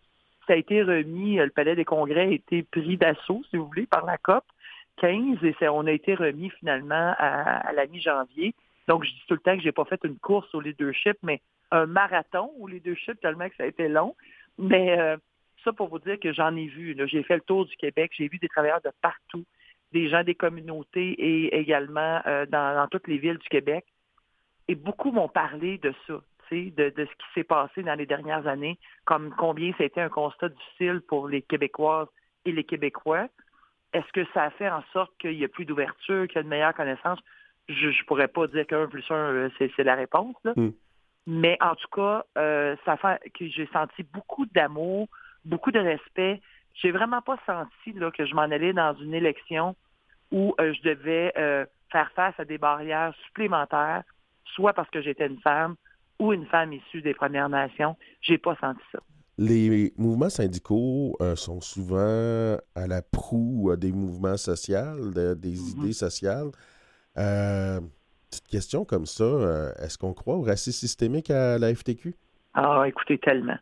ça 0.47 0.53
a 0.53 0.57
été 0.57 0.83
remis, 0.83 1.37
le 1.37 1.51
palais 1.51 1.75
des 1.75 1.85
congrès 1.85 2.21
a 2.21 2.31
été 2.31 2.63
pris 2.63 2.97
d'assaut, 2.97 3.43
si 3.51 3.57
vous 3.57 3.67
voulez, 3.67 3.87
par 3.87 4.05
la 4.07 4.17
COP 4.19 4.45
15 4.99 5.39
et 5.43 5.69
on 5.69 5.87
a 5.87 5.93
été 5.93 6.15
remis 6.15 6.51
finalement 6.51 7.15
à, 7.19 7.69
à 7.69 7.73
la 7.73 7.87
mi-janvier. 7.87 8.55
Donc, 8.89 9.05
je 9.05 9.11
dis 9.11 9.25
tout 9.27 9.35
le 9.35 9.41
temps 9.41 9.57
que 9.57 9.63
j'ai 9.63 9.73
pas 9.73 9.85
fait 9.85 10.01
une 10.05 10.19
course 10.19 10.55
au 10.55 10.61
leadership, 10.61 11.17
mais 11.23 11.41
un 11.71 11.87
marathon 11.87 12.53
au 12.59 12.69
leadership 12.69 13.21
tellement 13.21 13.49
que 13.49 13.57
ça 13.57 13.65
a 13.65 13.67
été 13.67 13.89
long. 13.89 14.15
Mais 14.59 14.99
euh, 14.99 15.17
ça 15.65 15.73
pour 15.73 15.89
vous 15.89 15.99
dire 15.99 16.19
que 16.21 16.33
j'en 16.33 16.55
ai 16.57 16.67
vu. 16.67 16.97
J'ai 17.07 17.23
fait 17.23 17.37
le 17.37 17.43
tour 17.43 17.67
du 17.67 17.77
Québec, 17.77 18.13
j'ai 18.17 18.29
vu 18.29 18.39
des 18.39 18.49
travailleurs 18.49 18.81
de 18.83 18.91
partout, 19.03 19.45
des 19.93 20.09
gens 20.09 20.23
des 20.23 20.35
communautés 20.35 21.13
et 21.13 21.59
également 21.59 22.21
euh, 22.27 22.47
dans, 22.47 22.75
dans 22.77 22.89
toutes 22.89 23.09
les 23.09 23.19
villes 23.19 23.39
du 23.39 23.49
Québec. 23.49 23.85
Et 24.69 24.75
beaucoup 24.75 25.11
m'ont 25.11 25.29
parlé 25.29 25.79
de 25.79 25.93
ça, 26.07 26.21
de, 26.51 26.91
de 26.91 27.05
ce 27.05 27.11
qui 27.11 27.27
s'est 27.35 27.45
passé 27.45 27.83
dans 27.83 27.95
les 27.95 28.07
dernières 28.07 28.47
années, 28.47 28.79
comme 29.05 29.35
combien 29.37 29.73
c'était 29.79 30.01
un 30.01 30.09
constat 30.09 30.49
difficile 30.49 31.01
pour 31.07 31.29
les 31.29 31.43
Québécoises 31.43 32.09
et 32.45 32.53
les 32.53 32.65
Québécois. 32.65 33.29
Est-ce 33.93 34.11
que 34.13 34.25
ça 34.35 34.51
fait 34.51 34.69
en 34.69 34.83
sorte 34.93 35.13
qu'il 35.19 35.33
y 35.33 35.45
a 35.45 35.49
plus 35.49 35.65
d'ouverture, 35.65 36.27
qu'il 36.27 36.37
y 36.37 36.39
a 36.39 36.43
de 36.43 36.49
meilleures 36.49 36.75
connaissances? 36.75 37.21
Je 37.69 37.89
ne 37.89 38.05
pourrais 38.07 38.29
pas 38.29 38.47
dire 38.47 38.67
qu'un 38.67 38.87
plus 38.87 39.05
un, 39.11 39.15
euh, 39.15 39.51
c'est 39.59 39.71
c'est 39.77 39.85
la 39.85 39.95
réponse. 39.95 40.37
Là. 40.45 40.53
Mm. 40.57 40.73
Mais 41.27 41.57
en 41.61 41.75
tout 41.75 41.89
cas, 41.89 42.25
euh, 42.39 42.77
ça 42.85 42.97
fait 42.97 43.31
que 43.31 43.49
j'ai 43.49 43.67
senti 43.73 44.05
beaucoup 44.05 44.47
d'amour, 44.47 45.09
beaucoup 45.45 45.73
de 45.73 45.81
respect. 45.81 46.41
J'ai 46.75 46.93
vraiment 46.93 47.21
pas 47.21 47.37
senti 47.47 47.93
là, 47.95 48.11
que 48.11 48.25
je 48.25 48.35
m'en 48.35 48.43
allais 48.43 48.73
dans 48.73 48.95
une 48.95 49.15
élection 49.15 49.75
où 50.31 50.55
euh, 50.61 50.73
je 50.73 50.83
devais 50.89 51.33
euh, 51.37 51.67
faire 51.91 52.11
face 52.13 52.39
à 52.39 52.45
des 52.45 52.59
barrières 52.59 53.13
supplémentaires, 53.27 54.03
soit 54.55 54.73
parce 54.73 54.91
que 54.91 55.03
j'étais 55.03 55.27
une 55.27 55.41
femme 55.41 55.75
ou 56.19 56.33
une 56.33 56.47
femme 56.47 56.73
issue 56.73 57.03
des 57.03 57.15
Premières 57.15 57.49
Nations. 57.49 57.97
J'ai 58.23 58.39
pas 58.39 58.57
senti 58.61 58.83
ça. 58.93 59.01
Les 59.39 59.93
mouvements 59.99 60.31
syndicaux 60.31 61.15
euh, 61.21 61.37
sont 61.37 61.61
souvent 61.61 62.57
à 62.75 62.87
la 62.89 63.03
proue 63.03 63.71
euh, 63.71 63.77
des 63.77 63.93
mouvements 63.93 64.39
sociaux, 64.39 65.11
de- 65.15 65.35
des 65.35 65.51
Mhm. 65.51 65.83
idées 65.83 65.93
sociales. 65.93 66.51
Euh, 67.19 67.81
petite 68.31 68.49
question 68.49 68.85
comme 68.87 69.05
ça, 69.07 69.25
euh, 69.25 69.73
est-ce 69.83 69.99
qu'on 69.99 70.15
croit 70.15 70.37
au 70.37 70.43
racisme 70.43 70.79
systémique 70.87 71.31
à 71.31 71.59
la 71.59 71.75
FTQ? 71.75 72.15
Ah, 72.55 72.85
écoutez, 72.87 73.19
tellement. 73.19 73.59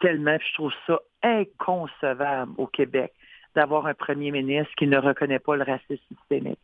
Tellement. 0.00 0.36
Je 0.38 0.54
trouve 0.54 0.72
ça 0.86 0.98
inconcevable 1.24 2.52
au 2.56 2.68
Québec 2.68 3.12
d'avoir 3.56 3.86
un 3.86 3.94
premier 3.94 4.30
ministre 4.30 4.72
qui 4.76 4.86
ne 4.86 4.98
reconnaît 4.98 5.40
pas 5.40 5.56
le 5.56 5.64
racisme 5.64 6.04
systémique. 6.08 6.60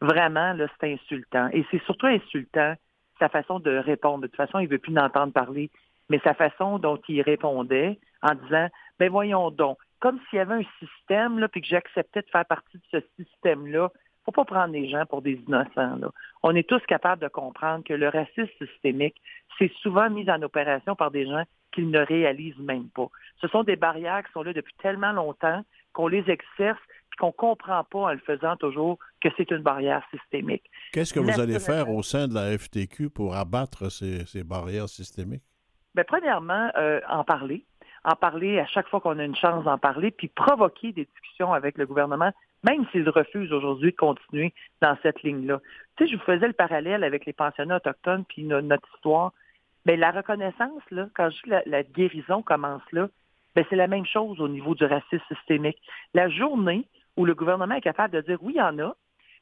Vraiment, 0.00 0.54
là, 0.54 0.66
c'est 0.80 0.94
insultant. 0.94 1.48
Et 1.52 1.66
c'est 1.70 1.82
surtout 1.84 2.06
insultant 2.06 2.74
sa 3.18 3.28
façon 3.28 3.58
de 3.60 3.76
répondre. 3.76 4.22
De 4.22 4.26
toute 4.28 4.36
façon, 4.36 4.60
il 4.60 4.64
ne 4.66 4.70
veut 4.70 4.78
plus 4.78 4.92
n'entendre 4.92 5.32
parler. 5.32 5.70
Mais 6.08 6.20
sa 6.24 6.34
façon 6.34 6.78
dont 6.78 6.98
il 7.08 7.22
répondait 7.22 7.98
en 8.22 8.34
disant, 8.34 8.68
ben 8.98 9.10
voyons 9.10 9.50
donc, 9.50 9.78
comme 10.00 10.18
s'il 10.28 10.38
y 10.38 10.40
avait 10.40 10.54
un 10.54 10.86
système, 10.86 11.38
là, 11.38 11.48
puis 11.48 11.60
que 11.60 11.66
j'acceptais 11.66 12.22
de 12.22 12.28
faire 12.30 12.46
partie 12.46 12.78
de 12.78 13.00
ce 13.00 13.22
système-là, 13.22 13.90
faut 14.28 14.44
pas 14.44 14.44
prendre 14.44 14.74
les 14.74 14.88
gens 14.90 15.06
pour 15.06 15.22
des 15.22 15.40
innocents. 15.46 15.96
Là. 15.96 16.10
On 16.42 16.54
est 16.54 16.68
tous 16.68 16.84
capables 16.86 17.22
de 17.22 17.28
comprendre 17.28 17.82
que 17.82 17.94
le 17.94 18.08
racisme 18.08 18.50
systémique, 18.58 19.16
c'est 19.58 19.72
souvent 19.80 20.10
mis 20.10 20.28
en 20.30 20.42
opération 20.42 20.94
par 20.94 21.10
des 21.10 21.26
gens 21.26 21.44
qu'ils 21.72 21.90
ne 21.90 22.00
réalisent 22.00 22.58
même 22.58 22.88
pas. 22.90 23.08
Ce 23.40 23.48
sont 23.48 23.62
des 23.62 23.76
barrières 23.76 24.22
qui 24.24 24.32
sont 24.32 24.42
là 24.42 24.52
depuis 24.52 24.74
tellement 24.82 25.12
longtemps 25.12 25.62
qu'on 25.94 26.08
les 26.08 26.24
exerce 26.28 26.78
et 26.78 27.16
qu'on 27.18 27.28
ne 27.28 27.32
comprend 27.32 27.84
pas 27.84 27.98
en 27.98 28.12
le 28.12 28.18
faisant 28.18 28.56
toujours 28.56 28.98
que 29.22 29.28
c'est 29.36 29.50
une 29.50 29.62
barrière 29.62 30.02
systémique. 30.10 30.70
Qu'est-ce 30.92 31.14
que 31.14 31.20
vous 31.20 31.40
allez 31.40 31.58
faire 31.58 31.88
au 31.88 32.02
sein 32.02 32.28
de 32.28 32.34
la 32.34 32.56
FTQ 32.56 33.08
pour 33.08 33.34
abattre 33.34 33.90
ces, 33.90 34.26
ces 34.26 34.44
barrières 34.44 34.90
systémiques? 34.90 35.42
Bien, 35.94 36.04
premièrement, 36.04 36.70
euh, 36.76 37.00
en 37.08 37.24
parler. 37.24 37.64
En 38.04 38.14
parler 38.14 38.58
à 38.60 38.66
chaque 38.66 38.88
fois 38.88 39.00
qu'on 39.00 39.18
a 39.18 39.24
une 39.24 39.36
chance 39.36 39.64
d'en 39.64 39.78
parler, 39.78 40.10
puis 40.10 40.28
provoquer 40.28 40.92
des 40.92 41.04
discussions 41.04 41.52
avec 41.52 41.76
le 41.76 41.86
gouvernement, 41.86 42.32
même 42.64 42.86
s'il 42.90 43.08
refuse 43.08 43.52
aujourd'hui 43.52 43.90
de 43.90 43.96
continuer 43.96 44.54
dans 44.80 44.96
cette 45.02 45.22
ligne-là. 45.22 45.60
Tu 45.96 46.04
sais, 46.04 46.10
je 46.12 46.16
vous 46.16 46.22
faisais 46.24 46.46
le 46.46 46.52
parallèle 46.52 47.04
avec 47.04 47.26
les 47.26 47.32
pensionnats 47.32 47.76
autochtones, 47.76 48.24
puis 48.24 48.44
no- 48.44 48.60
notre 48.60 48.88
histoire. 48.94 49.32
Bien, 49.84 49.96
la 49.96 50.10
reconnaissance, 50.10 50.82
là, 50.90 51.08
quand 51.14 51.30
je 51.30 51.42
dis 51.42 51.50
la, 51.50 51.62
la 51.66 51.82
guérison 51.82 52.42
commence 52.42 52.82
là, 52.92 53.08
bien, 53.54 53.64
c'est 53.68 53.76
la 53.76 53.86
même 53.88 54.06
chose 54.06 54.40
au 54.40 54.48
niveau 54.48 54.74
du 54.74 54.84
racisme 54.84 55.24
systémique. 55.34 55.78
La 56.14 56.28
journée 56.28 56.86
où 57.16 57.24
le 57.24 57.34
gouvernement 57.34 57.74
est 57.74 57.80
capable 57.80 58.14
de 58.14 58.20
dire 58.20 58.38
oui, 58.42 58.54
il 58.56 58.58
y 58.58 58.62
en 58.62 58.78
a, 58.78 58.94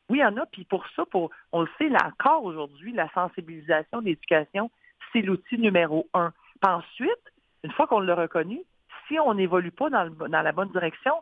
oui, 0.09 0.19
il 0.19 0.23
y 0.23 0.25
en 0.25 0.37
a, 0.39 0.47
puis 0.47 0.65
pour 0.65 0.87
ça, 0.95 1.05
pour, 1.07 1.31
on 1.53 1.63
le 1.63 1.69
sait 1.79 1.89
là 1.89 1.99
encore 2.07 2.45
aujourd'hui, 2.45 2.93
la 2.93 3.09
sensibilisation, 3.13 4.01
l'éducation, 4.01 4.71
c'est 5.13 5.23
l'outil 5.23 5.59
numéro 5.59 6.09
un. 6.15 6.33
Ensuite, 6.63 7.33
une 7.65 7.73
fois 7.73 7.87
qu'on 7.87 8.01
l'a 8.01 8.15
reconnu, 8.15 8.61
si 9.09 9.19
on 9.21 9.35
n'évolue 9.35 9.71
pas 9.71 9.91
dans, 9.91 10.05
le- 10.05 10.29
dans 10.29 10.43
la 10.43 10.53
bonne 10.53 10.71
direction, 10.71 11.13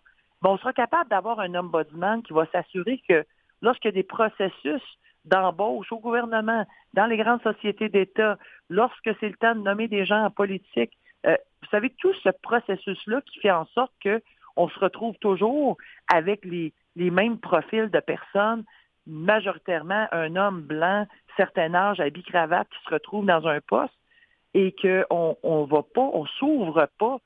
ben, 0.42 0.50
on 0.50 0.58
sera 0.58 0.72
capable 0.72 1.10
d'avoir 1.10 1.40
un 1.40 1.54
ombudsman 1.54 2.22
qui 2.22 2.32
va 2.32 2.46
s'assurer 2.46 3.02
que 3.08 3.24
lorsqu'il 3.62 3.88
y 3.88 3.94
a 3.94 4.00
des 4.00 4.02
processus 4.02 4.82
d'embauche 5.24 5.90
au 5.90 5.98
gouvernement, 5.98 6.66
dans 6.92 7.06
les 7.06 7.16
grandes 7.16 7.42
sociétés 7.42 7.88
d'État, 7.88 8.36
lorsque 8.68 9.10
c'est 9.20 9.28
le 9.28 9.36
temps 9.36 9.54
de 9.54 9.60
nommer 9.60 9.88
des 9.88 10.04
gens 10.04 10.24
en 10.24 10.30
politique, 10.30 10.92
euh, 11.26 11.36
vous 11.62 11.68
savez, 11.70 11.90
tout 11.90 12.12
ce 12.22 12.28
processus-là 12.42 13.22
qui 13.22 13.40
fait 13.40 13.50
en 13.50 13.64
sorte 13.66 13.92
que 14.02 14.20
on 14.56 14.68
se 14.68 14.78
retrouve 14.78 15.16
toujours 15.18 15.78
avec 16.12 16.44
les, 16.44 16.72
les 16.94 17.10
mêmes 17.10 17.38
profils 17.38 17.90
de 17.90 18.00
personnes 18.00 18.64
majoritairement 19.06 20.06
un 20.12 20.36
homme 20.36 20.62
blanc, 20.62 21.06
certain 21.36 21.74
âge, 21.74 22.00
habit 22.00 22.22
cravate, 22.22 22.68
qui 22.68 22.84
se 22.84 22.90
retrouve 22.90 23.26
dans 23.26 23.46
un 23.46 23.60
poste 23.60 23.94
et 24.54 24.74
qu'on 24.80 25.36
on 25.42 25.64
va 25.64 25.82
pas, 25.82 26.08
on 26.12 26.26
s'ouvre 26.26 26.88
pas 26.98 27.18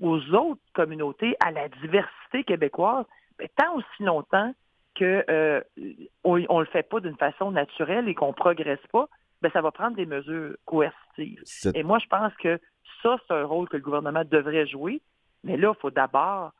aux 0.00 0.20
autres 0.34 0.60
communautés, 0.74 1.36
à 1.44 1.50
la 1.52 1.68
diversité 1.68 2.42
québécoise, 2.44 3.06
tant 3.56 3.74
aussi 3.76 4.02
longtemps 4.02 4.52
que 4.94 5.24
euh, 5.30 5.60
on, 6.24 6.42
on 6.48 6.60
le 6.60 6.66
fait 6.66 6.82
pas 6.82 7.00
d'une 7.00 7.16
façon 7.16 7.50
naturelle 7.52 8.08
et 8.08 8.14
qu'on 8.14 8.32
progresse 8.32 8.84
pas, 8.90 9.08
ben 9.40 9.50
ça 9.52 9.60
va 9.60 9.70
prendre 9.70 9.96
des 9.96 10.06
mesures 10.06 10.56
coercitives. 10.66 11.42
Et 11.74 11.82
moi, 11.82 11.98
je 11.98 12.06
pense 12.06 12.34
que 12.36 12.60
ça, 13.02 13.16
c'est 13.26 13.34
un 13.34 13.44
rôle 13.44 13.68
que 13.68 13.76
le 13.76 13.82
gouvernement 13.82 14.24
devrait 14.24 14.66
jouer. 14.66 15.00
Mais 15.44 15.56
là, 15.56 15.72
il 15.76 15.80
faut 15.80 15.90
d'abord 15.90 16.52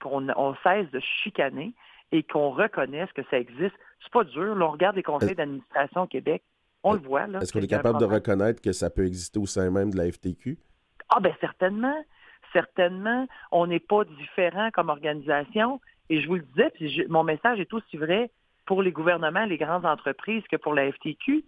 qu'on 0.00 0.28
on 0.36 0.54
cesse 0.62 0.90
de 0.90 1.00
chicaner 1.22 1.74
et 2.14 2.22
qu'on 2.22 2.50
reconnaisse 2.50 3.10
que 3.12 3.22
ça 3.30 3.38
existe. 3.38 3.74
C'est 4.02 4.12
pas 4.12 4.22
dur. 4.24 4.54
Là, 4.54 4.66
on 4.66 4.70
regarde 4.70 4.94
les 4.96 5.02
conseils 5.02 5.34
d'administration 5.34 6.02
au 6.02 6.06
Québec. 6.06 6.42
On 6.84 6.92
le 6.92 7.00
voit. 7.00 7.26
Là, 7.26 7.40
Est-ce 7.40 7.52
qu'on 7.52 7.60
est 7.60 7.66
capable 7.66 7.98
de 7.98 8.04
reconnaître 8.04 8.62
que 8.62 8.72
ça 8.72 8.88
peut 8.88 9.04
exister 9.04 9.38
au 9.40 9.46
sein 9.46 9.70
même 9.70 9.90
de 9.90 9.96
la 9.96 10.10
FTQ? 10.12 10.56
Ah 11.08 11.18
ben 11.20 11.34
certainement, 11.40 11.96
certainement, 12.52 13.26
on 13.50 13.66
n'est 13.66 13.80
pas 13.80 14.04
différent 14.04 14.70
comme 14.72 14.88
organisation. 14.90 15.80
Et 16.08 16.20
je 16.20 16.26
vous 16.28 16.36
le 16.36 16.42
disais, 16.42 16.70
puis 16.74 16.88
je- 16.90 17.08
mon 17.08 17.24
message 17.24 17.58
est 17.58 17.72
aussi 17.72 17.96
vrai 17.96 18.30
pour 18.66 18.82
les 18.82 18.92
gouvernements, 18.92 19.44
les 19.44 19.58
grandes 19.58 19.86
entreprises 19.86 20.44
que 20.50 20.56
pour 20.56 20.74
la 20.74 20.90
FTQ. 20.92 21.44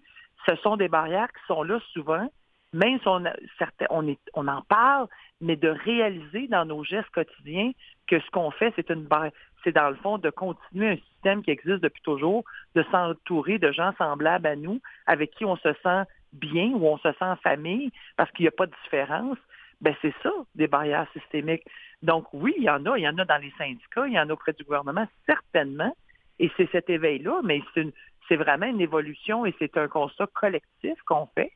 Ce 0.48 0.56
sont 0.56 0.76
des 0.76 0.88
barrières 0.88 1.28
qui 1.28 1.46
sont 1.46 1.62
là 1.62 1.78
souvent, 1.92 2.28
même 2.72 2.98
si 3.00 3.08
on, 3.08 3.24
a- 3.24 3.36
certains- 3.58 3.86
on, 3.90 4.06
est, 4.08 4.18
on 4.34 4.48
en 4.48 4.62
parle, 4.62 5.06
mais 5.40 5.56
de 5.56 5.68
réaliser 5.68 6.48
dans 6.48 6.64
nos 6.64 6.82
gestes 6.84 7.10
quotidiens 7.10 7.72
que 8.06 8.18
ce 8.20 8.30
qu'on 8.30 8.50
fait, 8.50 8.72
c'est 8.76 8.90
une 8.90 9.04
barrière. 9.04 9.32
C'est 9.66 9.72
dans 9.72 9.90
le 9.90 9.96
fond 9.96 10.16
de 10.16 10.30
continuer 10.30 10.90
un 10.90 10.96
système 10.96 11.42
qui 11.42 11.50
existe 11.50 11.82
depuis 11.82 12.02
toujours, 12.02 12.44
de 12.76 12.84
s'entourer 12.92 13.58
de 13.58 13.72
gens 13.72 13.92
semblables 13.98 14.46
à 14.46 14.54
nous, 14.54 14.80
avec 15.06 15.32
qui 15.32 15.44
on 15.44 15.56
se 15.56 15.72
sent 15.82 16.02
bien 16.32 16.68
ou 16.68 16.86
on 16.86 16.98
se 16.98 17.10
sent 17.10 17.24
en 17.24 17.34
famille, 17.34 17.90
parce 18.16 18.30
qu'il 18.30 18.44
n'y 18.44 18.48
a 18.48 18.52
pas 18.52 18.66
de 18.66 18.72
différence 18.84 19.38
ben 19.80 19.94
c'est 20.00 20.14
ça, 20.22 20.32
des 20.54 20.68
barrières 20.68 21.06
systémiques. 21.12 21.64
Donc 22.02 22.26
oui, 22.32 22.54
il 22.56 22.64
y 22.64 22.70
en 22.70 22.86
a, 22.86 22.96
il 22.96 23.02
y 23.02 23.08
en 23.08 23.18
a 23.18 23.24
dans 23.24 23.42
les 23.42 23.52
syndicats, 23.58 24.06
il 24.06 24.14
y 24.14 24.20
en 24.20 24.28
a 24.30 24.32
auprès 24.32 24.52
du 24.52 24.64
gouvernement, 24.64 25.06
certainement. 25.26 25.94
Et 26.38 26.50
c'est 26.56 26.70
cet 26.70 26.88
éveil-là, 26.88 27.40
mais 27.42 27.60
c'est 27.74 28.36
vraiment 28.36 28.66
une 28.66 28.80
évolution 28.80 29.46
et 29.46 29.54
c'est 29.58 29.76
un 29.76 29.88
constat 29.88 30.28
collectif 30.28 30.94
qu'on 31.06 31.26
fait. 31.34 31.52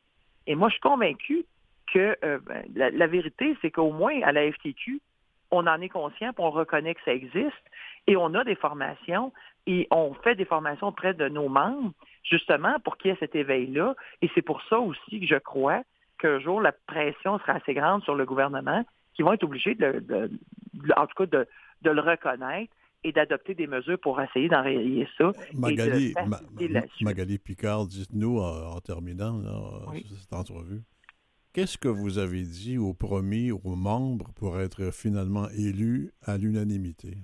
Et 0.46 0.54
moi, 0.54 0.68
je 0.68 0.74
suis 0.74 0.80
convaincue 0.80 1.44
que 1.92 2.16
euh, 2.24 2.38
ben, 2.40 2.64
la 2.74 3.06
vérité, 3.06 3.56
c'est 3.62 3.70
qu'au 3.70 3.92
moins 3.92 4.20
à 4.22 4.32
la 4.32 4.50
FTQ, 4.50 5.00
on 5.50 5.66
en 5.66 5.80
est 5.80 5.88
conscient, 5.88 6.32
puis 6.32 6.44
on 6.44 6.50
reconnaît 6.50 6.94
que 6.94 7.00
ça 7.04 7.12
existe, 7.12 7.64
et 8.06 8.16
on 8.16 8.34
a 8.34 8.44
des 8.44 8.54
formations, 8.54 9.32
et 9.66 9.86
on 9.90 10.14
fait 10.14 10.34
des 10.34 10.44
formations 10.44 10.88
auprès 10.88 11.14
de 11.14 11.28
nos 11.28 11.48
membres, 11.48 11.92
justement 12.24 12.78
pour 12.84 12.96
qu'il 12.96 13.10
y 13.10 13.14
ait 13.14 13.16
cet 13.20 13.34
éveil-là. 13.34 13.94
Et 14.22 14.30
c'est 14.34 14.42
pour 14.42 14.62
ça 14.68 14.78
aussi 14.78 15.20
que 15.20 15.26
je 15.26 15.36
crois 15.36 15.82
qu'un 16.18 16.38
jour, 16.38 16.60
la 16.60 16.72
pression 16.72 17.38
sera 17.40 17.52
assez 17.54 17.74
grande 17.74 18.02
sur 18.04 18.14
le 18.14 18.24
gouvernement, 18.26 18.84
qui 19.14 19.22
vont 19.22 19.32
être 19.32 19.44
obligés, 19.44 19.74
de, 19.74 20.00
de- 20.00 20.30
de- 20.74 20.92
en 20.96 21.06
tout 21.06 21.14
cas, 21.16 21.26
de, 21.26 21.48
de 21.82 21.90
le 21.90 22.00
reconnaître 22.00 22.72
et 23.04 23.12
d'adopter 23.12 23.54
des 23.54 23.66
mesures 23.66 23.98
pour 23.98 24.20
essayer 24.20 24.48
d'enrayer 24.48 25.08
ça. 25.16 25.32
Magali, 25.54 26.10
et 26.10 26.14
de 26.24 26.28
Ma- 26.28 26.36
faciliter 26.36 26.68
la 26.68 26.82
suite. 26.88 27.02
Magali 27.02 27.38
Picard, 27.38 27.86
dites-nous 27.86 28.38
en 28.38 28.78
terminant 28.80 29.38
là, 29.38 29.58
Oui. 29.90 30.06
cette 30.20 30.32
entrevue, 30.34 30.82
qu'est-ce 31.52 31.78
que 31.78 31.88
vous 31.88 32.18
avez 32.18 32.42
dit 32.42 32.78
aux 32.78 32.94
promis, 32.94 33.50
aux 33.52 33.76
membres 33.76 34.32
pour 34.36 34.60
être 34.60 34.90
finalement 34.92 35.48
élus 35.50 36.12
à 36.22 36.36
l'unanimité? 36.38 37.18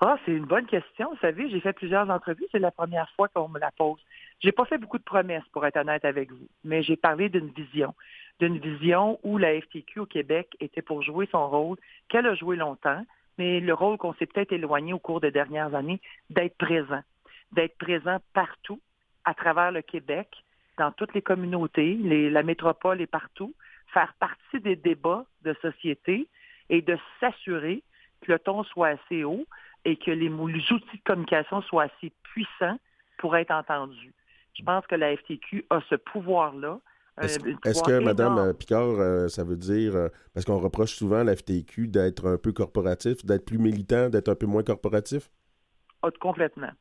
Ah, 0.00 0.18
c'est 0.24 0.32
une 0.32 0.44
bonne 0.44 0.66
question. 0.66 1.10
Vous 1.10 1.18
savez, 1.20 1.48
j'ai 1.48 1.60
fait 1.60 1.72
plusieurs 1.72 2.08
entrevues. 2.10 2.46
C'est 2.52 2.58
la 2.58 2.70
première 2.70 3.10
fois 3.12 3.28
qu'on 3.28 3.48
me 3.48 3.58
la 3.58 3.70
pose. 3.70 3.98
J'ai 4.40 4.52
pas 4.52 4.66
fait 4.66 4.78
beaucoup 4.78 4.98
de 4.98 5.02
promesses, 5.02 5.46
pour 5.52 5.64
être 5.64 5.78
honnête 5.78 6.04
avec 6.04 6.30
vous, 6.30 6.48
mais 6.62 6.82
j'ai 6.82 6.96
parlé 6.96 7.30
d'une 7.30 7.48
vision. 7.48 7.94
D'une 8.38 8.58
vision 8.58 9.18
où 9.22 9.38
la 9.38 9.58
FTQ 9.58 10.00
au 10.00 10.06
Québec 10.06 10.54
était 10.60 10.82
pour 10.82 11.02
jouer 11.02 11.26
son 11.32 11.48
rôle, 11.48 11.78
qu'elle 12.10 12.26
a 12.26 12.34
joué 12.34 12.56
longtemps, 12.56 13.02
mais 13.38 13.60
le 13.60 13.72
rôle 13.72 13.96
qu'on 13.96 14.12
s'est 14.14 14.26
peut-être 14.26 14.52
éloigné 14.52 14.92
au 14.92 14.98
cours 14.98 15.22
des 15.22 15.30
dernières 15.30 15.74
années, 15.74 16.02
d'être 16.28 16.56
présent. 16.58 17.00
D'être 17.52 17.78
présent 17.78 18.18
partout, 18.34 18.80
à 19.24 19.32
travers 19.32 19.72
le 19.72 19.80
Québec, 19.80 20.28
dans 20.78 20.92
toutes 20.92 21.14
les 21.14 21.22
communautés, 21.22 21.94
les- 21.94 22.30
la 22.30 22.42
métropole 22.42 23.00
et 23.00 23.06
partout, 23.06 23.54
faire 23.92 24.12
partie 24.18 24.60
des 24.60 24.76
débats 24.76 25.24
de 25.42 25.54
société 25.62 26.28
et 26.68 26.82
de 26.82 26.98
s'assurer 27.20 27.82
que 28.22 28.32
le 28.32 28.38
ton 28.38 28.64
soit 28.64 28.88
assez 28.88 29.24
haut 29.24 29.46
et 29.84 29.96
que 29.96 30.10
les, 30.10 30.28
outils 30.28 30.96
de 30.96 31.02
communication 31.04 31.62
soient 31.62 31.84
assez 31.84 32.12
puissants 32.24 32.78
pour 33.18 33.36
être 33.36 33.52
entendus. 33.52 34.12
Je 34.58 34.62
pense 34.62 34.86
que 34.86 34.94
la 34.94 35.16
FTQ 35.16 35.64
a 35.70 35.80
ce 35.88 35.94
pouvoir-là. 35.94 36.80
Est-ce 37.22 37.82
que, 37.82 38.00
Madame 38.00 38.38
euh, 38.38 38.52
Picard, 38.52 39.00
euh, 39.00 39.28
ça 39.28 39.44
veut 39.44 39.56
dire, 39.56 39.94
euh, 39.96 40.08
parce 40.34 40.44
qu'on 40.44 40.58
reproche 40.58 40.94
souvent 40.94 41.20
à 41.20 41.24
la 41.24 41.34
FTQ 41.34 41.88
d'être 41.88 42.26
un 42.26 42.36
peu 42.36 42.52
corporatif, 42.52 43.24
d'être 43.24 43.46
plus 43.46 43.58
militant, 43.58 44.10
d'être 44.10 44.28
un 44.28 44.34
peu 44.34 44.46
moins 44.46 44.62
corporatif? 44.62 45.30
Ah, 46.02 46.10
complètement. 46.20 46.72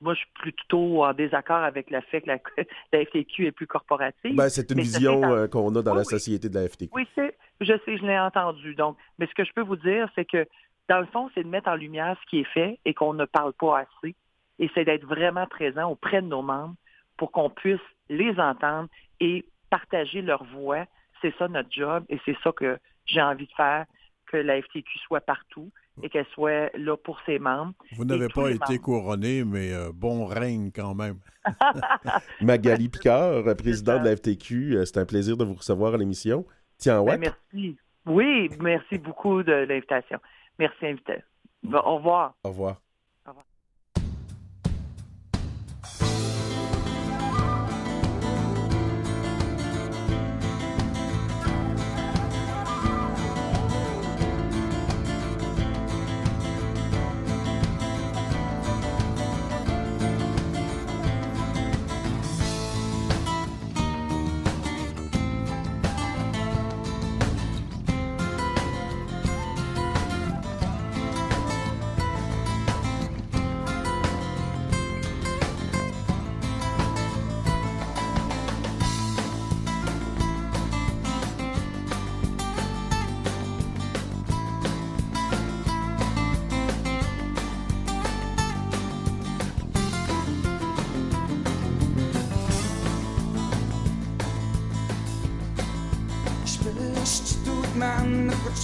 Moi, 0.00 0.14
je 0.14 0.20
suis 0.20 0.30
plutôt 0.34 1.04
en 1.04 1.12
désaccord 1.12 1.62
avec 1.62 1.90
le 1.90 2.00
fait 2.02 2.20
que 2.22 2.28
la, 2.28 2.38
la 2.92 3.04
FTQ 3.04 3.46
est 3.46 3.52
plus 3.52 3.66
corporative. 3.66 4.34
Ben, 4.34 4.48
c'est 4.48 4.70
une 4.70 4.80
vision 4.80 5.24
euh, 5.24 5.46
qu'on 5.46 5.74
a 5.76 5.82
dans 5.82 5.92
Oui, 5.92 5.98
la 5.98 6.04
société 6.04 6.48
de 6.48 6.54
la 6.54 6.68
FTQ. 6.68 6.90
Oui, 6.92 7.06
c'est, 7.14 7.36
je 7.60 7.72
sais, 7.84 7.96
je 7.96 8.04
l'ai 8.04 8.18
entendu. 8.18 8.74
Donc, 8.74 8.96
mais 9.18 9.26
ce 9.26 9.34
que 9.34 9.44
je 9.44 9.52
peux 9.52 9.62
vous 9.62 9.76
dire, 9.76 10.08
c'est 10.14 10.24
que 10.24 10.46
dans 10.88 11.00
le 11.00 11.06
fond, 11.06 11.30
c'est 11.34 11.42
de 11.42 11.48
mettre 11.48 11.68
en 11.68 11.76
lumière 11.76 12.16
ce 12.22 12.30
qui 12.30 12.40
est 12.40 12.52
fait 12.52 12.78
et 12.84 12.92
qu'on 12.92 13.14
ne 13.14 13.24
parle 13.24 13.52
pas 13.54 13.80
assez. 13.80 14.14
Et 14.58 14.70
c'est 14.74 14.84
d'être 14.84 15.06
vraiment 15.06 15.46
présent 15.46 15.90
auprès 15.90 16.20
de 16.20 16.26
nos 16.26 16.42
membres 16.42 16.74
pour 17.16 17.32
qu'on 17.32 17.50
puisse 17.50 17.80
les 18.08 18.38
entendre 18.38 18.88
et 19.20 19.46
partager 19.70 20.22
leur 20.22 20.44
voix. 20.44 20.84
C'est 21.22 21.34
ça 21.38 21.48
notre 21.48 21.70
job 21.72 22.04
et 22.08 22.20
c'est 22.24 22.36
ça 22.44 22.52
que 22.52 22.78
j'ai 23.06 23.22
envie 23.22 23.46
de 23.46 23.52
faire, 23.56 23.86
que 24.26 24.36
la 24.36 24.60
FTQ 24.60 24.98
soit 24.98 25.20
partout 25.20 25.70
et 26.02 26.08
qu'elle 26.08 26.26
soit 26.34 26.70
là 26.76 26.96
pour 26.96 27.20
ses 27.26 27.38
membres. 27.38 27.74
Vous 27.96 28.04
n'avez 28.04 28.28
pas 28.28 28.50
été 28.50 28.78
couronné, 28.78 29.44
mais 29.44 29.72
euh, 29.72 29.92
bon 29.94 30.26
règne 30.26 30.70
quand 30.74 30.94
même. 30.94 31.18
Magali 32.40 32.88
Picard, 32.88 33.44
présidente 33.56 34.02
de 34.02 34.08
la 34.08 34.16
FTQ, 34.16 34.76
euh, 34.76 34.84
c'est 34.84 34.98
un 34.98 35.06
plaisir 35.06 35.36
de 35.36 35.44
vous 35.44 35.54
recevoir 35.54 35.94
à 35.94 35.96
l'émission. 35.96 36.44
Tiens, 36.78 37.00
ouais. 37.00 37.16
Ben, 37.16 37.32
merci. 37.52 37.76
Oui, 38.06 38.50
merci 38.60 38.98
beaucoup 38.98 39.42
de 39.42 39.52
l'invitation. 39.52 40.18
Merci, 40.58 40.86
invité. 40.86 41.22
Bon, 41.62 41.78
au 41.78 41.96
revoir. 41.96 42.34
Au 42.44 42.48
revoir. 42.48 42.80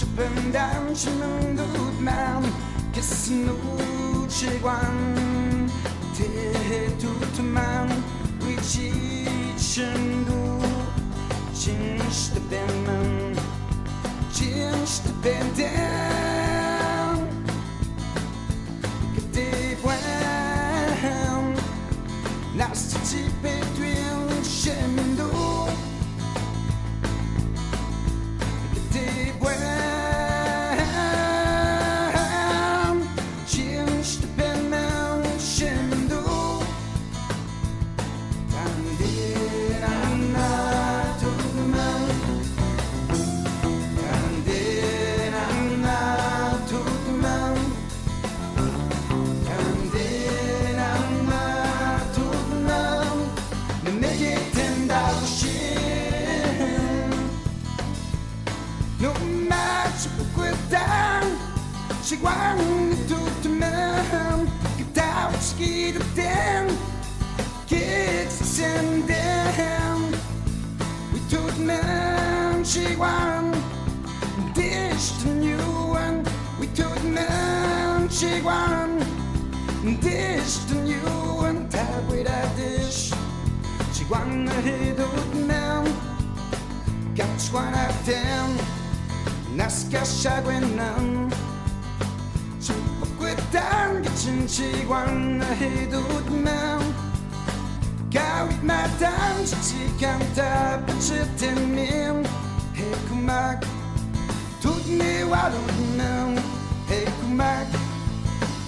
Supen 0.01 0.51
down 0.51 0.95
Shimun 0.95 1.55
Gutman 1.55 2.43
Kisnu 2.91 3.55
Chigwan 4.27 5.69
Te 6.15 6.25
Tutman 6.97 7.87
Wichi 8.39 8.91
Chindu 9.59 10.59
Chinch 11.53 12.33
the 12.33 12.39
Benman 12.49 13.35
Chinch 14.33 15.03
the 15.03 15.13
Benden 15.21 15.90
desconectem 87.51 88.57
nas 89.55 89.85
cachaguenan 89.91 91.29
Chupakuitan 92.61 94.03
kachinchiguan 94.03 95.43
hidudman 95.59 96.79
Kawit 98.13 98.63
matan 98.63 99.43
chichikanta 99.43 100.79
pachitemin 100.87 102.23
Hekumak 102.73 103.65
Tudni 104.61 105.23
waludman 105.27 106.39
Hekumak 106.87 107.67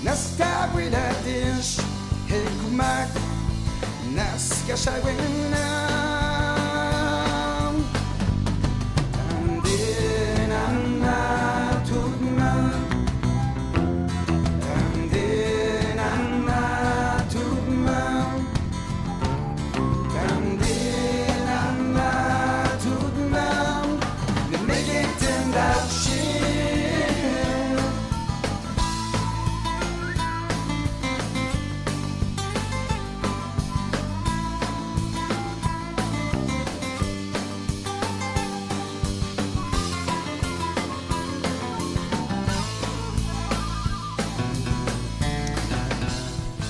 Nastabuiladish 0.03 1.79
Hekumak 2.27 3.07
Nas 4.11 4.63
cachaguenan 4.67 5.92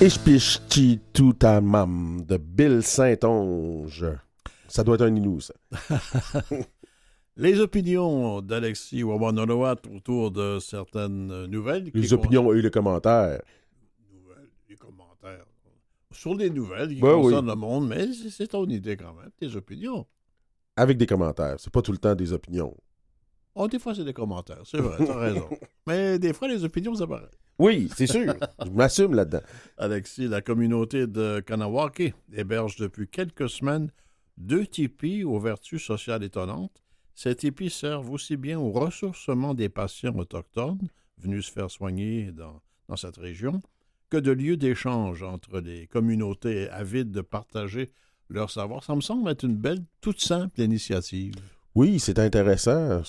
Ishpishti 0.04 1.00
Toutamam 1.14 2.26
de 2.26 2.36
Bill 2.36 2.82
Saint-Onge. 2.82 4.04
Ça 4.68 4.84
doit 4.84 4.96
être 4.96 5.06
un 5.06 5.16
Inou, 5.16 5.40
ça. 5.40 5.54
Les 7.38 7.58
opinions 7.58 8.42
d'Alexis 8.42 9.02
Wawanolowat 9.02 9.76
autour 9.96 10.30
de 10.30 10.58
certaines 10.58 11.46
nouvelles. 11.46 11.90
Les 11.94 12.12
opinions 12.12 12.52
et 12.52 12.60
les 12.60 12.70
commentaires. 12.70 13.40
Nouvelles, 14.12 14.50
les 14.68 14.76
commentaires. 14.76 15.46
Sur 16.10 16.34
les 16.34 16.50
nouvelles 16.50 16.90
qui 16.90 17.00
Ben 17.00 17.14
oui. 17.14 17.22
concernent 17.22 17.46
le 17.48 17.54
monde, 17.54 17.88
mais 17.88 18.06
c'est 18.12 18.48
ton 18.48 18.66
idée 18.66 18.98
quand 18.98 19.14
même, 19.14 19.30
tes 19.40 19.56
opinions. 19.56 20.06
Avec 20.76 20.98
des 20.98 21.06
commentaires. 21.06 21.56
C'est 21.58 21.72
pas 21.72 21.80
tout 21.80 21.92
le 21.92 21.98
temps 21.98 22.14
des 22.14 22.30
opinions. 22.34 22.76
Oh, 23.54 23.68
des 23.68 23.78
fois, 23.78 23.94
c'est 23.94 24.04
des 24.04 24.12
commentaires, 24.12 24.64
c'est 24.66 24.82
vrai, 24.82 24.98
t'as 24.98 25.18
raison. 25.18 25.48
Mais 25.86 26.18
des 26.18 26.34
fois, 26.34 26.48
les 26.48 26.62
opinions, 26.62 26.94
ça 26.94 27.06
paraît. 27.06 27.30
Oui, 27.58 27.88
c'est 27.96 28.06
sûr. 28.06 28.34
Je 28.64 28.70
m'assume 28.70 29.14
là-dedans. 29.14 29.42
Alexis, 29.78 30.26
la 30.26 30.40
communauté 30.40 31.06
de 31.06 31.40
Kanawake 31.40 32.14
héberge 32.32 32.76
depuis 32.76 33.08
quelques 33.08 33.48
semaines 33.48 33.90
deux 34.36 34.66
tipis 34.66 35.24
aux 35.24 35.38
vertus 35.38 35.84
sociales 35.84 36.24
étonnantes. 36.24 36.82
Ces 37.14 37.36
tipis 37.36 37.70
servent 37.70 38.10
aussi 38.10 38.36
bien 38.36 38.58
au 38.58 38.72
ressourcement 38.72 39.54
des 39.54 39.68
patients 39.68 40.16
autochtones 40.16 40.88
venus 41.18 41.46
se 41.46 41.52
faire 41.52 41.70
soigner 41.70 42.32
dans, 42.32 42.60
dans 42.88 42.96
cette 42.96 43.16
région 43.16 43.60
que 44.10 44.16
de 44.16 44.32
lieux 44.32 44.56
d'échange 44.56 45.22
entre 45.22 45.60
les 45.60 45.86
communautés 45.86 46.68
avides 46.70 47.12
de 47.12 47.20
partager 47.20 47.92
leur 48.28 48.50
savoir. 48.50 48.82
Ça 48.84 48.94
me 48.96 49.00
semble 49.00 49.30
être 49.30 49.44
une 49.44 49.56
belle, 49.56 49.84
toute 50.00 50.20
simple 50.20 50.60
initiative. 50.60 51.34
Oui, 51.74 52.00
c'est 52.00 52.18
intéressant. 52.18 53.02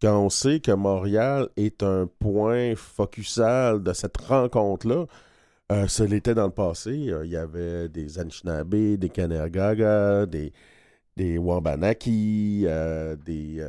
Quand 0.00 0.16
on 0.24 0.30
sait 0.30 0.60
que 0.60 0.70
Montréal 0.70 1.48
est 1.56 1.82
un 1.82 2.08
point 2.20 2.74
focusal 2.76 3.82
de 3.82 3.92
cette 3.92 4.16
rencontre-là, 4.16 5.06
euh, 5.72 5.88
ce 5.88 6.04
l'était 6.04 6.34
dans 6.34 6.46
le 6.46 6.52
passé. 6.52 7.10
Euh, 7.10 7.26
il 7.26 7.32
y 7.32 7.36
avait 7.36 7.88
des 7.88 8.18
Anishinaabe, 8.18 8.96
des 8.96 9.08
Kanagaga, 9.10 10.26
des, 10.26 10.52
des 11.16 11.36
Wabanaki, 11.36 12.64
euh, 12.66 13.16
des, 13.16 13.60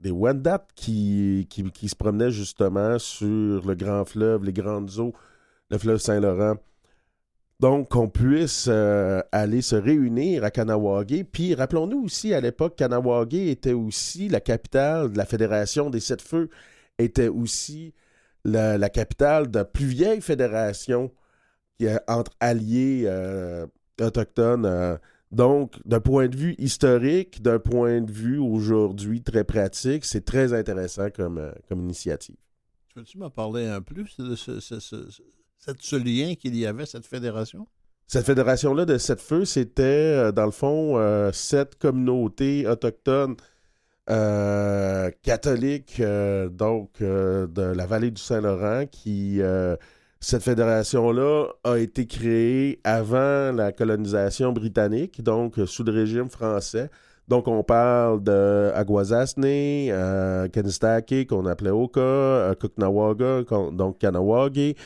des 0.00 0.10
Wendat 0.10 0.66
qui, 0.74 1.46
qui, 1.48 1.62
qui 1.70 1.88
se 1.88 1.96
promenaient 1.96 2.32
justement 2.32 2.98
sur 2.98 3.64
le 3.64 3.74
grand 3.74 4.04
fleuve, 4.04 4.44
les 4.44 4.52
grandes 4.52 4.98
eaux, 4.98 5.14
le 5.70 5.78
fleuve 5.78 5.98
Saint-Laurent. 5.98 6.56
Donc, 7.60 7.90
qu'on 7.90 8.08
puisse 8.08 8.66
euh, 8.68 9.22
aller 9.30 9.62
se 9.62 9.76
réunir 9.76 10.42
à 10.44 10.50
Kanawagé. 10.50 11.22
Puis, 11.24 11.54
rappelons-nous 11.54 12.02
aussi, 12.04 12.34
à 12.34 12.40
l'époque, 12.40 12.76
Kanawagé 12.76 13.50
était 13.50 13.72
aussi 13.72 14.28
la 14.28 14.40
capitale 14.40 15.12
de 15.12 15.16
la 15.18 15.24
Fédération 15.24 15.88
des 15.88 16.00
Sept 16.00 16.20
Feux, 16.20 16.50
était 16.98 17.28
aussi 17.28 17.94
la, 18.44 18.88
capitale 18.90 19.50
de 19.50 19.58
la 19.58 19.64
plus 19.64 19.86
vieille 19.86 20.20
fédération 20.20 21.10
entre 22.08 22.32
alliés 22.40 23.04
euh, 23.06 23.66
autochtones. 24.00 24.66
euh. 24.66 24.96
donc, 25.30 25.76
d'un 25.84 26.00
point 26.00 26.28
de 26.28 26.36
vue 26.36 26.54
historique, 26.58 27.40
d'un 27.40 27.58
point 27.60 28.00
de 28.00 28.10
vue 28.10 28.38
aujourd'hui 28.38 29.22
très 29.22 29.44
pratique, 29.44 30.04
c'est 30.04 30.24
très 30.24 30.52
intéressant 30.52 31.08
comme, 31.10 31.52
comme 31.68 31.80
initiative. 31.82 32.36
Peux-tu 32.94 33.18
m'en 33.18 33.30
parler 33.30 33.66
un 33.66 33.80
peu 33.80 33.94
plus 33.94 34.16
de 34.18 34.34
ce- 34.36 34.60
ce- 35.64 35.72
ce 35.80 35.96
lien 35.96 36.34
qu'il 36.34 36.56
y 36.56 36.66
avait, 36.66 36.86
cette 36.86 37.06
fédération? 37.06 37.66
Cette 38.06 38.26
fédération-là 38.26 38.84
de 38.84 38.98
Sept 38.98 39.20
Feux, 39.20 39.44
c'était, 39.44 39.82
euh, 39.82 40.32
dans 40.32 40.44
le 40.44 40.50
fond, 40.50 40.98
euh, 40.98 41.32
sept 41.32 41.76
communautés 41.78 42.66
autochtones 42.66 43.36
euh, 44.10 45.10
catholiques, 45.22 45.96
euh, 46.00 46.50
donc 46.50 47.00
de 47.00 47.62
la 47.62 47.86
vallée 47.86 48.10
du 48.10 48.20
Saint-Laurent, 48.20 48.84
qui. 48.90 49.40
cette 50.20 50.42
fédération-là 50.42 51.48
a 51.64 51.76
été 51.76 52.06
créée 52.06 52.80
avant 52.84 53.52
la 53.52 53.72
colonisation 53.72 54.52
britannique, 54.52 55.22
donc 55.22 55.54
sous 55.66 55.84
le 55.84 55.92
régime 55.92 56.30
français. 56.30 56.88
Donc, 57.28 57.46
on 57.48 57.62
parle 57.62 58.22
de 58.22 58.70
Aguazasne, 58.74 59.44
euh, 59.44 60.48
Kanistake, 60.48 61.26
qu'on 61.28 61.44
appelait 61.46 61.70
Oka, 61.70 62.00
euh, 62.00 62.54
Kuknawaga, 62.54 63.42
donc 63.72 63.98
Kanawagi, 63.98 64.76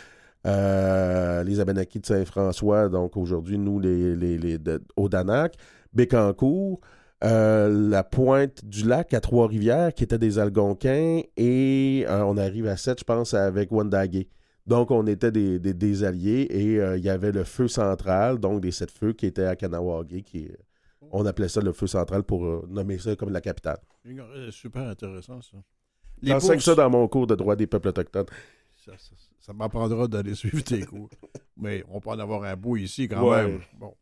euh, 0.46 1.42
les 1.44 1.60
Abenakis 1.60 2.00
de 2.00 2.06
Saint-François, 2.06 2.88
donc 2.88 3.16
aujourd'hui, 3.16 3.58
nous, 3.58 3.80
les, 3.80 4.14
les, 4.16 4.38
les 4.38 4.58
de 4.58 4.82
Odanak, 4.96 5.54
Bécancourt, 5.92 6.80
euh, 7.24 7.88
la 7.90 8.04
pointe 8.04 8.64
du 8.64 8.86
lac 8.86 9.12
à 9.14 9.20
Trois-Rivières, 9.20 9.92
qui 9.92 10.04
était 10.04 10.18
des 10.18 10.38
Algonquins, 10.38 11.20
et 11.36 12.04
euh, 12.06 12.24
on 12.24 12.36
arrive 12.36 12.66
à 12.68 12.76
7, 12.76 13.00
je 13.00 13.04
pense, 13.04 13.34
avec 13.34 13.70
Wendagé. 13.72 14.28
Donc, 14.66 14.90
on 14.90 15.06
était 15.06 15.32
des, 15.32 15.58
des- 15.58 15.74
des 15.74 16.04
alliés, 16.04 16.42
et 16.50 16.74
il 16.96 17.02
y 17.04 17.08
avait 17.08 17.32
le 17.32 17.42
feu 17.44 17.68
central, 17.68 18.38
donc 18.38 18.60
des 18.60 18.70
sept 18.70 18.90
feux 18.90 19.14
qui 19.14 19.26
étaient 19.26 19.44
à 19.46 19.56
Kanawagé, 19.56 20.22
qui 20.22 20.48
on 21.10 21.24
appelait 21.26 21.48
ça 21.48 21.60
le 21.62 21.72
feu 21.72 21.86
central 21.86 22.22
pour 22.22 22.66
nommer 22.68 22.98
ça 22.98 23.16
comme 23.16 23.30
la 23.32 23.40
capitale. 23.40 23.78
Super 24.50 24.82
intéressant, 24.82 25.40
ça. 25.40 25.56
J'enseigne 26.22 26.60
ça 26.60 26.74
dans 26.74 26.90
mon 26.90 27.08
cours 27.08 27.26
de 27.26 27.34
droit 27.34 27.56
des 27.56 27.66
peuples 27.66 27.88
autochtones. 27.88 28.26
Ça, 28.84 28.92
ça- 28.98 29.14
ça 29.16 29.27
m'apprendra 29.52 30.06
d'aller 30.08 30.34
suivre 30.36 30.62
tes 30.62 30.82
cours. 30.84 31.10
Mais 31.56 31.84
on 31.88 32.00
peut 32.00 32.10
en 32.10 32.18
avoir 32.18 32.44
un 32.44 32.56
bout 32.56 32.76
ici 32.76 33.08
quand 33.08 33.28
Ouais. 33.28 33.46
même. 33.46 33.60
Bon. 33.78 33.94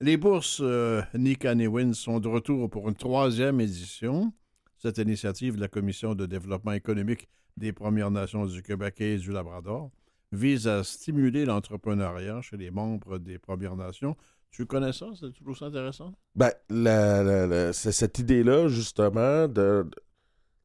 Les 0.00 0.16
bourses 0.16 0.60
euh, 0.62 1.02
Nick 1.14 1.44
Win 1.44 1.92
sont 1.94 2.20
de 2.20 2.28
retour 2.28 2.70
pour 2.70 2.88
une 2.88 2.94
troisième 2.94 3.60
édition. 3.60 4.32
Cette 4.78 4.96
initiative 4.98 5.56
de 5.56 5.60
la 5.60 5.68
Commission 5.68 6.14
de 6.14 6.24
développement 6.24 6.72
économique 6.72 7.28
des 7.58 7.72
Premières 7.72 8.10
Nations 8.10 8.46
du 8.46 8.62
Québec 8.62 9.00
et 9.00 9.18
du 9.18 9.30
Labrador 9.30 9.90
vise 10.32 10.66
à 10.68 10.84
stimuler 10.84 11.44
l'entrepreneuriat 11.44 12.40
chez 12.40 12.56
les 12.56 12.70
membres 12.70 13.18
des 13.18 13.38
Premières 13.38 13.76
Nations. 13.76 14.16
Tu 14.52 14.64
connais 14.64 14.92
ça? 14.92 15.06
C'est 15.18 15.32
toujours 15.32 15.56
ça 15.58 15.66
intéressant? 15.66 16.12
Ben, 16.34 16.50
la- 16.70 17.22
la- 17.22 17.46
la- 17.46 17.72
c'est 17.72 17.92
cette 17.92 18.18
idée-là, 18.20 18.68
justement, 18.68 19.46
de, 19.48 19.86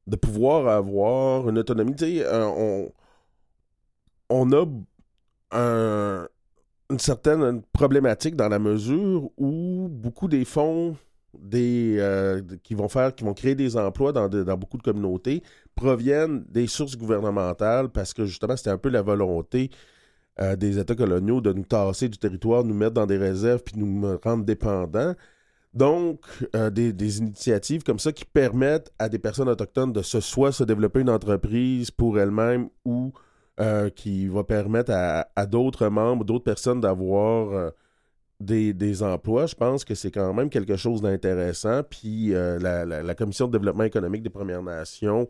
de 0.07 0.15
pouvoir 0.15 0.67
avoir 0.67 1.49
une 1.49 1.57
autonomie. 1.57 1.93
Tu 1.95 2.05
sais, 2.05 2.25
euh, 2.25 2.45
on, 2.47 2.91
on 4.30 4.51
a 4.53 4.65
un- 5.51 6.28
une 6.89 6.99
certaine 6.99 7.61
problématique 7.73 8.36
dans 8.36 8.49
la 8.49 8.59
mesure 8.59 9.30
où 9.38 9.88
beaucoup 9.89 10.28
des 10.28 10.45
fonds 10.45 10.95
euh, 11.53 12.41
qui 12.63 12.76
vont 12.76 12.88
faire, 12.89 13.13
qui 13.13 13.23
vont 13.23 13.34
créer 13.34 13.55
des 13.55 13.76
emplois 13.78 14.11
dans, 14.13 14.30
beaucoup 14.57 14.78
de 14.78 14.84
communautés 14.84 15.43
proviennent 15.76 16.45
des 16.49 16.67
sources 16.67 16.97
gouvernementales 16.97 17.89
parce 17.89 18.13
que 18.13 18.26
justement, 18.26 18.55
c'était 18.55 18.69
un 18.69 18.78
peu 18.78 18.89
la 18.89 19.01
volonté 19.01 19.69
euh, 20.41 20.55
des 20.55 20.80
États 20.80 20.95
coloniaux 20.95 21.41
de 21.41 21.53
nous 21.53 21.63
tasser 21.65 22.09
du 22.09 22.17
territoire, 22.17 22.63
nous 22.63 22.73
mettre 22.73 22.93
dans 22.93 23.05
des 23.05 23.17
réserves, 23.17 23.63
puis 23.63 23.76
nous 23.78 24.17
rendre 24.23 24.45
dépendants. 24.45 25.13
Donc, 25.73 26.21
euh, 26.55 26.69
des, 26.69 26.93
des 26.93 27.17
initiatives 27.19 27.84
comme 27.84 27.99
ça 27.99 28.13
qui 28.13 28.26
permettent 28.26 28.91
à 28.99 29.09
des 29.09 29.19
personnes 29.19 29.49
autochtones 29.49 29.91
de 29.93 30.01
se, 30.01 30.21
soit 30.21 30.51
se 30.53 30.63
développer 30.63 31.01
une 31.01 31.09
entreprise 31.09 31.91
pour 31.91 32.17
elles-mêmes 32.19 32.69
ou 32.86 33.11
euh, 33.60 33.89
qui 33.89 34.28
va 34.28 34.43
permettre 34.43 34.91
à, 34.93 35.45
d'autres 35.45 35.88
membres, 35.88 36.26
d'autres 36.26 36.43
personnes 36.43 36.82
d'avoir 36.82 37.51
euh, 37.51 37.70
des, 38.39 38.74
des 38.74 39.01
emplois, 39.01 39.45
je 39.47 39.56
pense 39.56 39.86
que 39.86 39.95
c'est 39.95 40.12
quand 40.12 40.34
même 40.34 40.49
quelque 40.49 40.76
chose 40.76 41.01
d'intéressant. 41.01 41.84
Puis 41.84 42.34
euh, 42.34 42.60
la, 42.60 42.86
la- 42.86 43.01
la 43.03 43.16
Commission 43.16 43.47
de 43.47 43.53
développement 43.53 43.86
économique 43.86 44.24
des 44.24 44.30
Premières 44.30 44.64
Nations 44.64 45.30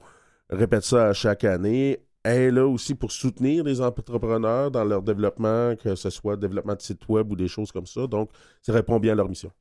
répète 0.50 0.84
ça 0.84 1.08
à 1.10 1.14
chaque 1.14 1.44
année. 1.44 2.00
Elle 2.24 2.42
est 2.42 2.52
là 2.52 2.66
aussi 2.66 2.96
pour 2.96 3.12
soutenir 3.12 3.64
les 3.64 3.82
entrepreneurs 3.82 4.72
dans 4.72 4.84
leur 4.84 5.04
développement, 5.04 5.76
que 5.76 5.94
ce 5.94 6.10
soit 6.10 6.36
développement 6.38 6.74
de 6.74 6.82
sites 6.82 7.08
web 7.08 7.32
ou 7.32 7.36
des 7.36 7.48
choses 7.48 7.72
comme 7.72 7.86
ça. 7.86 8.08
Donc, 8.08 8.32
ça 8.64 8.74
répond 8.74 9.00
bien 9.00 9.12
à 9.12 9.16
leur 9.16 9.30
mission. 9.30 9.52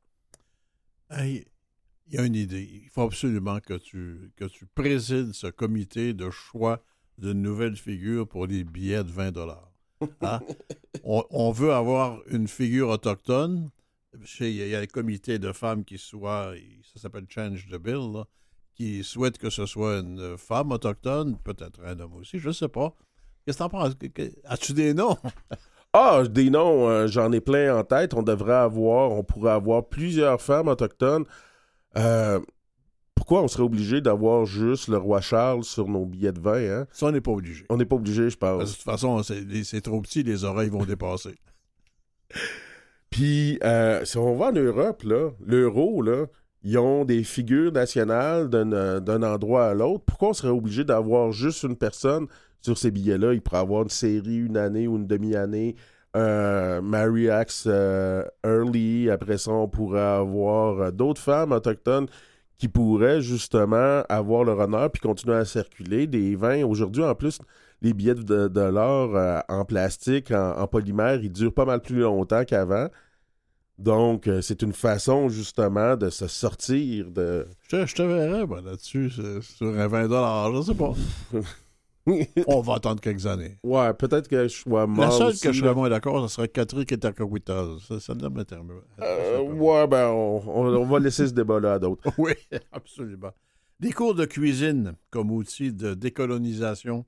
Hey, 1.10 1.44
il 2.06 2.14
y 2.14 2.18
a 2.18 2.22
une 2.24 2.34
idée. 2.34 2.66
Il 2.84 2.88
faut 2.88 3.02
absolument 3.02 3.60
que 3.60 3.74
tu, 3.74 4.32
que 4.36 4.46
tu 4.46 4.64
présides 4.66 5.32
ce 5.34 5.48
comité 5.48 6.14
de 6.14 6.30
choix 6.30 6.82
d'une 7.18 7.42
nouvelle 7.42 7.76
figure 7.76 8.26
pour 8.26 8.46
les 8.46 8.64
billets 8.64 9.04
de 9.04 9.10
20 9.10 9.32
dollars. 9.32 9.70
on, 11.04 11.24
on 11.30 11.50
veut 11.52 11.72
avoir 11.72 12.20
une 12.30 12.48
figure 12.48 12.88
autochtone. 12.88 13.70
Il 14.40 14.46
y, 14.50 14.62
a- 14.62 14.66
il 14.66 14.70
y 14.70 14.74
a 14.74 14.80
le 14.80 14.86
comité 14.86 15.38
de 15.38 15.52
femmes 15.52 15.84
qui 15.84 15.98
soit, 15.98 16.52
ça 16.94 17.00
s'appelle 17.00 17.26
Change 17.28 17.66
the 17.70 17.76
Bill, 17.78 18.12
là, 18.12 18.24
qui 18.74 19.02
souhaite 19.04 19.38
que 19.38 19.50
ce 19.50 19.66
soit 19.66 19.98
une 19.98 20.36
femme 20.38 20.72
autochtone, 20.72 21.36
peut-être 21.42 21.80
un 21.84 21.98
homme 22.00 22.14
aussi, 22.14 22.38
je 22.38 22.48
ne 22.48 22.52
sais 22.52 22.68
pas. 22.68 22.94
Qu'est-ce 23.44 23.58
que 23.58 23.62
t'en 23.64 23.68
penses? 23.68 23.92
As-tu 24.44 24.72
des 24.72 24.94
noms? 24.94 25.16
Ah, 25.96 26.24
des 26.28 26.50
noms, 26.50 26.88
euh, 26.88 27.06
j'en 27.06 27.30
ai 27.30 27.40
plein 27.40 27.78
en 27.78 27.84
tête. 27.84 28.14
On 28.14 28.24
devrait 28.24 28.54
avoir, 28.56 29.12
on 29.12 29.22
pourrait 29.22 29.52
avoir 29.52 29.88
plusieurs 29.88 30.42
femmes 30.42 30.66
autochtones. 30.66 31.24
Euh, 31.96 32.40
pourquoi 33.24 33.42
on 33.42 33.48
serait 33.48 33.62
obligé 33.62 34.02
d'avoir 34.02 34.44
juste 34.44 34.88
le 34.88 34.98
roi 34.98 35.22
Charles 35.22 35.64
sur 35.64 35.88
nos 35.88 36.04
billets 36.04 36.32
de 36.32 36.40
vin? 36.40 36.58
Hein? 36.58 36.86
Ça, 36.92 37.06
on 37.06 37.10
n'est 37.10 37.22
pas 37.22 37.30
obligé. 37.30 37.64
On 37.70 37.78
n'est 37.78 37.86
pas 37.86 37.96
obligé, 37.96 38.28
je 38.28 38.36
Parce 38.36 38.52
que 38.52 38.58
pense. 38.60 38.70
de 38.70 38.76
toute 38.76 38.84
façon, 38.84 39.22
c'est 39.22 39.64
c'est 39.64 39.80
trop 39.80 40.02
petit, 40.02 40.22
les 40.22 40.44
oreilles 40.44 40.68
vont 40.68 40.84
dépasser. 40.84 41.34
Puis, 43.08 43.58
euh, 43.64 44.04
si 44.04 44.18
on 44.18 44.36
va 44.36 44.48
en 44.48 44.52
Europe, 44.52 45.04
là, 45.04 45.30
l'euro, 45.40 46.02
là, 46.02 46.26
ils 46.64 46.76
ont 46.76 47.06
des 47.06 47.24
figures 47.24 47.72
nationales 47.72 48.50
d'un 48.50 48.70
euh, 48.72 49.00
d'un 49.00 49.22
endroit 49.22 49.68
à 49.68 49.74
l'autre. 49.74 50.04
Pourquoi 50.04 50.28
on 50.28 50.34
serait 50.34 50.48
obligé 50.50 50.84
d'avoir 50.84 51.32
juste 51.32 51.62
une 51.62 51.76
personne 51.76 52.26
sur 52.60 52.76
ces 52.76 52.90
billets-là? 52.90 53.32
Il 53.32 53.40
pourrait 53.40 53.60
avoir 53.60 53.84
une 53.84 53.88
série, 53.88 54.36
une 54.36 54.58
année 54.58 54.86
ou 54.86 54.96
une 54.96 55.06
demi-année. 55.06 55.76
Euh, 56.14 56.82
Mary 56.82 57.30
Axe 57.30 57.64
euh, 57.68 58.22
Early. 58.44 59.08
Après 59.08 59.38
ça, 59.38 59.50
on 59.50 59.66
pourrait 59.66 60.00
avoir 60.02 60.92
d'autres 60.92 61.22
femmes 61.22 61.52
autochtones 61.52 62.08
qui 62.58 62.68
pourraient 62.68 63.20
justement 63.20 64.02
avoir 64.08 64.44
leur 64.44 64.58
honneur 64.58 64.90
puis 64.90 65.00
continuer 65.00 65.36
à 65.36 65.44
circuler. 65.44 66.06
Des 66.06 66.36
vins, 66.36 66.64
aujourd'hui, 66.64 67.02
en 67.02 67.14
plus, 67.14 67.38
les 67.82 67.92
billets 67.92 68.14
de, 68.14 68.60
l'or 68.60 69.16
euh, 69.16 69.40
en 69.48 69.64
plastique, 69.64 70.30
en, 70.30 70.52
en 70.58 70.66
polymère, 70.66 71.22
ils 71.22 71.32
durent 71.32 71.52
pas 71.52 71.64
mal 71.64 71.80
plus 71.80 72.00
longtemps 72.00 72.44
qu'avant. 72.44 72.88
Donc, 73.78 74.28
euh, 74.28 74.40
c'est 74.40 74.62
une 74.62 74.72
façon 74.72 75.28
justement 75.28 75.96
de 75.96 76.08
se 76.08 76.28
sortir 76.28 77.10
de. 77.10 77.46
Je, 77.68 77.76
te- 77.76 77.86
je 77.86 77.94
te 77.96 78.02
verrais 78.02 78.46
moi, 78.46 78.60
là-dessus, 78.60 79.10
c'est- 79.10 79.42
sur 79.42 79.66
un 79.66 79.88
20 79.88 80.54
je 80.54 80.62
sais 80.62 80.74
pas. 80.74 80.92
On 82.46 82.60
va 82.60 82.74
attendre 82.74 83.00
quelques 83.00 83.26
années. 83.26 83.56
ouais, 83.62 83.94
peut-être 83.94 84.28
que 84.28 84.42
je 84.46 84.54
sois 84.54 84.86
mort. 84.86 85.04
La 85.06 85.10
seule 85.10 85.26
aussi, 85.28 85.40
que 85.42 85.52
je 85.52 85.60
serais 85.60 85.74
moins 85.74 85.88
d'accord, 85.88 86.28
ce 86.28 86.34
serait 86.36 86.48
Catherine 86.48 86.84
Ketakawita. 86.84 87.64
Ça, 87.86 87.98
ça 88.00 88.14
doit 88.14 88.28
m'interroger. 88.30 88.74
Euh, 89.00 89.40
ouais, 89.40 89.86
ben, 89.86 90.08
on, 90.08 90.42
on- 90.46 90.74
on 90.76 90.84
va 90.86 90.98
laisser 90.98 91.26
ce 91.26 91.32
débat-là 91.32 91.74
à 91.74 91.78
d'autres. 91.78 92.02
Oui, 92.18 92.32
absolument. 92.72 93.30
Des 93.80 93.90
cours 93.92 94.14
de 94.14 94.24
cuisine 94.26 94.94
comme 95.10 95.30
outil 95.30 95.72
de 95.72 95.94
décolonisation. 95.94 97.04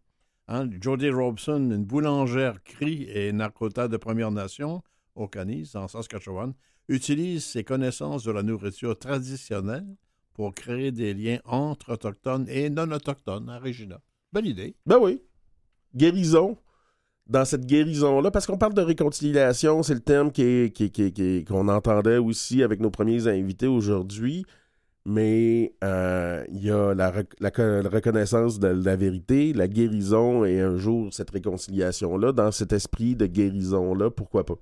Hein? 0.49 0.69
Jodie 0.81 1.11
Robson, 1.11 1.57
une 1.71 1.85
boulangère 1.85 2.63
cri 2.65 3.07
et 3.11 3.33
narcota 3.33 3.89
de 3.89 3.97
Première 3.97 4.31
Nation 4.31 4.83
au 5.15 5.29
Canis, 5.29 5.71
en 5.75 5.89
Saskatchewan, 5.89 6.55
utilise 6.89 7.45
ses 7.45 7.65
connaissances 7.65 8.25
de 8.25 8.31
la 8.33 8.43
nourriture 8.43 8.99
traditionnelle 8.99 9.87
pour 10.35 10.55
créer 10.55 10.93
des 10.93 11.15
liens 11.15 11.39
entre 11.45 11.93
autochtones 11.95 12.47
et 12.49 12.71
non-autochtones 12.71 13.49
à 13.49 13.59
Regina? 13.59 14.01
Bonne 14.37 14.45
idée. 14.45 14.77
Ben 14.85 14.99
oui. 15.01 15.23
Guérison. 15.95 16.59
Dans 17.27 17.47
cette 17.47 17.65
guérison-là, 17.65 18.31
parce 18.31 18.47
qu'on 18.47 18.59
parle 18.59 18.75
de 18.75 18.83
réconciliation, 18.83 19.83
c'est 19.83 19.95
le 19.95 20.01
terme 20.01 20.31
qui 20.31 20.43
est- 20.43 20.77
qui 20.77 20.85
est- 20.85 20.91
qui 20.91 21.03
est- 21.05 21.13
qui 21.13 21.45
qu'on 21.47 21.69
entendait 21.69 22.19
aussi 22.19 22.63
avec 22.63 22.81
nos 22.81 22.91
premiers 22.91 23.29
invités 23.29 23.67
aujourd'hui. 23.67 24.45
Mais 25.07 25.75
euh, 25.83 26.45
il 26.51 26.63
y 26.63 26.71
a 26.71 26.93
la, 26.93 27.11
rec- 27.13 27.33
la 27.41 27.51
co- 27.51 27.81
la 27.81 27.89
reconnaissance 27.89 28.59
de 28.59 28.67
la 28.69 28.95
vérité, 28.95 29.55
la 29.55 29.69
guérison 29.69 30.45
et 30.45 30.61
un 30.61 30.77
jour 30.77 31.15
cette 31.15 31.31
réconciliation-là. 31.31 32.33
Dans 32.33 32.53
cet 32.53 32.75
esprit 32.75 33.17
de 33.17 33.25
guérison-là, 33.25 34.11
pourquoi 34.11 34.45
pas? 34.45 34.57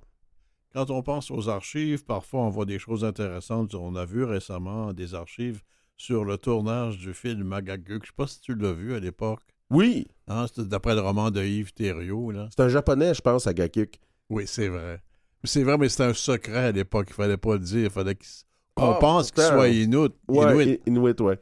Quand 0.73 0.89
on 0.89 1.03
pense 1.03 1.31
aux 1.31 1.49
archives, 1.49 2.05
parfois 2.05 2.43
on 2.43 2.49
voit 2.49 2.65
des 2.65 2.79
choses 2.79 3.03
intéressantes. 3.03 3.75
On 3.75 3.93
a 3.97 4.05
vu 4.05 4.23
récemment 4.23 4.93
des 4.93 5.15
archives 5.15 5.63
sur 5.97 6.23
le 6.23 6.37
tournage 6.37 6.97
du 6.97 7.13
film 7.13 7.43
Magaguk. 7.43 7.87
Je 7.89 7.93
ne 7.95 7.99
sais 8.05 8.11
pas 8.15 8.27
si 8.27 8.39
tu 8.39 8.55
l'as 8.55 8.71
vu 8.71 8.93
à 8.93 9.01
l'époque. 9.01 9.41
Oui, 9.69 10.07
Hein, 10.27 10.45
C'était 10.47 10.67
d'après 10.67 10.95
le 10.95 11.01
roman 11.01 11.29
de 11.29 11.43
Yves 11.43 11.73
Thériault. 11.73 12.31
Là. 12.31 12.47
c'est 12.49 12.63
un 12.63 12.69
japonais, 12.69 13.13
je 13.13 13.21
pense, 13.21 13.45
à 13.45 13.53
Gakuk. 13.53 13.99
Oui, 14.29 14.45
c'est 14.47 14.69
vrai. 14.69 15.01
C'est 15.43 15.61
vrai, 15.63 15.77
mais 15.77 15.87
c'était 15.89 16.05
un 16.05 16.13
secret 16.13 16.65
à 16.65 16.71
l'époque. 16.71 17.07
Il 17.09 17.13
fallait 17.13 17.37
pas 17.37 17.53
le 17.53 17.59
dire. 17.59 17.83
Il 17.85 17.89
fallait 17.91 18.15
qu'il- 18.15 18.27
qu'on 18.75 18.91
Ah, 18.93 18.97
pense 18.99 19.31
qu'il 19.31 19.43
soit 19.43 19.67
Inuit. 19.67 20.11
Ouais, 20.27 20.51
Inuit. 20.65 20.81
Inuit, 20.87 21.21
ouais. 21.21 21.39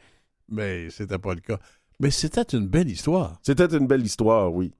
Mais 0.50 0.90
c'était 0.90 1.18
pas 1.18 1.34
le 1.34 1.40
cas. 1.40 1.60
Mais 2.02 2.12
c'était 2.12 2.42
une 2.58 2.68
belle 2.68 2.90
histoire. 2.90 3.40
C'était 3.42 3.68
une 3.78 3.88
belle 3.88 4.06
histoire, 4.06 4.54
oui. 4.54 4.74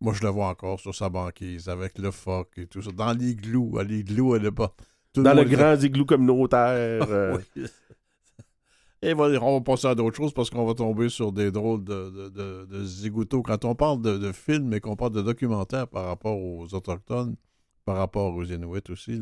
Moi, 0.00 0.14
je 0.14 0.22
le 0.22 0.28
vois 0.28 0.46
encore 0.48 0.78
sur 0.78 0.94
sa 0.94 1.08
banquise 1.08 1.68
avec 1.68 1.98
le 1.98 2.12
phoque 2.12 2.52
et 2.58 2.66
tout 2.68 2.80
ça. 2.80 2.92
Dans 2.92 3.12
l'igloo. 3.12 3.76
À 3.78 3.82
l'igloo, 3.84 4.34
à 4.34 4.38
l'époque. 4.38 4.76
Tout 5.12 5.22
Dans 5.24 5.34
le 5.34 5.42
grand 5.44 5.74
igloo 5.82 6.04
communautaire. 6.04 7.02
euh, 7.10 7.36
Oui. 7.56 7.64
Et 9.02 9.14
on 9.14 9.16
va 9.16 9.60
passer 9.62 9.86
à 9.86 9.94
d'autres 9.94 10.16
choses 10.16 10.34
parce 10.34 10.50
qu'on 10.50 10.66
va 10.66 10.74
tomber 10.74 11.08
sur 11.08 11.32
des 11.32 11.50
drôles 11.50 11.82
de, 11.84 12.28
de, 12.66 12.84
zigoutos. 12.84 13.42
Quand 13.42 13.64
on 13.64 13.74
parle 13.74 14.02
de, 14.02 14.32
films 14.32 14.74
et 14.74 14.80
qu'on 14.80 14.94
parle 14.94 15.12
de 15.12 15.22
documentaires 15.22 15.88
par 15.88 16.04
rapport 16.04 16.38
aux 16.38 16.74
Autochtones, 16.74 17.36
par 17.86 17.96
rapport 17.96 18.34
aux 18.34 18.44
Inuits 18.44 18.90
aussi, 18.90 19.18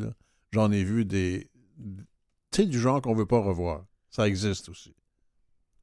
j'en 0.51 0.71
ai 0.71 0.83
vu 0.83 1.05
des. 1.05 1.49
Tu 2.51 2.63
sais, 2.63 2.65
du 2.65 2.77
genre 2.77 3.01
qu'on 3.01 3.15
veut 3.15 3.25
pas 3.25 3.39
revoir. 3.39 3.85
Ça 4.09 4.27
existe 4.27 4.67
aussi. 4.67 4.93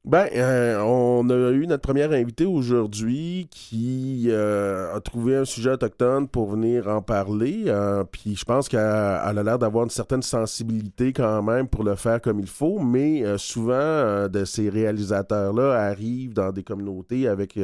Ben, 0.09 0.27
euh, 0.35 0.79
on 0.83 1.29
a 1.29 1.51
eu 1.51 1.67
notre 1.67 1.81
première 1.81 2.13
invitée 2.13 2.45
aujourd'hui 2.45 3.49
qui 3.51 4.27
euh, 4.29 4.95
a 4.95 5.01
trouvé 5.01 5.35
un 5.35 5.43
sujet 5.43 5.71
autochtone 5.71 6.29
pour 6.29 6.49
venir 6.51 6.87
en 6.87 7.01
parler. 7.01 7.65
euh, 7.67 8.05
puis 8.09 8.37
je 8.37 8.45
pense 8.45 8.69
qu'elle 8.69 8.79
elle 8.79 9.37
a 9.37 9.43
l'air 9.43 9.59
d'avoir 9.59 9.83
une 9.83 9.89
certaine 9.89 10.21
sensibilité 10.21 11.11
quand 11.11 11.43
même 11.43 11.67
pour 11.67 11.83
le 11.83 11.95
faire 11.95 12.21
comme 12.21 12.39
il 12.39 12.47
faut. 12.47 12.79
Mais 12.79 13.23
souvent, 13.37 14.29
de 14.29 14.45
ces 14.45 14.69
réalisateurs-là 14.69 15.73
arrivent 15.73 16.33
dans 16.33 16.53
des 16.53 16.63
communautés 16.63 17.27
avec 17.27 17.59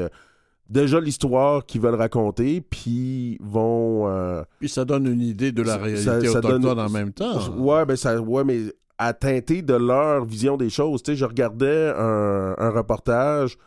déjà 0.69 0.99
l'histoire 0.99 1.65
qu'ils 1.65 1.79
veulent 1.79 1.95
raconter, 1.95 2.59
puis 2.59 3.37
vont. 3.41 4.09
euh, 4.09 4.43
Puis 4.59 4.67
ça 4.67 4.83
donne 4.83 5.05
une 5.07 5.21
idée 5.21 5.53
de 5.53 5.61
la 5.61 5.73
Ça- 5.73 5.77
réalité 5.77 6.03
ça- 6.03 6.19
ça 6.21 6.39
autochtone 6.39 6.61
donne- 6.61 6.79
en 6.79 6.89
même 6.89 7.13
temps. 7.13 7.39
Ouais, 7.57 7.85
ben 7.85 7.95
ça, 7.95 8.19
ouais, 8.19 8.43
mais 8.43 8.63
à 8.97 9.13
teinter 9.13 9.61
de 9.61 9.73
leur 9.73 10.25
vision 10.25 10.57
des 10.57 10.69
choses. 10.69 11.03
Tu 11.03 11.11
sais, 11.11 11.15
je 11.15 11.25
regardais 11.25 11.93
un, 11.95 12.55
un 12.57 12.69
reportage 12.69 13.57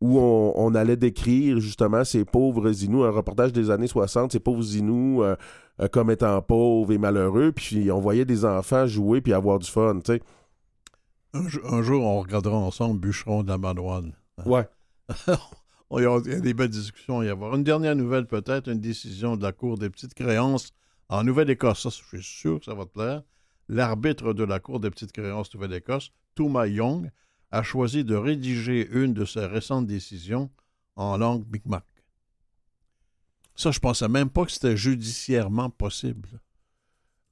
où 0.00 0.18
on, 0.18 0.52
on 0.56 0.74
allait 0.74 0.96
décrire 0.96 1.58
justement 1.58 2.04
ces 2.04 2.24
pauvres 2.24 2.70
Inuits, 2.82 3.04
un 3.04 3.10
reportage 3.10 3.52
des 3.52 3.70
années 3.70 3.86
60, 3.86 4.32
ces 4.32 4.40
pauvres 4.40 4.64
Inuits 4.74 5.22
euh, 5.22 5.36
euh, 5.80 5.88
comme 5.88 6.10
étant 6.10 6.40
pauvres 6.42 6.92
et 6.92 6.98
malheureux, 6.98 7.52
puis 7.52 7.90
on 7.90 8.00
voyait 8.00 8.24
des 8.24 8.44
enfants 8.44 8.86
jouer 8.86 9.20
puis 9.20 9.32
avoir 9.32 9.58
du 9.58 9.70
fun, 9.70 10.00
tu 10.04 10.14
sais. 10.14 10.22
Un, 11.32 11.44
un 11.70 11.82
jour, 11.82 12.04
on 12.04 12.20
regardera 12.20 12.56
ensemble 12.56 13.00
Bûcheron 13.00 13.42
de 13.42 13.48
la 13.48 13.58
Manoine. 13.58 14.12
Ouais. 14.44 14.66
Il 15.92 16.02
y 16.02 16.06
a 16.06 16.18
il 16.24 16.32
y 16.32 16.34
a 16.34 16.40
des 16.40 16.52
belles 16.52 16.68
discussions 16.68 17.20
à 17.20 17.24
y 17.24 17.28
avoir. 17.28 17.54
Une 17.54 17.62
dernière 17.62 17.94
nouvelle, 17.94 18.26
peut-être, 18.26 18.68
une 18.68 18.80
décision 18.80 19.36
de 19.36 19.42
la 19.42 19.52
Cour 19.52 19.78
des 19.78 19.88
petites 19.88 20.14
créances 20.14 20.72
en 21.08 21.22
Nouvelle-Écosse. 21.22 21.82
Ça, 21.82 21.90
je 21.90 22.16
suis 22.16 22.22
sûr 22.24 22.58
que 22.58 22.64
ça 22.64 22.74
va 22.74 22.84
te 22.84 22.90
plaire. 22.90 23.22
L'arbitre 23.68 24.32
de 24.32 24.44
la 24.44 24.60
Cour 24.60 24.80
des 24.80 24.90
petites 24.90 25.12
créances 25.12 25.52
Nouvelle-Écosse, 25.54 26.12
Touma 26.34 26.66
Young, 26.66 27.10
a 27.50 27.62
choisi 27.62 28.04
de 28.04 28.14
rédiger 28.14 28.88
une 28.92 29.14
de 29.14 29.24
ses 29.24 29.46
récentes 29.46 29.86
décisions 29.86 30.50
en 30.94 31.16
langue 31.16 31.44
Mi'kmaq. 31.52 31.84
Ça, 33.54 33.70
je 33.70 33.78
pensais 33.78 34.08
même 34.08 34.28
pas 34.28 34.44
que 34.44 34.52
c'était 34.52 34.76
judiciairement 34.76 35.70
possible. 35.70 36.28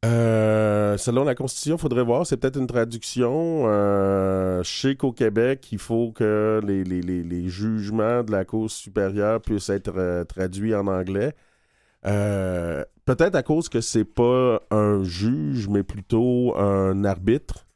Euh, 0.05 0.97
selon 0.99 1.24
la 1.24 1.35
Constitution, 1.35 1.76
il 1.76 1.80
faudrait 1.80 2.03
voir. 2.03 2.26
C'est 2.26 2.37
peut-être 2.37 2.59
une 2.59 2.66
traduction. 2.66 3.64
Euh, 3.66 4.62
je 4.62 4.70
sais 4.70 4.97
qu'au 4.97 5.12
Québec, 5.12 5.68
il 5.72 5.78
faut 5.78 6.12
que 6.12 6.61
les 6.64 7.49
jugements 7.49 8.22
de 8.22 8.32
la 8.32 8.45
Cour 8.45 8.70
supérieure 8.70 9.41
puissent 9.41 9.70
être 9.70 9.97
euh, 9.97 10.24
traduits 10.24 10.74
en 10.74 10.87
anglais. 10.87 11.35
Peut-être 13.05 13.34
à 13.34 13.42
cause 13.42 13.68
que 13.68 13.80
c'est 13.80 14.05
pas 14.05 14.61
un 14.70 15.02
juge, 15.05 15.68
mais 15.68 15.82
plutôt 15.82 16.57
un 16.57 17.05
arbitre. 17.05 17.66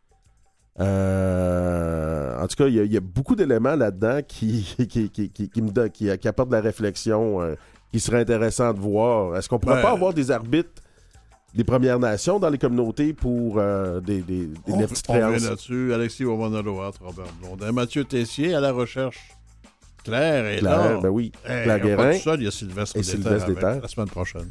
Euh, 0.80 2.40
en 2.42 2.46
tout 2.46 2.56
cas, 2.56 2.66
il 2.68 2.74
y, 2.74 2.80
a- 2.80 2.84
il 2.84 2.92
y 2.92 2.96
a 2.96 3.00
beaucoup 3.00 3.34
d'éléments 3.36 3.76
là-dedans 3.76 4.20
qui, 4.26 4.74
qui, 4.88 5.10
qui, 5.10 5.30
qui- 5.30 5.62
me 5.62 5.70
donnent- 5.70 5.90
qui, 5.90 6.10
apportent 6.28 6.48
de 6.50 6.54
la 6.56 6.60
réflexion, 6.62 7.40
euh, 7.42 7.54
qui 7.92 8.00
serait 8.00 8.20
intéressant 8.20 8.72
de 8.72 8.78
voir. 8.80 9.36
Est-ce 9.36 9.48
qu'on 9.48 9.58
pourrait 9.58 9.76
Ouais. 9.76 9.82
pas 9.82 9.90
avoir 9.92 10.12
des 10.14 10.30
arbitres 10.30 10.82
des 11.54 11.64
Premières 11.64 11.98
Nations 11.98 12.38
dans 12.38 12.50
les 12.50 12.58
communautés 12.58 13.12
pour 13.12 13.56
euh, 13.58 14.00
des, 14.00 14.20
des, 14.22 14.46
des- 14.46 14.52
On, 14.68 14.78
petites 14.78 15.06
on 15.08 15.14
là-dessus. 15.14 15.92
Alexis 15.94 16.24
Wamanaloat, 16.24 16.92
Robert 17.00 17.32
Blondin, 17.42 17.72
Mathieu 17.72 18.04
Tessier 18.04 18.54
à 18.54 18.60
la 18.60 18.70
recherche. 18.72 19.32
Claire 20.04 20.46
est 20.46 20.58
Claire, 20.58 20.94
là. 20.94 21.00
ben 21.02 21.08
oui. 21.08 21.32
Hey, 21.44 21.64
Claire 21.64 21.80
Guérin 21.80 22.12
seul, 22.14 22.40
il 22.40 22.44
y 22.44 22.48
a 22.48 22.50
Sylvestre 22.50 22.96
et 22.96 23.00
Déter 23.00 23.12
Sylvestre 23.12 23.44
avec 23.44 23.56
Déter. 23.56 23.80
la 23.82 23.88
semaine 23.88 24.08
prochaine. 24.08 24.50